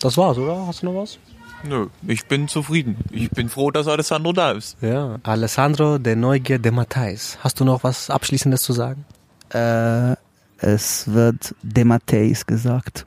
das 0.00 0.16
war's, 0.16 0.38
oder? 0.38 0.66
Hast 0.66 0.82
du 0.82 0.86
noch 0.86 1.02
was? 1.02 1.18
Nö, 1.66 1.88
ich 2.06 2.26
bin 2.26 2.46
zufrieden. 2.48 2.96
Ich 3.10 3.30
bin 3.30 3.48
froh, 3.48 3.70
dass 3.70 3.88
Alessandro 3.88 4.32
da 4.32 4.52
ist. 4.52 4.76
Ja, 4.82 5.18
Alessandro 5.22 5.98
de 5.98 6.14
Neugier 6.14 6.58
de 6.58 6.70
Matthijs. 6.70 7.38
Hast 7.42 7.58
du 7.58 7.64
noch 7.64 7.84
was 7.84 8.10
Abschließendes 8.10 8.62
zu 8.62 8.74
sagen? 8.74 9.06
Äh, 9.50 10.16
es 10.58 11.12
wird 11.12 11.54
Demateis 11.62 12.46
gesagt. 12.46 13.06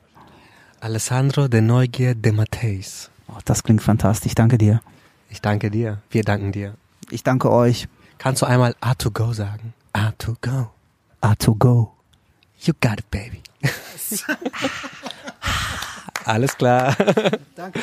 Alessandro 0.80 1.48
de 1.48 1.60
Neugier 1.60 2.14
de 2.14 2.32
Matthijs. 2.32 3.10
Oh, 3.28 3.38
das 3.44 3.62
klingt 3.62 3.82
fantastisch. 3.82 4.34
Danke 4.34 4.58
dir. 4.58 4.80
Ich 5.30 5.40
danke 5.40 5.70
dir. 5.70 5.98
Wir 6.10 6.24
danken 6.24 6.52
dir. 6.52 6.74
Ich 7.10 7.22
danke 7.22 7.50
euch. 7.50 7.88
Kannst 8.18 8.42
du 8.42 8.46
einmal 8.46 8.74
A2Go 8.80 9.34
sagen? 9.34 9.74
A2Go. 9.92 10.68
A2Go. 11.22 11.88
You 12.60 12.74
got 12.80 12.98
it, 12.98 13.10
baby. 13.10 13.42
Alles 16.28 16.56
klar. 16.56 16.94
Danke. 17.56 17.80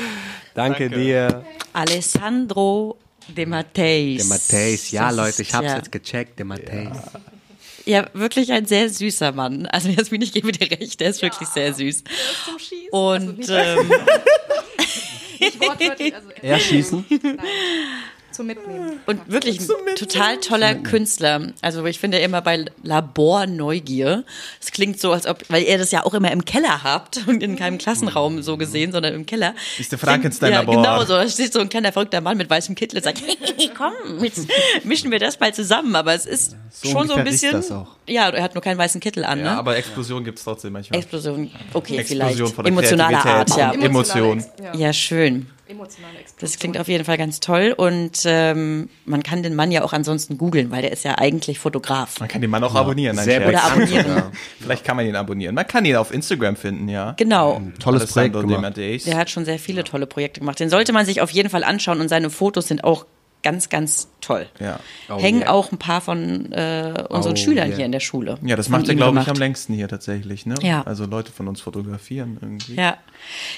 Danke 0.54 0.90
dir. 0.90 1.44
Alessandro 1.74 2.98
de 3.28 3.46
Matteis. 3.48 4.18
Der 4.18 4.26
Matthijs. 4.28 4.92
Ja, 4.92 5.08
Das 5.08 5.16
Leute, 5.18 5.42
ich 5.42 5.54
hab's 5.54 5.66
ja. 5.68 5.78
jetzt 5.78 5.92
gecheckt. 5.92 6.38
Der 6.38 6.46
Matthijs. 6.46 6.96
Ja, 7.86 8.08
wirklich 8.14 8.52
ein 8.52 8.66
sehr 8.68 8.90
süßer 8.90 9.32
Mann. 9.32 9.66
Also 9.66 9.90
Jasmin, 9.90 10.22
ich 10.22 10.32
gebe 10.32 10.52
dir 10.52 10.70
recht, 10.72 11.00
der 11.00 11.10
ist 11.10 11.22
wirklich 11.24 11.50
sehr 11.50 11.74
süß. 11.74 12.04
Zum 12.46 12.60
Schießen. 12.60 12.90
Und 12.92 13.38
nicht- 13.40 13.50
ähm, 13.50 13.92
Nicht 15.40 15.60
wortwörtlich, 15.60 16.16
also 16.16 16.30
Er 16.42 16.60
schießen? 16.60 17.06
Zum 18.36 18.48
Mitnehmen. 18.48 19.00
Und 19.06 19.32
wirklich 19.32 19.62
ein 19.62 19.96
total 19.96 20.38
toller 20.38 20.76
Künstler. 20.76 21.54
Also 21.62 21.86
ich 21.86 22.00
finde 22.00 22.20
immer 22.20 22.42
bei 22.42 22.66
Labor 22.84 23.48
Neugier, 23.48 24.26
es 24.62 24.72
klingt 24.72 25.00
so, 25.00 25.14
als 25.14 25.26
ob, 25.26 25.42
weil 25.50 25.64
ihr 25.64 25.78
das 25.78 25.92
ja 25.92 26.04
auch 26.06 26.14
immer 26.14 26.32
im 26.32 26.44
Keller 26.44 26.84
habt 26.84 27.22
und 27.28 27.42
in 27.42 27.56
keinem 27.56 27.78
Klassenraum 27.78 28.42
so 28.42 28.58
gesehen, 28.58 28.92
sondern 28.92 29.14
im 29.14 29.26
Keller. 29.26 29.56
Ist 29.80 29.92
der 29.92 30.00
Frankenstein-Labor. 30.00 30.74
Ja, 30.76 30.82
genau 30.96 31.06
so. 31.06 31.14
Da 31.14 31.30
steht 31.30 31.54
so 31.54 31.60
ein 31.60 31.70
kleiner 31.70 31.92
verrückter 31.94 32.20
Mann 32.20 32.38
mit 32.38 32.50
weißem 32.50 32.76
Kittel 32.76 32.98
und 32.98 33.04
sagt, 33.04 33.22
komm, 33.78 33.94
jetzt 34.24 34.48
mischen 34.84 35.12
wir 35.12 35.20
das 35.20 35.40
mal 35.40 35.54
zusammen. 35.54 35.96
Aber 35.96 36.14
es 36.14 36.26
ist 36.26 36.56
So 36.72 36.90
schon 36.90 37.08
so 37.08 37.14
ein 37.14 37.24
bisschen. 37.24 37.54
das 37.54 37.72
auch. 37.72 37.88
Ja, 38.08 38.30
er 38.30 38.44
hat 38.44 38.54
nur 38.54 38.62
keinen 38.62 38.78
weißen 38.78 39.00
Kittel 39.00 39.24
an, 39.24 39.40
ne? 39.40 39.46
Ja, 39.46 39.58
aber 39.58 39.78
Explosion 39.78 40.24
gibt's 40.24 40.44
trotzdem 40.44 40.74
manchmal. 40.74 41.00
Explosion, 41.00 41.50
okay, 41.74 41.98
Explosion 41.98 42.36
vielleicht. 42.36 42.56
von 42.56 42.66
der 42.66 42.72
Emotionaler 42.74 43.26
Art, 43.26 43.58
ja. 43.58 43.72
Em- 43.72 43.82
Emotion. 43.82 44.44
Ja, 44.76 44.92
schön. 44.94 45.48
Emotionale 45.68 46.20
Explosion. 46.20 46.40
Das 46.40 46.60
klingt 46.60 46.78
auf 46.78 46.88
jeden 46.88 47.06
Fall 47.06 47.18
ganz 47.18 47.40
toll 47.40 47.74
und 47.76 48.22
ähm, 48.26 48.90
man 49.06 49.24
kann 49.24 49.42
den 49.44 49.56
Mann 49.56 49.72
ja 49.72 49.84
auch 49.84 49.94
ansonsten 49.94 50.38
googeln, 50.38 50.72
weil 50.72 50.82
der 50.82 50.92
ist 50.92 51.04
ja 51.04 51.18
eigentlich 51.18 51.60
Fotograf. 51.60 52.20
Man 52.20 52.30
kann 52.30 52.42
den 52.42 52.52
Mann 52.52 52.64
auch 52.64 52.76
abonnieren. 52.76 53.16
Nein, 53.16 53.26
Sehr. 53.26 53.48
Oder 53.48 53.64
abonnieren. 53.64 54.24
Vielleicht 54.60 54.84
kann 54.86 54.96
man 54.96 55.06
ihn 55.08 55.16
abonnieren. 55.16 55.56
Man 55.56 55.66
kann 55.68 55.86
ihn 55.86 55.96
auf 55.96 56.14
Instagram 56.14 56.56
finden, 56.56 56.88
ja. 56.88 57.14
Genau. 57.18 57.62
Tolles 57.80 58.12
Projekt 58.12 58.36
Alessandro 58.36 58.42
gemacht. 58.42 58.78
Demadeix. 58.78 59.04
Der 59.06 59.18
hat 59.18 59.30
schon 59.30 59.46
sehr 59.46 59.60
viele 59.60 59.84
tolle 59.84 60.06
Projekte 60.08 60.40
gemacht. 60.40 60.60
Den 60.60 60.70
sollte 60.70 60.94
man 60.94 61.06
sich 61.06 61.22
auf 61.22 61.32
jeden 61.32 61.50
Fall 61.50 61.64
anschauen 61.64 62.00
und 62.00 62.10
seine 62.10 62.30
Fotos 62.30 62.68
sind 62.68 62.84
auch 62.84 63.06
ganz, 63.42 63.70
ganz 63.70 64.08
toll. 64.22 64.48
Ja. 64.60 64.80
Oh, 65.08 65.20
Hängen 65.20 65.42
yeah. 65.42 65.52
auch 65.52 65.72
ein 65.72 65.78
paar 65.78 66.02
von 66.02 66.52
äh, 66.52 67.04
unseren 67.10 67.34
Oh, 67.34 67.36
Schülern 67.36 67.68
yeah. 67.68 67.76
hier 67.78 67.86
in 67.86 67.92
der 67.92 68.00
Schule. 68.00 68.40
Ja, 68.44 68.56
das 68.56 68.70
macht 68.70 68.90
er, 68.90 68.96
glaube 68.96 69.20
ich, 69.20 69.26
gemacht. 69.26 69.30
am 69.30 69.40
längsten 69.40 69.74
hier 69.74 69.88
tatsächlich, 69.88 70.48
ne? 70.48 70.56
Ja. 70.62 70.82
Also 70.82 71.06
Leute 71.06 71.32
von 71.32 71.48
uns 71.48 71.62
fotografieren 71.62 72.40
irgendwie. 72.42 72.74
Ja. 72.74 72.98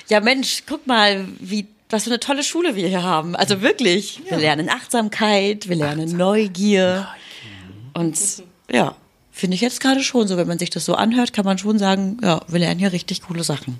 Ja, 0.09 0.19
Mensch, 0.19 0.63
guck 0.67 0.87
mal, 0.87 1.25
wie 1.39 1.67
was 1.89 2.03
für 2.03 2.09
eine 2.09 2.19
tolle 2.19 2.43
Schule 2.43 2.75
wir 2.75 2.87
hier 2.87 3.03
haben. 3.03 3.35
Also 3.35 3.61
wirklich, 3.61 4.21
wir 4.29 4.37
lernen 4.37 4.69
Achtsamkeit, 4.69 5.69
wir 5.69 5.75
lernen 5.75 6.17
Neugier. 6.17 7.07
Und 7.93 8.17
ja, 8.69 8.95
finde 9.31 9.55
ich 9.55 9.61
jetzt 9.61 9.79
gerade 9.79 10.03
schon 10.03 10.27
so, 10.27 10.37
wenn 10.37 10.47
man 10.47 10.59
sich 10.59 10.69
das 10.69 10.85
so 10.85 10.95
anhört, 10.95 11.33
kann 11.33 11.45
man 11.45 11.57
schon 11.57 11.79
sagen, 11.79 12.17
ja, 12.21 12.41
wir 12.47 12.59
lernen 12.59 12.79
hier 12.79 12.91
richtig 12.91 13.21
coole 13.21 13.43
Sachen. 13.43 13.77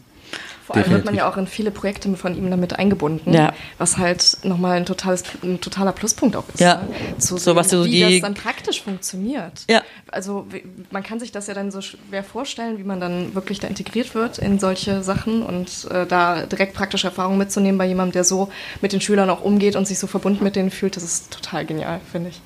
Vor 0.68 0.76
allem 0.76 0.84
wird 0.84 1.06
man 1.06 1.14
Definitiv. 1.14 1.18
ja 1.20 1.30
auch 1.32 1.38
in 1.38 1.48
viele 1.48 1.72
Projekte 1.72 2.14
von 2.18 2.36
ihm 2.38 2.50
damit 2.52 2.78
eingebunden, 2.78 3.34
Ja. 3.34 3.54
was 3.78 3.98
halt 3.98 4.38
nochmal 4.44 4.76
ein, 4.76 4.86
totales, 4.86 5.24
ein 5.42 5.62
totaler 5.62 5.94
Pluspunkt 5.94 6.36
auch 6.36 6.44
ist. 6.54 6.60
Ja. 6.60 6.82
Ne? 6.82 7.18
Zu 7.20 7.38
So, 7.38 7.56
was 7.56 7.70
sehen, 7.70 7.80
so 7.80 7.86
wie 7.86 7.92
die- 7.92 8.02
das 8.02 8.22
dann 8.22 8.34
praktisch 8.34 8.84
funktioniert. 8.84 9.64
Ja. 9.70 9.82
Also 10.12 10.46
wie- 10.52 10.64
man 10.92 11.04
kann 11.04 11.22
sich 11.22 11.32
das 11.32 11.48
ja 11.48 11.54
dann 11.54 11.72
so 11.72 11.80
schwer 11.80 12.22
vorstellen, 12.22 12.78
wie 12.80 12.84
man 12.84 13.00
dann 13.00 13.34
wirklich 13.34 13.62
da 13.62 13.68
integriert 13.70 14.14
wird 14.14 14.40
in 14.40 14.60
solche 14.60 15.04
Sachen 15.04 15.42
und 15.42 15.88
äh, 15.90 16.06
da 16.06 16.46
direkt 16.46 16.74
praktische 16.74 17.08
Erfahrungen 17.08 17.38
mitzunehmen 17.38 17.78
bei 17.78 17.86
jemandem, 17.86 18.12
der 18.12 18.24
so 18.26 18.50
mit 18.82 18.92
den 18.92 19.00
Schülern 19.00 19.30
auch 19.30 19.42
umgeht 19.42 19.78
und 19.78 19.88
sich 19.88 20.00
so 20.00 20.08
verbunden 20.08 20.44
mit 20.44 20.58
denen 20.58 20.70
fühlt, 20.70 20.98
das 20.98 21.04
ist 21.04 21.32
total 21.32 21.66
genial, 21.66 22.02
finde 22.12 22.32
ich. 22.32 22.42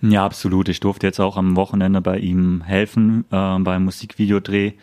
Ja, 0.00 0.24
absolut. 0.24 0.68
Ich 0.68 0.78
durfte 0.78 1.08
jetzt 1.08 1.18
auch 1.18 1.36
am 1.36 1.56
Wochenende 1.56 2.00
bei 2.00 2.18
ihm 2.18 2.62
helfen, 2.62 3.24
äh, 3.32 3.58
beim 3.58 3.84
Musikvideodreh 3.84 4.74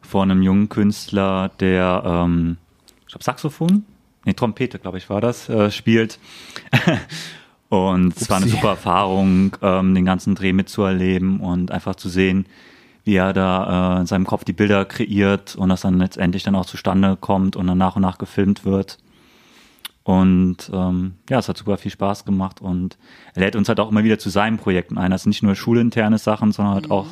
von 0.00 0.30
einem 0.30 0.42
jungen 0.42 0.68
Künstler, 0.68 1.50
der, 1.60 2.02
ähm, 2.04 2.56
ich 3.02 3.08
glaube, 3.08 3.24
Saxophon, 3.24 3.84
nee, 4.24 4.34
Trompete, 4.34 4.78
glaube 4.78 4.98
ich, 4.98 5.08
war 5.10 5.20
das, 5.20 5.48
äh, 5.48 5.70
spielt. 5.70 6.18
und 7.68 8.16
es 8.16 8.28
war 8.28 8.38
eine 8.38 8.48
super 8.48 8.70
Erfahrung, 8.70 9.56
ähm, 9.62 9.94
den 9.94 10.04
ganzen 10.04 10.34
Dreh 10.34 10.52
mitzuerleben 10.52 11.40
und 11.40 11.70
einfach 11.70 11.94
zu 11.94 12.08
sehen, 12.08 12.46
wie 13.04 13.16
er 13.16 13.32
da 13.32 13.96
äh, 13.96 14.00
in 14.00 14.06
seinem 14.06 14.26
Kopf 14.26 14.44
die 14.44 14.52
Bilder 14.52 14.84
kreiert 14.84 15.56
und 15.56 15.68
das 15.68 15.82
dann 15.82 15.98
letztendlich 15.98 16.42
dann 16.42 16.54
auch 16.54 16.66
zustande 16.66 17.16
kommt 17.16 17.56
und 17.56 17.66
dann 17.66 17.78
nach 17.78 17.96
und 17.96 18.02
nach 18.02 18.18
gefilmt 18.18 18.64
wird. 18.64 18.98
Und 20.02 20.70
ähm, 20.72 21.14
ja, 21.28 21.38
es 21.38 21.48
hat 21.48 21.56
super 21.56 21.76
viel 21.76 21.90
Spaß 21.90 22.24
gemacht 22.24 22.60
und 22.60 22.98
er 23.34 23.42
lädt 23.42 23.56
uns 23.56 23.68
halt 23.68 23.80
auch 23.80 23.90
immer 23.90 24.02
wieder 24.02 24.18
zu 24.18 24.30
seinen 24.30 24.56
Projekten 24.56 24.98
ein. 24.98 25.10
Das 25.10 25.22
sind 25.22 25.30
nicht 25.30 25.42
nur 25.42 25.54
schulinterne 25.54 26.18
Sachen, 26.18 26.52
sondern 26.52 26.74
halt 26.74 26.90
auch 26.90 27.06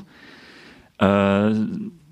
äh, 0.99 1.55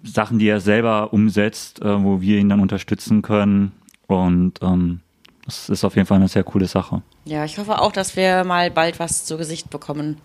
Sachen, 0.07 0.39
die 0.39 0.49
er 0.49 0.61
selber 0.61 1.13
umsetzt, 1.13 1.83
äh, 1.83 2.03
wo 2.03 2.21
wir 2.21 2.39
ihn 2.39 2.49
dann 2.49 2.61
unterstützen 2.61 3.23
können. 3.23 3.73
Und 4.07 4.55
ähm, 4.63 5.01
das 5.45 5.69
ist 5.69 5.85
auf 5.85 5.97
jeden 5.97 6.07
Fall 6.07 6.17
eine 6.17 6.29
sehr 6.29 6.45
coole 6.45 6.67
Sache. 6.67 7.03
Ja, 7.25 7.45
ich 7.45 7.59
hoffe 7.59 7.81
auch, 7.81 7.93
dass 7.93 8.17
wir 8.17 8.45
mal 8.45 8.71
bald 8.71 8.99
was 8.99 9.25
zu 9.25 9.37
Gesicht 9.37 9.71
bekommen 9.71 10.19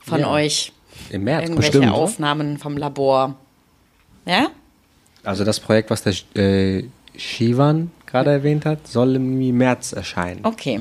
von 0.00 0.20
Ja. 0.20 0.30
euch. 0.30 0.72
Im 1.10 1.24
März 1.24 1.44
Irgendwelche 1.44 1.72
bestimmt. 1.78 1.92
Aufnahmen 1.94 2.58
vom 2.58 2.76
Labor. 2.76 3.36
Ja? 4.26 4.48
Also 5.22 5.44
das 5.44 5.60
Projekt, 5.60 5.90
was 5.90 6.02
der 6.02 6.14
äh, 6.34 6.84
Shivan 7.16 7.90
gerade 8.06 8.30
erwähnt 8.30 8.64
hat, 8.64 8.86
soll 8.88 9.14
im 9.16 9.56
März 9.56 9.92
erscheinen. 9.92 10.40
Okay. 10.44 10.80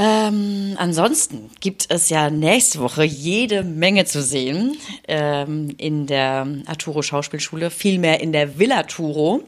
Ähm, 0.00 0.76
ansonsten 0.78 1.50
gibt 1.60 1.86
es 1.88 2.08
ja 2.08 2.30
nächste 2.30 2.78
Woche 2.78 3.02
jede 3.02 3.64
Menge 3.64 4.04
zu 4.04 4.22
sehen 4.22 4.76
ähm, 5.08 5.74
in 5.76 6.06
der 6.06 6.46
Arturo 6.66 7.02
Schauspielschule, 7.02 7.70
vielmehr 7.70 8.20
in 8.20 8.32
der 8.32 8.60
Villa 8.60 8.84
Turo. 8.84 9.42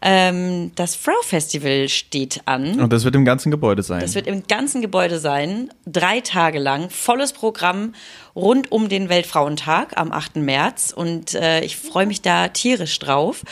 Ähm, 0.00 0.72
das 0.74 0.94
Frau 0.94 1.20
Festival 1.22 1.90
steht 1.90 2.40
an. 2.46 2.80
Und 2.80 2.92
das 2.92 3.04
wird 3.04 3.14
im 3.14 3.26
ganzen 3.26 3.50
Gebäude 3.50 3.82
sein. 3.82 4.00
Das 4.00 4.14
wird 4.14 4.26
im 4.26 4.46
ganzen 4.46 4.80
Gebäude 4.80 5.18
sein, 5.18 5.70
drei 5.84 6.20
Tage 6.20 6.60
lang, 6.60 6.88
volles 6.88 7.34
Programm 7.34 7.94
rund 8.34 8.72
um 8.72 8.88
den 8.88 9.10
Weltfrauentag 9.10 9.98
am 9.98 10.12
8. 10.12 10.36
März. 10.36 10.94
Und 10.96 11.34
äh, 11.34 11.60
ich 11.60 11.76
freue 11.76 12.06
mich 12.06 12.22
da 12.22 12.48
tierisch 12.48 12.98
drauf. 13.00 13.42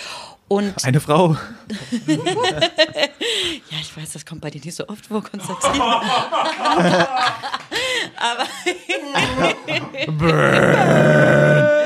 Und 0.49 0.85
Eine 0.85 1.01
Frau. 1.01 1.37
ja, 2.07 2.19
ich 3.81 3.97
weiß, 3.97 4.13
das 4.13 4.25
kommt 4.25 4.43
bei 4.43 4.51
dir 4.51 4.61
nicht 4.65 4.77
so 4.77 4.87
oft 4.87 5.07
vor, 5.07 5.25
Konstantin. 5.25 5.83
Aber 8.17 8.47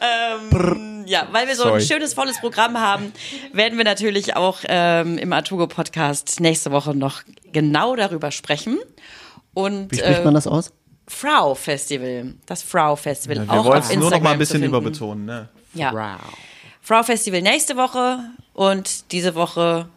ähm, 0.00 1.04
ja, 1.06 1.26
weil 1.32 1.48
wir 1.48 1.56
so 1.56 1.64
Sorry. 1.64 1.80
ein 1.80 1.86
schönes, 1.86 2.14
volles 2.14 2.38
Programm 2.38 2.78
haben, 2.78 3.12
werden 3.52 3.76
wir 3.76 3.84
natürlich 3.84 4.36
auch 4.36 4.60
ähm, 4.68 5.18
im 5.18 5.32
Artugo 5.32 5.66
Podcast 5.66 6.38
nächste 6.38 6.70
Woche 6.70 6.94
noch 6.94 7.22
genau 7.52 7.96
darüber 7.96 8.30
sprechen. 8.30 8.78
Und 9.52 9.90
Wie 9.90 9.96
spricht 9.96 10.20
äh, 10.20 10.24
man 10.24 10.34
das 10.34 10.46
aus? 10.46 10.72
Frau 11.08 11.56
Festival, 11.56 12.34
das 12.46 12.62
Frau 12.62 12.94
Festival, 12.94 13.38
Ja, 13.38 13.64
wir 13.64 13.78
auf 13.78 13.90
es 13.90 13.96
nur 13.96 14.10
noch 14.10 14.20
mal 14.20 14.34
ein 14.34 14.38
bisschen 14.38 14.62
überbetonen, 14.62 15.24
ne? 15.24 15.48
Ja. 15.74 15.90
Frau 15.90 16.18
Festival 16.86 17.42
nächste 17.42 17.76
Woche 17.76 18.20
und 18.54 19.10
diese 19.12 19.34
Woche 19.34 19.88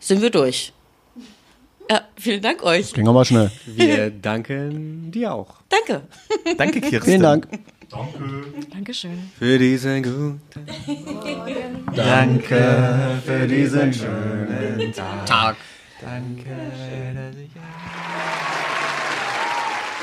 sind 0.00 0.22
wir 0.22 0.30
durch. 0.30 0.72
Ja, 1.90 2.02
vielen 2.16 2.40
Dank 2.40 2.62
euch. 2.62 2.92
Ging 2.94 3.06
aber 3.06 3.24
schnell. 3.24 3.50
Wir 3.66 4.10
danken 4.10 5.10
dir 5.10 5.34
auch 5.34 5.56
Danke. 5.68 6.02
Danke, 6.56 6.80
Kirsten. 6.80 7.10
Vielen 7.10 7.22
Dank. 7.22 7.48
Dankeschön. 8.70 9.30
für 9.38 9.58
diesen 9.58 10.02
guten 10.02 10.40
Danke 11.94 13.20
für 13.26 13.46
diesen 13.46 13.92
schönen 13.92 14.92
Tag. 15.26 15.56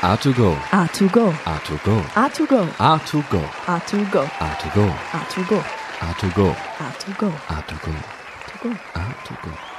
A2Go, 0.02 0.56
A2Go, 0.70 1.34
A2Go, 1.44 2.02
A2Go, 2.14 2.64
A2Go, 2.78 2.78
A2Go, 2.78 3.42
A2Go, 3.66 4.24
A2Go, 4.38 4.94
A2Go, 5.12 5.64
A 6.02 6.14
to 6.14 6.28
go. 6.30 6.56
A 6.78 6.92
to 6.98 7.12
go. 7.12 7.28
A 7.50 7.62
to 7.68 7.74
go. 7.84 7.92
To 7.92 8.58
go. 8.62 8.70
A 8.94 9.14
to 9.26 9.34
go. 9.42 9.69